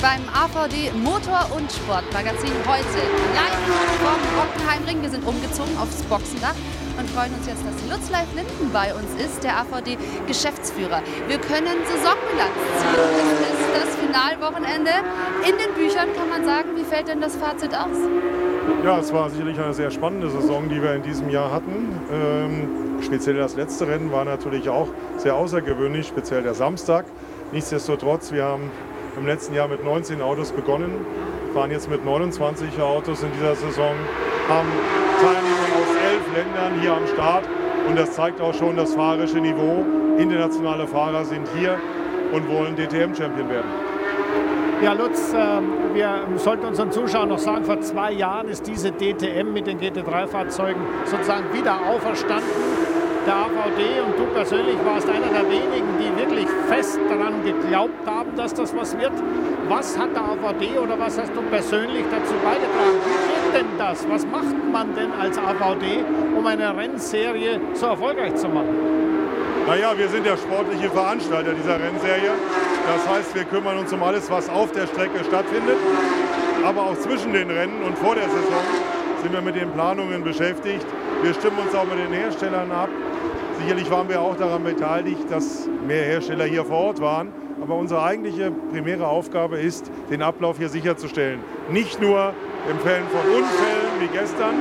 Beim 0.00 0.22
AVD 0.32 0.92
Motor- 1.04 1.54
und 1.54 1.70
Sportmagazin 1.70 2.56
heute 2.64 3.00
live 3.36 3.60
vom 4.00 4.20
Hockenheimring. 4.40 5.02
Wir 5.02 5.10
sind 5.10 5.26
umgezogen 5.26 5.76
aufs 5.76 6.02
Boxendach 6.04 6.54
und 6.98 7.08
freuen 7.10 7.34
uns 7.34 7.46
jetzt, 7.46 7.60
dass 7.66 7.76
Lutz 7.90 8.10
Leif 8.10 8.32
Linden 8.34 8.72
bei 8.72 8.94
uns 8.94 9.12
ist, 9.22 9.44
der 9.44 9.60
AVD-Geschäftsführer. 9.60 11.02
Wir 11.28 11.38
können 11.38 11.84
Saisonbilanz 11.84 12.56
ziehen. 12.80 12.96
Es 13.44 13.60
ist 13.60 13.72
das 13.76 13.94
Finalwochenende. 13.96 14.90
In 15.44 15.56
den 15.60 15.74
Büchern 15.74 16.08
kann 16.16 16.30
man 16.30 16.44
sagen, 16.46 16.70
wie 16.76 16.84
fällt 16.84 17.08
denn 17.08 17.20
das 17.20 17.36
Fazit 17.36 17.74
aus? 17.74 17.96
Ja, 18.82 18.98
es 18.98 19.12
war 19.12 19.28
sicherlich 19.28 19.60
eine 19.60 19.74
sehr 19.74 19.90
spannende 19.90 20.30
Saison, 20.30 20.70
die 20.70 20.80
wir 20.82 20.94
in 20.94 21.02
diesem 21.02 21.28
Jahr 21.28 21.52
hatten. 21.52 22.00
Ähm, 22.10 23.02
speziell 23.02 23.36
das 23.36 23.54
letzte 23.54 23.86
Rennen 23.86 24.10
war 24.10 24.24
natürlich 24.24 24.70
auch 24.70 24.88
sehr 25.18 25.34
außergewöhnlich, 25.34 26.06
speziell 26.06 26.42
der 26.42 26.54
Samstag. 26.54 27.04
Nichtsdestotrotz, 27.52 28.32
wir 28.32 28.44
haben 28.44 28.70
im 29.16 29.26
letzten 29.26 29.54
Jahr 29.54 29.68
mit 29.68 29.84
19 29.84 30.20
Autos 30.22 30.52
begonnen, 30.52 31.04
fahren 31.54 31.70
jetzt 31.70 31.90
mit 31.90 32.04
29 32.04 32.80
Autos 32.80 33.22
in 33.22 33.32
dieser 33.32 33.54
Saison, 33.54 33.94
haben 34.48 34.68
Teilnehmer 35.20 35.68
aus 35.76 35.96
elf 36.10 36.36
Ländern 36.36 36.80
hier 36.80 36.94
am 36.94 37.06
Start 37.06 37.44
und 37.88 37.98
das 37.98 38.12
zeigt 38.12 38.40
auch 38.40 38.54
schon 38.54 38.76
das 38.76 38.94
fahrerische 38.94 39.38
Niveau. 39.38 39.84
Internationale 40.18 40.86
Fahrer 40.86 41.24
sind 41.24 41.46
hier 41.56 41.78
und 42.32 42.48
wollen 42.48 42.76
DTM-Champion 42.76 43.48
werden. 43.48 43.70
Ja, 44.82 44.94
Lutz, 44.94 45.34
ähm, 45.36 45.72
wir 45.92 46.26
sollten 46.36 46.64
unseren 46.64 46.90
Zuschauern 46.90 47.28
noch 47.28 47.38
sagen, 47.38 47.64
vor 47.64 47.80
zwei 47.80 48.12
Jahren 48.12 48.48
ist 48.48 48.66
diese 48.66 48.92
DTM 48.92 49.52
mit 49.52 49.66
den 49.66 49.78
GT3-Fahrzeugen 49.78 50.80
sozusagen 51.04 51.52
wieder 51.52 51.78
auferstanden. 51.86 52.48
Der 53.26 53.34
AVD 53.36 54.00
und 54.06 54.18
du 54.18 54.24
persönlich 54.32 54.76
warst 54.84 55.08
einer 55.08 55.28
der 55.28 55.44
wenigen, 55.44 55.88
die 55.98 56.16
wirklich 56.18 56.46
fest 56.68 56.98
daran 57.08 57.44
geglaubt 57.44 58.06
haben, 58.06 58.34
dass 58.34 58.54
das 58.54 58.74
was 58.74 58.96
wird. 58.98 59.12
Was 59.68 59.98
hat 59.98 60.14
der 60.14 60.22
AVD 60.22 60.78
oder 60.78 60.98
was 60.98 61.18
hast 61.18 61.30
du 61.34 61.42
persönlich 61.42 62.04
dazu 62.10 62.32
beigetragen? 62.42 62.98
Wie 63.04 63.52
geht 63.52 63.60
denn 63.60 63.78
das? 63.78 64.08
Was 64.08 64.26
macht 64.26 64.56
man 64.72 64.94
denn 64.94 65.12
als 65.12 65.36
AVD, 65.36 66.02
um 66.36 66.46
eine 66.46 66.74
Rennserie 66.74 67.60
so 67.74 67.86
erfolgreich 67.86 68.34
zu 68.36 68.48
machen? 68.48 68.74
Naja, 69.66 69.92
wir 69.96 70.08
sind 70.08 70.24
der 70.24 70.38
sportliche 70.38 70.88
Veranstalter 70.88 71.52
dieser 71.52 71.78
Rennserie. 71.78 72.32
Das 72.86 73.16
heißt, 73.16 73.34
wir 73.34 73.44
kümmern 73.44 73.78
uns 73.78 73.92
um 73.92 74.02
alles, 74.02 74.30
was 74.30 74.48
auf 74.48 74.72
der 74.72 74.86
Strecke 74.86 75.22
stattfindet. 75.24 75.76
Aber 76.64 76.82
auch 76.82 76.98
zwischen 76.98 77.32
den 77.34 77.50
Rennen 77.50 77.82
und 77.82 77.96
vor 77.98 78.14
der 78.14 78.28
Saison 78.28 78.64
sind 79.22 79.32
wir 79.32 79.42
mit 79.42 79.54
den 79.54 79.70
Planungen 79.72 80.24
beschäftigt. 80.24 80.86
Wir 81.22 81.34
stimmen 81.34 81.58
uns 81.58 81.74
auch 81.74 81.84
mit 81.84 81.98
den 81.98 82.12
Herstellern 82.12 82.72
ab. 82.72 82.88
Sicherlich 83.60 83.90
waren 83.90 84.08
wir 84.08 84.22
auch 84.22 84.36
daran 84.36 84.64
beteiligt, 84.64 85.30
dass 85.30 85.68
mehr 85.86 86.04
Hersteller 86.04 86.44
hier 86.44 86.64
vor 86.64 86.78
Ort 86.78 87.00
waren. 87.00 87.28
Aber 87.60 87.74
unsere 87.74 88.02
eigentliche 88.02 88.50
primäre 88.72 89.06
Aufgabe 89.06 89.58
ist, 89.58 89.90
den 90.10 90.22
Ablauf 90.22 90.56
hier 90.56 90.70
sicherzustellen. 90.70 91.40
Nicht 91.70 92.00
nur 92.00 92.32
in 92.70 92.78
Fällen 92.78 93.06
von 93.08 93.20
Unfällen 93.20 94.00
wie 94.00 94.06
gestern, 94.06 94.54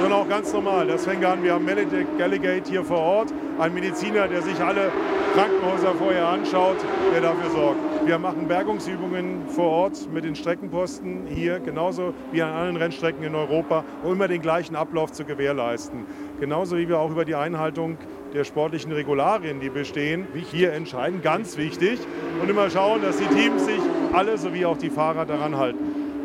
sondern 0.00 0.20
auch 0.20 0.28
ganz 0.28 0.54
normal. 0.54 0.86
Das 0.86 1.04
fängt 1.04 1.24
an, 1.24 1.42
wir 1.42 1.52
haben 1.52 1.66
Melodec 1.66 2.06
Galligate 2.16 2.70
hier 2.70 2.82
vor 2.82 2.98
Ort, 2.98 3.34
ein 3.58 3.74
Mediziner, 3.74 4.26
der 4.26 4.40
sich 4.40 4.58
alle 4.58 4.90
Krankenhäuser 5.34 5.94
vorher 5.94 6.28
anschaut, 6.28 6.76
der 7.12 7.20
dafür 7.20 7.50
sorgt. 7.50 7.78
Wir 8.06 8.18
machen 8.18 8.48
Bergungsübungen 8.48 9.48
vor 9.48 9.70
Ort 9.70 10.08
mit 10.12 10.24
den 10.24 10.34
Streckenposten 10.34 11.26
hier, 11.26 11.60
genauso 11.60 12.14
wie 12.32 12.40
an 12.40 12.52
anderen 12.52 12.76
Rennstrecken 12.76 13.22
in 13.22 13.34
Europa, 13.34 13.84
um 14.02 14.12
immer 14.12 14.28
den 14.28 14.40
gleichen 14.40 14.76
Ablauf 14.76 15.12
zu 15.12 15.24
gewährleisten. 15.24 16.06
Genauso 16.40 16.78
wie 16.78 16.88
wir 16.88 16.98
auch 16.98 17.10
über 17.10 17.24
die 17.24 17.34
Einhaltung 17.34 17.98
der 18.36 18.44
sportlichen 18.44 18.92
Regularien, 18.92 19.60
die 19.60 19.70
bestehen, 19.70 20.26
hier 20.50 20.74
entscheiden. 20.74 21.22
Ganz 21.22 21.56
wichtig. 21.56 21.98
Und 22.42 22.50
immer 22.50 22.68
schauen, 22.68 23.00
dass 23.00 23.16
die 23.16 23.26
Teams 23.34 23.64
sich 23.64 23.80
alle 24.12 24.36
sowie 24.36 24.66
auch 24.66 24.76
die 24.76 24.90
Fahrer 24.90 25.24
daran 25.24 25.56
halten. 25.56 25.78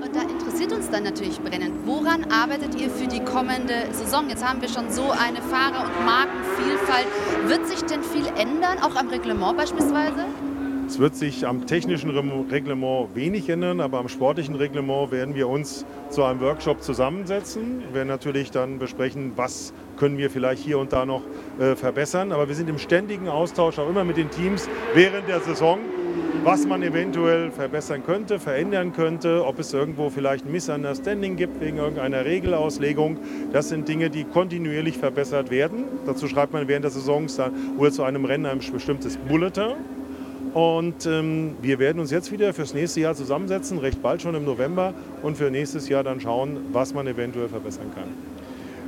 Und 0.04 0.14
da 0.14 0.22
interessiert 0.22 0.74
uns 0.74 0.90
dann 0.90 1.04
natürlich 1.04 1.40
brennend, 1.40 1.74
woran 1.86 2.26
arbeitet 2.30 2.76
ihr 2.76 2.90
für 2.90 3.08
die 3.08 3.22
kommende 3.22 3.88
Saison? 3.92 4.28
Jetzt 4.28 4.46
haben 4.46 4.62
wir 4.62 4.68
schon 4.68 4.92
so 4.92 5.04
eine 5.04 5.42
Fahrer- 5.42 5.86
und 5.86 6.06
Markenvielfalt. 6.06 7.08
Wird 7.48 7.66
sich 7.68 7.82
denn 7.84 8.04
viel 8.04 8.28
ändern, 8.38 8.80
auch 8.82 8.96
am 8.98 9.08
Reglement 9.08 9.56
beispielsweise? 9.56 10.26
Es 10.92 11.00
wird 11.00 11.16
sich 11.16 11.48
am 11.48 11.68
technischen 11.68 12.10
Reglement 12.10 13.16
wenig 13.16 13.48
ändern, 13.48 13.80
aber 13.80 14.00
am 14.00 14.10
sportlichen 14.10 14.56
Reglement 14.56 15.10
werden 15.10 15.36
wir 15.36 15.48
uns 15.48 15.86
zu 16.10 16.22
einem 16.22 16.42
Workshop 16.42 16.84
zusammensetzen. 16.84 17.80
Wir 17.80 17.94
werden 17.94 18.10
natürlich 18.10 18.52
dann 18.52 18.78
besprechen, 18.78 19.32
was 19.38 19.74
können 19.96 20.18
wir 20.18 20.30
vielleicht 20.30 20.62
hier 20.62 20.80
und 20.80 20.92
da 20.92 21.06
noch 21.06 21.22
äh, 21.62 21.78
verbessern. 21.78 22.34
Aber 22.34 22.50
wir 22.50 22.56
sind 22.56 22.70
im 22.70 22.78
ständigen 22.78 23.30
Austausch 23.30 23.80
auch 23.80 23.90
immer 23.90 24.04
mit 24.04 24.18
den 24.18 24.30
Teams 24.32 24.68
während 24.94 25.30
der 25.30 25.40
Saison, 25.40 25.80
was 26.44 26.68
man 26.68 26.84
eventuell 26.84 27.52
verbessern 27.52 28.04
könnte, 28.06 28.38
verändern 28.38 28.92
könnte, 28.92 29.46
ob 29.46 29.60
es 29.60 29.74
irgendwo 29.74 30.10
vielleicht 30.10 30.46
ein 30.46 30.52
Misunderstanding 30.52 31.38
gibt 31.38 31.62
wegen 31.62 31.78
irgendeiner 31.78 32.26
Regelauslegung. 32.26 33.18
Das 33.54 33.70
sind 33.70 33.88
Dinge, 33.88 34.10
die 34.10 34.26
kontinuierlich 34.26 34.98
verbessert 34.98 35.52
werden. 35.52 35.86
Dazu 36.06 36.28
schreibt 36.28 36.52
man 36.52 36.68
während 36.68 36.84
der 36.84 36.92
Saison 36.92 37.28
oder 37.78 37.92
zu 37.94 38.04
einem 38.04 38.26
Rennen 38.26 38.46
ein 38.46 38.60
bestimmtes 38.60 39.16
Bulletin. 39.16 40.01
Und 40.54 41.06
ähm, 41.06 41.56
wir 41.62 41.80
werden 41.80 42.00
uns 42.00 42.12
jetzt 42.12 42.32
wieder 42.32 42.54
fürs 42.54 42.74
nächste 42.74 43.00
Jahr 43.00 43.16
zusammensetzen, 43.16 43.78
recht 43.78 44.02
bald 44.02 44.22
schon 44.22 44.36
im 44.36 44.44
November, 44.44 44.94
und 45.22 45.38
für 45.38 45.50
nächstes 45.50 45.88
Jahr 45.88 46.04
dann 46.04 46.20
schauen, 46.20 46.58
was 46.74 46.94
man 46.94 47.08
eventuell 47.08 47.48
verbessern 47.48 47.92
kann. 47.96 48.10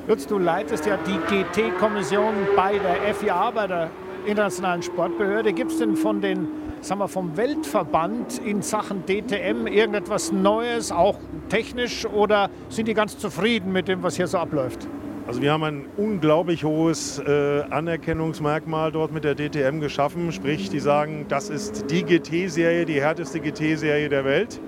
Lutz, 0.08 0.28
du 0.28 0.38
leitest 0.38 0.86
ja 0.86 0.98
die 0.98 1.18
GT-Kommission 1.34 2.34
bei 2.58 2.74
der 2.78 3.16
FIA, 3.16 3.52
bei 3.52 3.68
der 3.68 3.90
Internationalen 4.26 4.84
Sportbehörde. 4.84 5.54
Gibt 5.54 5.72
es 5.72 5.78
denn 5.78 5.96
von 5.96 6.20
den, 6.20 6.48
sagen 6.82 7.00
wir, 7.00 7.08
vom 7.08 7.38
Weltverband 7.38 8.40
in 8.46 8.62
Sachen 8.62 9.06
DTM 9.06 9.66
irgendetwas 9.66 10.34
Neues, 10.34 10.92
auch 10.92 11.18
technisch, 11.48 12.06
oder 12.06 12.50
sind 12.68 12.90
die 12.90 12.94
ganz 12.94 13.18
zufrieden 13.18 13.72
mit 13.72 13.88
dem, 13.88 14.04
was 14.04 14.18
hier 14.18 14.28
so 14.28 14.38
abläuft? 14.38 14.86
Also 15.26 15.42
wir 15.42 15.54
haben 15.54 15.64
ein 15.64 15.86
unglaublich 15.96 16.66
hohes 16.66 17.18
äh, 17.20 17.64
Anerkennungsmerkmal 17.70 18.92
dort 18.92 19.14
mit 19.14 19.24
der 19.24 19.36
DTM 19.36 19.80
geschaffen. 19.80 20.34
Sprich, 20.34 20.70
die 20.70 20.80
sagen, 20.80 21.26
das 21.30 21.50
ist 21.50 21.90
die 21.90 22.04
GT-Serie, 22.04 22.86
die 22.86 23.00
härteste 23.00 23.40
GT-Serie 23.40 24.10
der 24.10 24.26
Welt. 24.26 24.60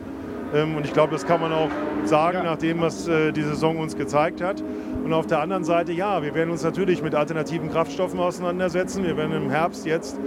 Ähm, 0.54 0.78
und 0.78 0.86
ich 0.86 0.94
glaube, 0.94 1.12
das 1.12 1.26
kann 1.26 1.42
man 1.42 1.52
auch 1.52 1.70
sagen, 2.06 2.38
ja. 2.38 2.44
nach 2.44 2.58
dem, 2.58 2.80
was 2.80 3.06
äh, 3.06 3.34
die 3.34 3.42
Saison 3.42 3.78
uns 3.78 3.98
gezeigt 3.98 4.42
hat. 4.42 4.64
Und 5.04 5.12
auf 5.12 5.28
der 5.28 5.42
anderen 5.42 5.66
Seite, 5.66 5.92
ja, 5.92 6.24
wir 6.24 6.34
werden 6.34 6.52
uns 6.52 6.64
natürlich 6.64 7.04
mit 7.04 7.16
alternativen 7.16 7.70
Kraftstoffen 7.70 8.20
auseinandersetzen. 8.20 9.04
Wir 9.04 9.18
werden 9.18 9.34
im 9.34 9.50
Herbst 9.50 9.86
jetzt 9.86 10.18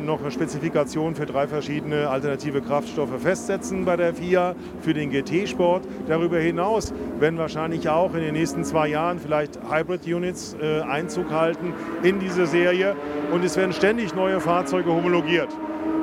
noch 0.00 0.20
eine 0.20 0.30
Spezifikation 0.30 1.14
für 1.14 1.26
drei 1.26 1.46
verschiedene 1.46 2.08
alternative 2.08 2.60
Kraftstoffe 2.60 3.20
festsetzen 3.20 3.84
bei 3.84 3.96
der 3.96 4.14
FIA 4.14 4.56
für 4.80 4.94
den 4.94 5.10
GT-Sport. 5.10 5.86
Darüber 6.08 6.38
hinaus 6.38 6.92
werden 7.20 7.38
wahrscheinlich 7.38 7.88
auch 7.88 8.14
in 8.14 8.20
den 8.20 8.34
nächsten 8.34 8.64
zwei 8.64 8.88
Jahren 8.88 9.20
vielleicht 9.20 9.58
Hybrid-Units 9.70 10.56
äh, 10.60 10.80
Einzug 10.80 11.30
halten 11.30 11.72
in 12.02 12.18
diese 12.18 12.46
Serie. 12.46 12.96
Und 13.32 13.44
es 13.44 13.56
werden 13.56 13.72
ständig 13.72 14.14
neue 14.14 14.40
Fahrzeuge 14.40 14.90
homologiert. 14.90 15.50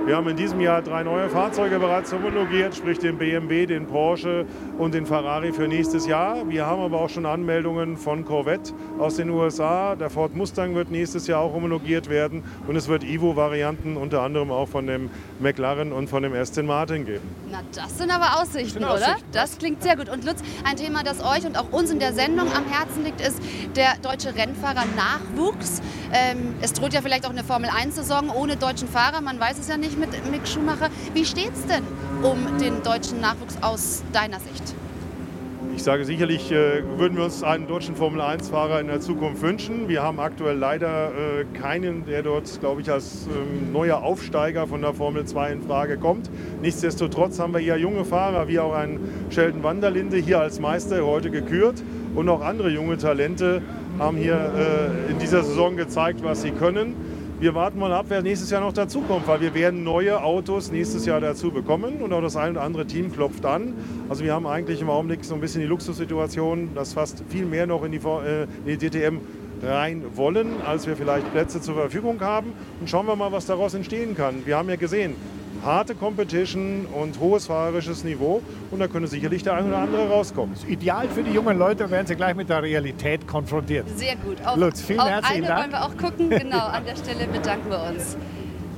Wir 0.07 0.15
haben 0.15 0.29
in 0.29 0.37
diesem 0.37 0.61
Jahr 0.61 0.81
drei 0.81 1.03
neue 1.03 1.27
Fahrzeuge 1.27 1.79
bereits 1.79 2.13
homologiert, 2.13 2.73
sprich 2.73 2.97
den 2.97 3.17
BMW, 3.17 3.65
den 3.65 3.87
Porsche 3.87 4.45
und 4.77 4.93
den 4.93 5.05
Ferrari 5.05 5.51
für 5.51 5.67
nächstes 5.67 6.07
Jahr. 6.07 6.47
Wir 6.47 6.65
haben 6.65 6.81
aber 6.81 7.01
auch 7.01 7.09
schon 7.09 7.25
Anmeldungen 7.25 7.97
von 7.97 8.23
Corvette 8.23 8.71
aus 8.99 9.17
den 9.17 9.29
USA. 9.29 9.97
Der 9.97 10.09
Ford 10.09 10.33
Mustang 10.33 10.75
wird 10.75 10.91
nächstes 10.91 11.27
Jahr 11.27 11.41
auch 11.41 11.51
homologiert 11.51 12.09
werden 12.09 12.45
und 12.67 12.77
es 12.77 12.87
wird 12.87 13.03
Evo-Varianten 13.03 13.97
unter 13.97 14.21
anderem 14.21 14.49
auch 14.49 14.69
von 14.69 14.87
dem 14.87 15.09
McLaren 15.41 15.91
und 15.91 16.09
von 16.09 16.23
dem 16.23 16.33
Aston 16.33 16.67
Martin 16.67 17.05
geben. 17.05 17.29
Na, 17.51 17.59
das 17.75 17.97
sind 17.97 18.09
aber 18.09 18.41
Aussichten, 18.41 18.79
das 18.79 19.01
sind 19.01 19.09
oder? 19.09 19.17
Das 19.33 19.57
klingt 19.57 19.83
sehr 19.83 19.97
gut. 19.97 20.07
Und 20.07 20.23
Lutz, 20.23 20.41
ein 20.63 20.77
Thema, 20.77 21.03
das 21.03 21.21
euch 21.21 21.45
und 21.45 21.57
auch 21.57 21.73
uns 21.73 21.91
in 21.91 21.99
der 21.99 22.13
Sendung 22.13 22.47
am 22.53 22.63
Herzen 22.71 23.03
liegt, 23.03 23.19
ist 23.19 23.41
der 23.75 23.95
deutsche 24.01 24.33
Rennfahrer 24.33 24.85
Nachwuchs. 24.95 25.81
Ähm, 26.13 26.55
es 26.61 26.71
droht 26.71 26.93
ja 26.93 27.01
vielleicht 27.01 27.25
auch 27.25 27.31
eine 27.31 27.43
Formel-1-Saison 27.43 28.29
ohne 28.29 28.55
deutschen 28.55 28.87
Fahrer, 28.87 29.19
man 29.19 29.37
weiß 29.37 29.59
es 29.59 29.67
ja 29.67 29.75
nicht 29.75 29.96
mit 29.99 30.09
Mick 30.31 30.47
Schumacher. 30.47 30.89
Wie 31.13 31.25
steht 31.25 31.53
es 31.53 31.65
denn 31.65 31.83
um 32.23 32.57
den 32.59 32.83
deutschen 32.83 33.19
Nachwuchs 33.19 33.57
aus 33.61 34.03
deiner 34.13 34.39
Sicht? 34.39 34.75
Ich 35.75 35.83
sage 35.83 36.05
sicherlich, 36.05 36.51
äh, 36.51 36.81
würden 36.97 37.17
wir 37.17 37.25
uns 37.25 37.43
einen 37.43 37.67
deutschen 37.67 37.95
Formel-1-Fahrer 37.95 38.79
in 38.81 38.87
der 38.87 38.99
Zukunft 38.99 39.43
wünschen. 39.43 39.87
Wir 39.87 40.01
haben 40.01 40.19
aktuell 40.19 40.57
leider 40.57 41.11
äh, 41.11 41.45
keinen, 41.53 42.03
der 42.05 42.23
dort, 42.23 42.59
glaube 42.59 42.81
ich, 42.81 42.89
als 42.91 43.27
ähm, 43.27 43.71
neuer 43.73 44.01
Aufsteiger 44.01 44.65
von 44.65 44.81
der 44.81 44.95
Formel 44.95 45.25
2 45.25 45.51
in 45.51 45.61
Frage 45.61 45.97
kommt. 45.97 46.31
Nichtsdestotrotz 46.63 47.39
haben 47.39 47.53
wir 47.53 47.59
ja 47.59 47.75
junge 47.75 48.05
Fahrer, 48.05 48.47
wie 48.47 48.57
auch 48.57 48.73
ein 48.73 48.99
Sheldon 49.29 49.61
Wanderlinde 49.61 50.17
hier 50.17 50.39
als 50.39 50.59
Meister 50.59 51.05
heute 51.05 51.29
gekürt. 51.29 51.83
Und 52.15 52.27
auch 52.27 52.41
andere 52.41 52.71
junge 52.71 52.97
Talente 52.97 53.61
haben 53.99 54.17
hier 54.17 54.33
äh, 54.33 55.11
in 55.11 55.19
dieser 55.19 55.43
Saison 55.43 55.77
gezeigt, 55.77 56.23
was 56.23 56.41
sie 56.41 56.51
können. 56.51 56.95
Wir 57.39 57.53
warten 57.53 57.77
mal 57.77 57.93
ab, 57.93 58.07
wer 58.09 58.23
nächstes 58.23 58.49
Jahr 58.49 58.61
noch 58.61 58.73
dazukommt, 58.73 59.27
weil 59.27 59.39
wir 59.41 59.53
werden 59.53 59.83
neue 59.83 60.23
Autos 60.23 60.71
nächstes 60.71 61.05
Jahr 61.05 61.21
dazu 61.21 61.51
bekommen 61.51 62.01
und 62.01 62.11
auch 62.11 62.21
das 62.21 62.35
ein 62.35 62.53
oder 62.53 62.63
andere 62.63 62.87
Team 62.87 63.13
klopft 63.13 63.45
an. 63.45 63.75
Also 64.09 64.23
wir 64.23 64.33
haben 64.33 64.47
eigentlich 64.47 64.81
im 64.81 64.89
Augenblick 64.89 65.23
so 65.23 65.35
ein 65.35 65.39
bisschen 65.39 65.61
die 65.61 65.67
Luxussituation, 65.67 66.69
dass 66.73 66.93
fast 66.93 67.23
viel 67.29 67.45
mehr 67.45 67.67
noch 67.67 67.83
in 67.83 67.91
die, 67.91 67.99
äh, 67.99 68.47
in 68.65 68.79
die 68.79 68.89
DTM 68.89 69.19
rein 69.61 70.03
wollen, 70.15 70.63
als 70.65 70.87
wir 70.87 70.95
vielleicht 70.95 71.31
Plätze 71.31 71.61
zur 71.61 71.75
Verfügung 71.75 72.19
haben. 72.21 72.53
Und 72.79 72.89
schauen 72.89 73.05
wir 73.05 73.15
mal, 73.15 73.31
was 73.31 73.45
daraus 73.45 73.75
entstehen 73.75 74.15
kann. 74.15 74.47
Wir 74.47 74.57
haben 74.57 74.69
ja 74.69 74.75
gesehen, 74.75 75.13
harte 75.63 75.95
Competition 75.95 76.85
und 76.93 77.19
hohes 77.19 77.47
fahrerisches 77.47 78.03
Niveau 78.03 78.41
und 78.71 78.79
da 78.79 78.87
könnte 78.87 79.07
sicherlich 79.07 79.43
der 79.43 79.53
eine 79.53 79.67
oder 79.67 79.77
andere 79.79 80.09
rauskommen. 80.09 80.55
Ideal 80.67 81.07
für 81.09 81.23
die 81.23 81.31
jungen 81.31 81.57
Leute 81.57 81.89
werden 81.89 82.07
sie 82.07 82.15
gleich 82.15 82.35
mit 82.35 82.49
der 82.49 82.63
Realität 82.63 83.27
konfrontiert. 83.27 83.87
Sehr 83.97 84.15
gut. 84.17 84.37
Auf, 84.45 84.57
Lutz, 84.57 84.81
vielen 84.81 84.99
auf 84.99 85.09
herzlichen 85.09 85.45
eine 85.45 85.47
Dank. 85.47 85.61
wollen 85.61 85.71
wir 85.71 85.85
auch 85.85 85.97
gucken. 85.97 86.29
Genau, 86.29 86.65
an 86.65 86.85
der 86.85 86.95
Stelle 86.95 87.27
bedanken 87.27 87.69
wir 87.69 87.83
uns. 87.89 88.17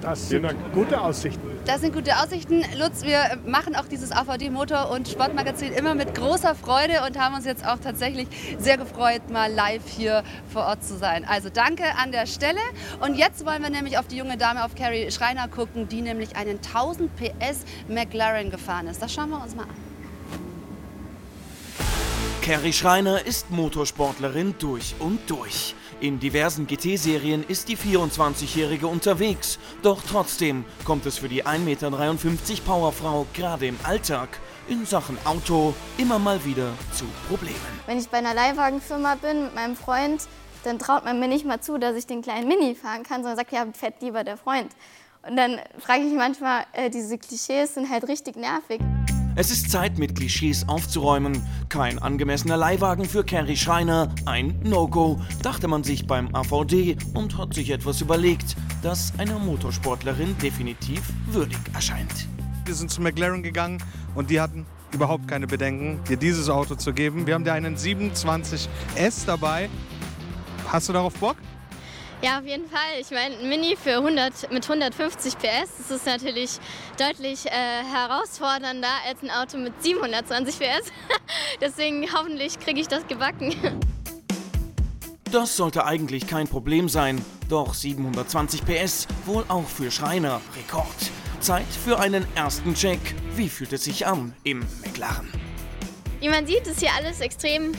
Das 0.01 0.29
sind 0.29 0.47
gute 0.73 0.99
Aussichten. 0.99 1.48
Das 1.65 1.81
sind 1.81 1.93
gute 1.93 2.17
Aussichten. 2.17 2.63
Lutz, 2.77 3.03
wir 3.03 3.37
machen 3.45 3.75
auch 3.75 3.85
dieses 3.85 4.11
AVD 4.11 4.49
Motor- 4.49 4.89
und 4.89 5.07
Sportmagazin 5.07 5.73
immer 5.73 5.93
mit 5.93 6.15
großer 6.15 6.55
Freude 6.55 7.03
und 7.05 7.19
haben 7.19 7.35
uns 7.35 7.45
jetzt 7.45 7.65
auch 7.65 7.77
tatsächlich 7.79 8.27
sehr 8.57 8.77
gefreut, 8.77 9.29
mal 9.29 9.51
live 9.51 9.87
hier 9.87 10.23
vor 10.51 10.63
Ort 10.63 10.83
zu 10.83 10.97
sein. 10.97 11.25
Also 11.25 11.49
danke 11.49 11.83
an 11.97 12.11
der 12.11 12.25
Stelle. 12.25 12.59
Und 13.01 13.15
jetzt 13.15 13.45
wollen 13.45 13.61
wir 13.61 13.69
nämlich 13.69 13.97
auf 13.97 14.07
die 14.07 14.17
junge 14.17 14.37
Dame, 14.37 14.65
auf 14.65 14.73
Carrie 14.73 15.11
Schreiner 15.11 15.47
gucken, 15.47 15.87
die 15.87 16.01
nämlich 16.01 16.35
einen 16.35 16.57
1000 16.57 17.11
PS 17.15 17.65
McLaren 17.87 18.49
gefahren 18.49 18.87
ist. 18.87 19.01
Das 19.01 19.13
schauen 19.13 19.29
wir 19.29 19.41
uns 19.41 19.55
mal 19.55 19.63
an. 19.63 19.89
Carrie 22.41 22.73
Schreiner 22.73 23.25
ist 23.25 23.51
Motorsportlerin 23.51 24.55
durch 24.57 24.95
und 24.97 25.19
durch. 25.29 25.75
In 26.01 26.17
diversen 26.17 26.65
GT-Serien 26.65 27.43
ist 27.45 27.67
die 27.67 27.75
24-Jährige 27.75 28.87
unterwegs. 28.87 29.59
Doch 29.83 30.01
trotzdem 30.01 30.63
kommt 30.85 31.05
es 31.05 31.17
für 31.17 31.27
die 31.27 31.45
1,53 31.45 31.59
Meter 31.59 31.91
Powerfrau 32.65 33.25
gerade 33.33 33.67
im 33.67 33.77
Alltag 33.83 34.29
in 34.69 34.85
Sachen 34.85 35.17
Auto 35.25 35.73
immer 35.97 36.17
mal 36.17 36.45
wieder 36.45 36.71
zu 36.93 37.03
Problemen. 37.27 37.59
Wenn 37.85 37.97
ich 37.97 38.07
bei 38.07 38.19
einer 38.19 38.33
Leihwagenfirma 38.33 39.15
bin 39.15 39.43
mit 39.43 39.55
meinem 39.55 39.75
Freund, 39.75 40.21
dann 40.63 40.79
traut 40.79 41.03
man 41.03 41.19
mir 41.19 41.27
nicht 41.27 41.45
mal 41.45 41.59
zu, 41.59 41.77
dass 41.77 41.97
ich 41.97 42.07
den 42.07 42.21
kleinen 42.21 42.47
Mini 42.47 42.75
fahren 42.75 43.03
kann, 43.03 43.17
sondern 43.17 43.35
sagt, 43.35 43.51
ja, 43.51 43.65
fährt 43.73 44.01
lieber 44.01 44.23
der 44.23 44.37
Freund. 44.37 44.71
Und 45.27 45.35
dann 45.35 45.59
frage 45.79 46.03
ich 46.03 46.13
manchmal, 46.13 46.63
äh, 46.71 46.89
diese 46.89 47.17
Klischees 47.17 47.73
sind 47.73 47.89
halt 47.89 48.07
richtig 48.07 48.37
nervig. 48.37 48.79
Es 49.39 49.51
ist 49.51 49.71
Zeit, 49.71 49.97
mit 49.97 50.15
Klischees 50.15 50.67
aufzuräumen. 50.67 51.41
Kein 51.69 51.97
angemessener 51.97 52.57
Leihwagen 52.57 53.05
für 53.05 53.23
Carrie 53.23 53.55
Schreiner, 53.55 54.13
ein 54.25 54.59
No-Go, 54.65 55.21
dachte 55.41 55.69
man 55.69 55.85
sich 55.85 56.05
beim 56.05 56.35
AVD 56.35 56.97
und 57.13 57.37
hat 57.37 57.53
sich 57.53 57.69
etwas 57.69 58.01
überlegt, 58.01 58.57
das 58.81 59.13
einer 59.17 59.39
Motorsportlerin 59.39 60.37
definitiv 60.39 61.01
würdig 61.27 61.57
erscheint. 61.73 62.27
Wir 62.65 62.75
sind 62.75 62.91
zu 62.91 63.01
McLaren 63.01 63.41
gegangen 63.41 63.81
und 64.13 64.29
die 64.29 64.41
hatten 64.41 64.65
überhaupt 64.91 65.29
keine 65.29 65.47
Bedenken, 65.47 66.03
dir 66.09 66.17
dieses 66.17 66.49
Auto 66.49 66.75
zu 66.75 66.91
geben. 66.91 67.25
Wir 67.25 67.35
haben 67.35 67.45
dir 67.45 67.53
einen 67.53 67.77
27S 67.77 69.25
dabei. 69.25 69.69
Hast 70.67 70.89
du 70.89 70.91
darauf 70.91 71.13
Bock? 71.13 71.37
Ja, 72.21 72.39
auf 72.39 72.45
jeden 72.45 72.67
Fall. 72.69 72.99
Ich 72.99 73.11
meine, 73.11 73.37
ein 73.37 73.47
Mini 73.47 73.77
für 73.81 73.95
100, 73.95 74.51
mit 74.51 74.69
150 74.69 75.37
PS, 75.37 75.69
das 75.77 75.91
ist 75.91 76.05
natürlich 76.05 76.59
deutlich 76.97 77.45
äh, 77.45 77.49
herausfordernder 77.49 78.89
als 79.07 79.23
ein 79.23 79.31
Auto 79.31 79.57
mit 79.57 79.81
720 79.81 80.59
PS. 80.59 80.91
Deswegen 81.61 82.05
hoffentlich 82.13 82.59
kriege 82.59 82.81
ich 82.81 82.89
das 82.89 83.07
gebacken. 83.07 83.55
Das 85.31 85.55
sollte 85.55 85.85
eigentlich 85.85 86.27
kein 86.27 86.47
Problem 86.49 86.89
sein, 86.89 87.23
doch 87.47 87.73
720 87.73 88.65
PS 88.65 89.07
wohl 89.25 89.45
auch 89.47 89.67
für 89.67 89.89
Schreiner 89.89 90.41
Rekord. 90.57 90.87
Zeit 91.39 91.67
für 91.85 91.99
einen 91.99 92.25
ersten 92.35 92.73
Check. 92.73 92.99
Wie 93.35 93.47
fühlt 93.47 93.71
es 93.71 93.85
sich 93.85 94.05
an 94.05 94.33
im 94.43 94.65
McLaren? 94.83 95.31
Wie 96.19 96.27
man 96.27 96.45
sieht, 96.45 96.67
ist 96.67 96.81
hier 96.81 96.91
alles 96.97 97.21
extrem 97.21 97.71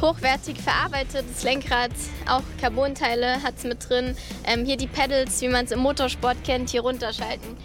hochwertig 0.00 0.58
verarbeitet. 0.58 1.24
Das 1.32 1.42
Lenkrad, 1.42 1.90
auch 2.28 2.42
Carbonteile 2.60 3.42
hat 3.42 3.54
es 3.58 3.64
mit 3.64 3.88
drin. 3.88 4.16
Ähm, 4.44 4.64
hier 4.64 4.76
die 4.76 4.86
Pedals, 4.86 5.40
wie 5.40 5.48
man 5.48 5.64
es 5.64 5.70
im 5.70 5.80
Motorsport 5.80 6.42
kennt, 6.44 6.70
hier 6.70 6.82
runterschalten, 6.82 7.56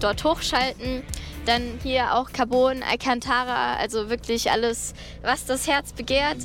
dort 0.00 0.24
hochschalten. 0.24 1.02
Dann 1.44 1.78
hier 1.82 2.14
auch 2.14 2.32
Carbon, 2.32 2.82
Alcantara, 2.82 3.76
also 3.76 4.10
wirklich 4.10 4.50
alles, 4.50 4.94
was 5.22 5.44
das 5.46 5.68
Herz 5.68 5.92
begehrt. 5.92 6.38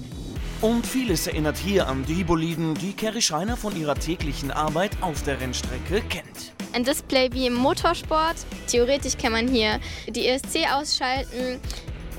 Und 0.61 0.85
vieles 0.85 1.25
erinnert 1.25 1.57
hier 1.57 1.87
an 1.87 2.05
die 2.05 2.23
Boliden, 2.23 2.75
die 2.75 2.93
Kerry 2.93 3.23
Schreiner 3.23 3.57
von 3.57 3.75
ihrer 3.75 3.95
täglichen 3.95 4.51
Arbeit 4.51 4.91
auf 5.01 5.23
der 5.23 5.41
Rennstrecke 5.41 6.01
kennt. 6.07 6.53
Ein 6.73 6.83
Display 6.83 7.29
wie 7.33 7.47
im 7.47 7.55
Motorsport. 7.55 8.35
Theoretisch 8.67 9.17
kann 9.17 9.31
man 9.31 9.47
hier 9.47 9.79
die 10.07 10.27
ESC 10.27 10.71
ausschalten 10.71 11.59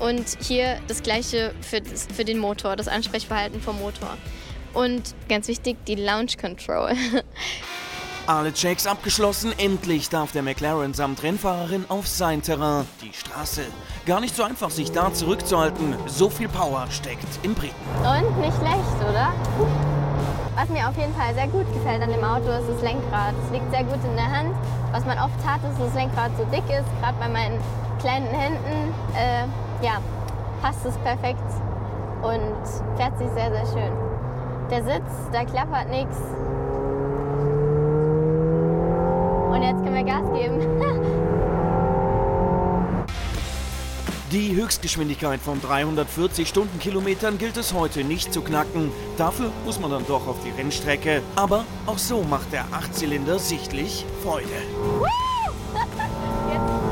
und 0.03 0.37
hier 0.41 0.79
das 0.87 1.01
gleiche 1.01 1.53
für, 1.61 1.81
das, 1.81 2.07
für 2.13 2.25
den 2.25 2.37
Motor, 2.37 2.75
das 2.75 2.87
Ansprechverhalten 2.87 3.61
vom 3.61 3.79
Motor. 3.79 4.17
Und 4.73 5.15
ganz 5.29 5.47
wichtig, 5.47 5.77
die 5.85 5.95
Launch 5.95 6.37
Control. 6.37 6.91
Alle 8.27 8.53
Checks 8.53 8.87
abgeschlossen, 8.87 9.53
endlich 9.57 10.07
darf 10.07 10.31
der 10.31 10.43
McLaren 10.43 10.93
samt 10.93 11.23
Rennfahrerin 11.23 11.85
auf 11.89 12.07
sein 12.07 12.41
Terrain, 12.41 12.85
die 13.01 13.11
Straße. 13.11 13.63
Gar 14.05 14.21
nicht 14.21 14.33
so 14.33 14.43
einfach, 14.43 14.69
sich 14.69 14.91
da 14.93 15.13
zurückzuhalten. 15.13 15.95
So 16.07 16.29
viel 16.29 16.47
Power 16.47 16.87
steckt 16.89 17.27
im 17.43 17.53
Briten. 17.53 17.73
Und 17.97 18.39
nicht 18.39 18.55
schlecht, 18.57 19.09
oder? 19.09 19.33
Was 20.55 20.69
mir 20.69 20.87
auf 20.87 20.97
jeden 20.97 21.13
Fall 21.15 21.33
sehr 21.33 21.47
gut 21.47 21.65
gefällt 21.73 22.01
an 22.01 22.11
dem 22.11 22.23
Auto 22.23 22.49
ist 22.49 22.69
das 22.69 22.81
Lenkrad. 22.81 23.33
Es 23.45 23.51
liegt 23.51 23.69
sehr 23.71 23.83
gut 23.83 23.99
in 24.05 24.15
der 24.15 24.31
Hand. 24.31 24.55
Was 24.91 25.05
man 25.05 25.17
oft 25.17 25.45
hat, 25.45 25.59
ist, 25.69 25.79
dass 25.79 25.87
das 25.87 25.95
Lenkrad 25.95 26.31
so 26.37 26.45
dick 26.45 26.63
ist. 26.69 26.87
Gerade 27.01 27.17
bei 27.19 27.27
meinen 27.27 27.59
kleinen 27.99 28.27
Händen 28.27 28.93
äh, 29.15 29.47
ja, 29.83 30.01
passt 30.61 30.85
es 30.85 30.95
perfekt 30.99 31.43
und 32.21 32.63
fährt 32.97 33.17
sich 33.17 33.27
sehr, 33.35 33.51
sehr 33.51 33.65
schön. 33.65 33.91
Der 34.71 34.81
Sitz, 34.83 35.11
da 35.31 35.43
klappert 35.43 35.89
nichts. 35.89 36.15
Und 39.51 39.61
jetzt 39.61 39.83
können 39.83 39.95
wir 39.95 40.03
Gas 40.03 40.31
geben. 40.33 40.59
Die 44.31 44.55
Höchstgeschwindigkeit 44.55 45.41
von 45.41 45.61
340 45.61 46.47
Stundenkilometern 46.47 47.37
gilt 47.37 47.55
es 47.55 47.71
heute 47.71 48.03
nicht 48.03 48.33
zu 48.33 48.41
knacken. 48.41 48.91
Dafür 49.15 49.51
muss 49.63 49.79
man 49.79 49.91
dann 49.91 50.07
doch 50.07 50.27
auf 50.27 50.37
die 50.43 50.49
Rennstrecke. 50.49 51.21
Aber 51.35 51.65
auch 51.85 51.99
so 51.99 52.23
macht 52.23 52.51
der 52.51 52.65
Achtzylinder 52.71 53.37
sichtlich 53.37 54.07
Freude. 54.23 54.47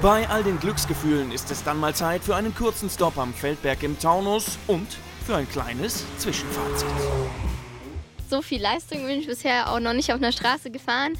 Bei 0.00 0.28
all 0.28 0.44
den 0.44 0.60
Glücksgefühlen 0.60 1.32
ist 1.32 1.50
es 1.50 1.64
dann 1.64 1.80
mal 1.80 1.92
Zeit 1.92 2.22
für 2.22 2.36
einen 2.36 2.54
kurzen 2.54 2.88
Stopp 2.88 3.18
am 3.18 3.34
Feldberg 3.34 3.82
im 3.82 3.98
Taunus 3.98 4.56
und 4.68 4.86
für 5.26 5.34
ein 5.34 5.48
kleines 5.50 6.04
Zwischenfazit. 6.18 6.86
So 8.30 8.40
viel 8.40 8.62
Leistung 8.62 9.04
bin 9.04 9.18
ich 9.18 9.26
bisher 9.26 9.72
auch 9.72 9.80
noch 9.80 9.94
nicht 9.94 10.12
auf 10.12 10.18
einer 10.18 10.30
Straße 10.30 10.70
gefahren. 10.70 11.18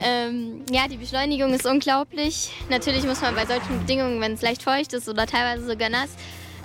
Ähm, 0.00 0.64
ja, 0.72 0.88
die 0.88 0.96
Beschleunigung 0.96 1.54
ist 1.54 1.66
unglaublich. 1.66 2.50
Natürlich 2.68 3.04
muss 3.04 3.20
man 3.20 3.36
bei 3.36 3.46
solchen 3.46 3.78
Bedingungen, 3.78 4.20
wenn 4.20 4.32
es 4.32 4.42
leicht 4.42 4.64
feucht 4.64 4.92
ist 4.92 5.08
oder 5.08 5.26
teilweise 5.26 5.64
sogar 5.64 5.88
nass, 5.88 6.10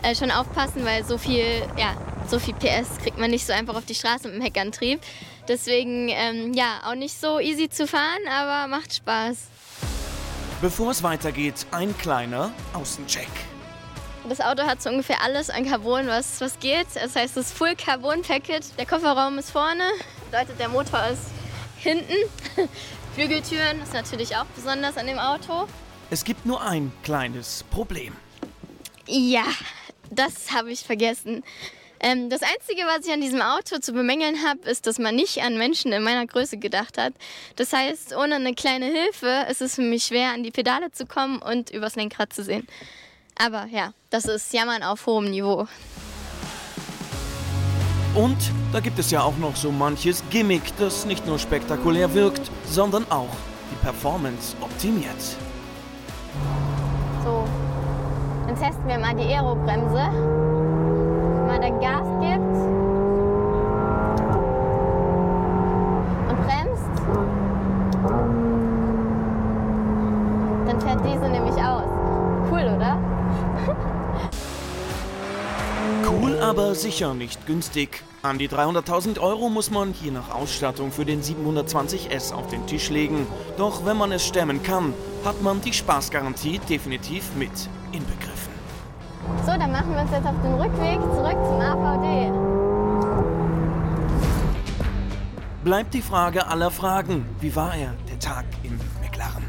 äh, 0.02 0.16
schon 0.16 0.32
aufpassen, 0.32 0.84
weil 0.84 1.06
so 1.06 1.20
viel, 1.20 1.46
ja, 1.78 1.96
so 2.28 2.40
viel 2.40 2.56
PS 2.56 2.98
kriegt 3.04 3.20
man 3.20 3.30
nicht 3.30 3.46
so 3.46 3.54
einfach 3.54 3.76
auf 3.76 3.86
die 3.86 3.94
Straße 3.94 4.30
mit 4.30 4.38
dem 4.38 4.42
Heckantrieb. 4.42 5.00
Deswegen, 5.48 6.10
ähm, 6.10 6.54
ja, 6.54 6.82
auch 6.88 6.96
nicht 6.96 7.14
so 7.22 7.40
easy 7.40 7.70
zu 7.70 7.86
fahren, 7.86 8.22
aber 8.32 8.68
macht 8.68 8.96
Spaß. 8.96 9.50
Bevor 10.66 10.90
es 10.90 11.04
weitergeht, 11.04 11.68
ein 11.70 11.96
kleiner 11.96 12.52
Außencheck. 12.74 13.28
Das 14.28 14.42
Auto 14.42 14.64
hat 14.64 14.82
so 14.82 14.90
ungefähr 14.90 15.22
alles 15.22 15.52
an 15.52 15.64
Carbon, 15.64 16.08
was, 16.08 16.42
was 16.42 16.60
geht. 16.60 16.88
Das 16.96 17.16
heißt, 17.16 17.38
das 17.38 17.52
Full 17.52 17.76
Carbon 17.76 18.24
Package. 18.24 18.66
Der 18.76 18.88
Kofferraum 18.88 19.38
ist 19.38 19.52
vorne, 19.52 19.84
bedeutet 20.32 20.60
der 20.60 20.70
Motor 20.70 21.06
ist 21.06 21.22
hinten. 21.78 22.16
Flügeltüren 23.14 23.80
ist 23.84 23.94
natürlich 23.94 24.36
auch 24.38 24.46
besonders 24.56 24.98
an 24.98 25.06
dem 25.06 25.20
Auto. 25.20 25.68
Es 26.10 26.24
gibt 26.24 26.48
nur 26.48 26.64
ein 26.64 26.92
kleines 27.04 27.64
Problem. 27.70 28.16
Ja, 29.06 29.46
das 30.10 30.52
habe 30.52 30.72
ich 30.72 30.80
vergessen. 30.80 31.44
Ähm, 32.06 32.30
das 32.30 32.42
Einzige, 32.44 32.84
was 32.84 33.08
ich 33.08 33.12
an 33.12 33.20
diesem 33.20 33.42
Auto 33.42 33.80
zu 33.80 33.92
bemängeln 33.92 34.36
habe, 34.48 34.70
ist, 34.70 34.86
dass 34.86 35.00
man 35.00 35.16
nicht 35.16 35.42
an 35.42 35.58
Menschen 35.58 35.92
in 35.92 36.04
meiner 36.04 36.28
Größe 36.28 36.58
gedacht 36.58 37.00
hat. 37.00 37.14
Das 37.56 37.74
heißt, 37.74 38.16
ohne 38.16 38.36
eine 38.36 38.54
kleine 38.54 38.86
Hilfe 38.86 39.48
ist 39.50 39.60
es 39.60 39.74
für 39.74 39.82
mich 39.82 40.04
schwer, 40.04 40.32
an 40.32 40.44
die 40.44 40.52
Pedale 40.52 40.92
zu 40.92 41.08
kommen 41.08 41.40
und 41.42 41.72
übers 41.72 41.96
Lenkrad 41.96 42.32
zu 42.32 42.44
sehen. 42.44 42.68
Aber 43.44 43.66
ja, 43.72 43.92
das 44.12 44.26
ist 44.26 44.54
Jammern 44.54 44.84
auf 44.84 45.08
hohem 45.08 45.32
Niveau. 45.32 45.68
Und 48.14 48.38
da 48.72 48.82
gibt 48.82 49.00
es 49.00 49.10
ja 49.10 49.24
auch 49.24 49.38
noch 49.38 49.56
so 49.56 49.72
manches 49.72 50.24
Gimmick, 50.30 50.62
das 50.78 51.08
nicht 51.08 51.26
nur 51.26 51.40
spektakulär 51.40 52.14
wirkt, 52.14 52.52
sondern 52.66 53.10
auch 53.10 53.36
die 53.72 53.84
Performance 53.84 54.56
optimiert. 54.62 55.22
So, 57.24 57.46
dann 58.46 58.56
testen 58.56 58.88
wir 58.88 59.00
mal 59.00 59.16
die 59.16 59.24
Aerobremse. 59.24 60.55
Gas 61.86 62.08
gibt 62.20 62.42
und 66.30 66.38
bremst, 66.48 66.96
dann 70.66 70.82
fährt 70.82 71.06
diese 71.06 71.30
nämlich 71.30 71.54
aus. 71.64 71.84
Cool, 72.50 72.64
oder? 72.76 72.98
Cool, 76.10 76.40
aber 76.40 76.74
sicher 76.74 77.14
nicht 77.14 77.46
günstig. 77.46 78.04
An 78.24 78.40
die 78.40 78.50
300.000 78.50 79.20
Euro 79.20 79.50
muss 79.50 79.70
man 79.70 79.94
je 80.02 80.10
nach 80.10 80.34
Ausstattung 80.34 80.92
für 80.92 81.06
den 81.06 81.22
720S 81.22 82.34
auf 82.34 82.48
den 82.48 82.66
Tisch 82.66 82.90
legen. 82.90 83.28
Doch 83.60 83.86
wenn 83.86 83.98
man 83.98 84.12
es 84.12 84.26
stemmen 84.26 84.64
kann, 84.64 84.96
hat 85.24 85.40
man 85.44 85.62
die 85.62 85.74
Spaßgarantie 85.74 86.58
definitiv 86.68 87.36
mit 87.36 87.52
inbegriffen. 87.92 88.35
So, 89.46 89.52
dann 89.52 89.72
machen 89.72 89.94
wir 89.94 90.02
uns 90.02 90.12
jetzt 90.12 90.26
auf 90.26 90.42
den 90.44 90.54
Rückweg 90.56 91.00
zurück 91.02 91.38
zum 91.46 91.62
AVD. 91.62 92.32
Bleibt 95.64 95.94
die 95.94 96.02
Frage 96.02 96.48
aller 96.48 96.70
Fragen. 96.70 97.26
Wie 97.40 97.56
war 97.56 97.76
er, 97.76 97.94
der 98.10 98.20
Tag 98.20 98.46
im 98.64 98.80
McLaren? 99.02 99.44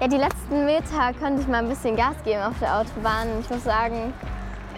Ja, 0.00 0.08
die 0.08 0.16
letzten 0.16 0.64
Meter 0.64 1.12
konnte 1.20 1.42
ich 1.42 1.48
mal 1.48 1.58
ein 1.58 1.68
bisschen 1.68 1.96
Gas 1.96 2.16
geben 2.24 2.42
auf 2.42 2.58
der 2.58 2.78
Autobahn. 2.78 3.28
Ich 3.40 3.50
muss 3.50 3.64
sagen, 3.64 4.14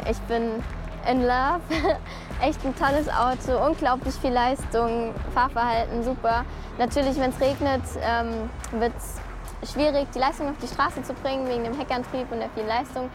ich 0.08 0.18
bin 0.22 0.62
in 1.08 1.22
love. 1.22 1.60
Echt 2.40 2.64
ein 2.64 2.74
tolles 2.76 3.08
Auto, 3.08 3.64
unglaublich 3.66 4.14
viel 4.14 4.32
Leistung, 4.32 5.12
Fahrverhalten 5.34 6.04
super. 6.04 6.44
Natürlich, 6.78 7.18
wenn 7.18 7.30
es 7.30 7.40
regnet, 7.40 7.82
ähm, 8.00 8.48
wird 8.80 8.92
es 8.96 9.72
schwierig, 9.72 10.06
die 10.14 10.20
Leistung 10.20 10.48
auf 10.48 10.56
die 10.62 10.68
Straße 10.68 11.02
zu 11.02 11.14
bringen, 11.14 11.48
wegen 11.48 11.64
dem 11.64 11.76
Heckantrieb 11.76 12.30
und 12.30 12.38
der 12.38 12.50
vielen 12.50 12.68
Leistung. 12.68 13.10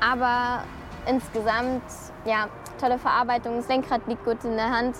Aber 0.00 0.64
insgesamt, 1.06 1.82
ja, 2.24 2.48
tolle 2.80 2.98
Verarbeitung, 2.98 3.56
das 3.56 3.68
Lenkrad 3.68 4.06
liegt 4.06 4.24
gut 4.24 4.42
in 4.44 4.56
der 4.56 4.70
Hand 4.70 4.96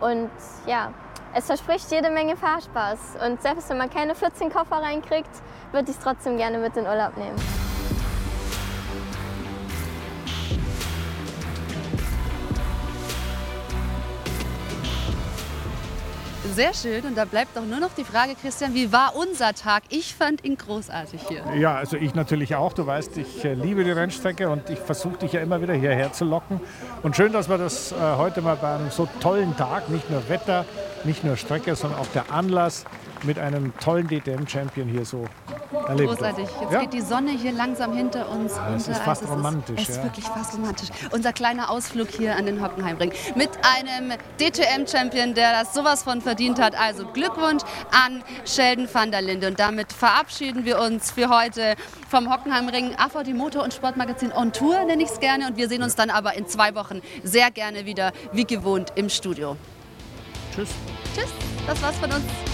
und 0.00 0.30
ja, 0.66 0.92
es 1.34 1.46
verspricht 1.46 1.90
jede 1.90 2.10
Menge 2.10 2.36
Fahrspaß. 2.36 2.98
Und 3.26 3.42
selbst 3.42 3.68
wenn 3.70 3.78
man 3.78 3.90
keine 3.90 4.14
14 4.14 4.50
Koffer 4.52 4.76
reinkriegt, 4.76 5.30
würde 5.72 5.90
ich 5.90 5.96
es 5.96 6.02
trotzdem 6.02 6.36
gerne 6.36 6.58
mit 6.58 6.76
in 6.76 6.86
Urlaub 6.86 7.16
nehmen. 7.16 7.63
Sehr 16.54 16.72
schön. 16.72 17.04
Und 17.04 17.16
da 17.16 17.24
bleibt 17.24 17.56
doch 17.56 17.64
nur 17.64 17.80
noch 17.80 17.92
die 17.94 18.04
Frage, 18.04 18.36
Christian, 18.40 18.74
wie 18.74 18.92
war 18.92 19.16
unser 19.16 19.54
Tag? 19.54 19.82
Ich 19.88 20.14
fand 20.14 20.44
ihn 20.44 20.56
großartig 20.56 21.20
hier. 21.26 21.42
Ja, 21.56 21.74
also 21.74 21.96
ich 21.96 22.14
natürlich 22.14 22.54
auch. 22.54 22.72
Du 22.72 22.86
weißt, 22.86 23.16
ich 23.16 23.44
äh, 23.44 23.54
liebe 23.54 23.82
die 23.82 23.90
Rennstrecke 23.90 24.48
und 24.48 24.70
ich 24.70 24.78
versuche 24.78 25.18
dich 25.18 25.32
ja 25.32 25.40
immer 25.40 25.60
wieder 25.60 25.74
hierher 25.74 26.12
zu 26.12 26.24
locken. 26.24 26.60
Und 27.02 27.16
schön, 27.16 27.32
dass 27.32 27.48
wir 27.48 27.58
das 27.58 27.90
äh, 27.90 27.96
heute 27.96 28.40
mal 28.40 28.54
bei 28.54 28.76
einem 28.76 28.90
so 28.90 29.08
tollen 29.18 29.56
Tag, 29.56 29.88
nicht 29.88 30.08
nur 30.10 30.28
Wetter, 30.28 30.64
nicht 31.02 31.24
nur 31.24 31.36
Strecke, 31.36 31.74
sondern 31.74 31.98
auch 31.98 32.06
der 32.14 32.30
Anlass 32.30 32.84
mit 33.24 33.38
einem 33.38 33.76
tollen 33.78 34.06
DTM-Champion 34.06 34.86
hier 34.86 35.04
so 35.04 35.26
erlebt 35.86 36.08
Großartig. 36.10 36.48
Jetzt 36.60 36.72
Ja? 36.72 36.80
geht 36.80 36.92
die 36.92 37.00
Sonne 37.00 37.30
hier 37.30 37.52
langsam 37.52 37.94
hinter 37.96 38.28
uns. 38.28 38.54
Ja, 38.56 38.74
es 38.74 38.82
unter. 38.86 38.92
ist 38.92 39.02
fast 39.04 39.22
Also 39.22 39.34
romantisch, 39.34 39.76
Es 39.76 39.82
ist, 39.82 39.88
es 39.90 39.96
ist 39.96 40.02
wirklich 40.04 40.24
fast 40.26 40.54
romantisch. 40.54 40.88
Unser 41.12 41.32
kleiner 41.32 41.70
Ausflug 41.70 42.08
hier 42.08 42.36
an 42.36 42.46
den 42.46 42.62
Hockenheimring 42.62 43.12
mit 43.34 43.50
einem 43.62 44.12
DTM-Champion, 44.40 45.34
der 45.34 45.52
das 45.62 45.74
sowas 45.74 46.02
von 46.02 46.20
verdient 46.20 46.60
hat. 46.60 46.74
Also 46.78 47.06
Glückwunsch 47.06 47.62
an 47.90 48.22
Sheldon 48.44 48.88
van 48.92 49.10
der 49.10 49.22
Linde. 49.22 49.48
Und 49.48 49.58
damit 49.60 49.92
verabschieden 49.92 50.64
wir 50.64 50.80
uns 50.80 51.10
für 51.10 51.28
heute 51.28 51.74
vom 52.08 52.32
Hockenheimring 52.32 52.94
AVD 52.96 53.32
Motor- 53.34 53.64
und 53.64 53.74
Sportmagazin 53.74 54.32
On 54.32 54.52
Tour, 54.52 54.84
nenne 54.84 55.02
ich 55.02 55.10
es 55.10 55.20
gerne. 55.20 55.46
Und 55.48 55.56
wir 55.56 55.68
sehen 55.68 55.82
uns 55.82 55.94
dann 55.96 56.10
aber 56.10 56.34
in 56.34 56.46
zwei 56.46 56.74
Wochen 56.74 57.00
sehr 57.22 57.50
gerne 57.50 57.84
wieder, 57.86 58.12
wie 58.32 58.44
gewohnt, 58.44 58.92
im 58.94 59.08
Studio. 59.08 59.56
Tschüss. 60.54 60.68
Tschüss, 61.14 61.30
das 61.66 61.82
war's 61.82 61.96
von 61.96 62.10
uns. 62.12 62.53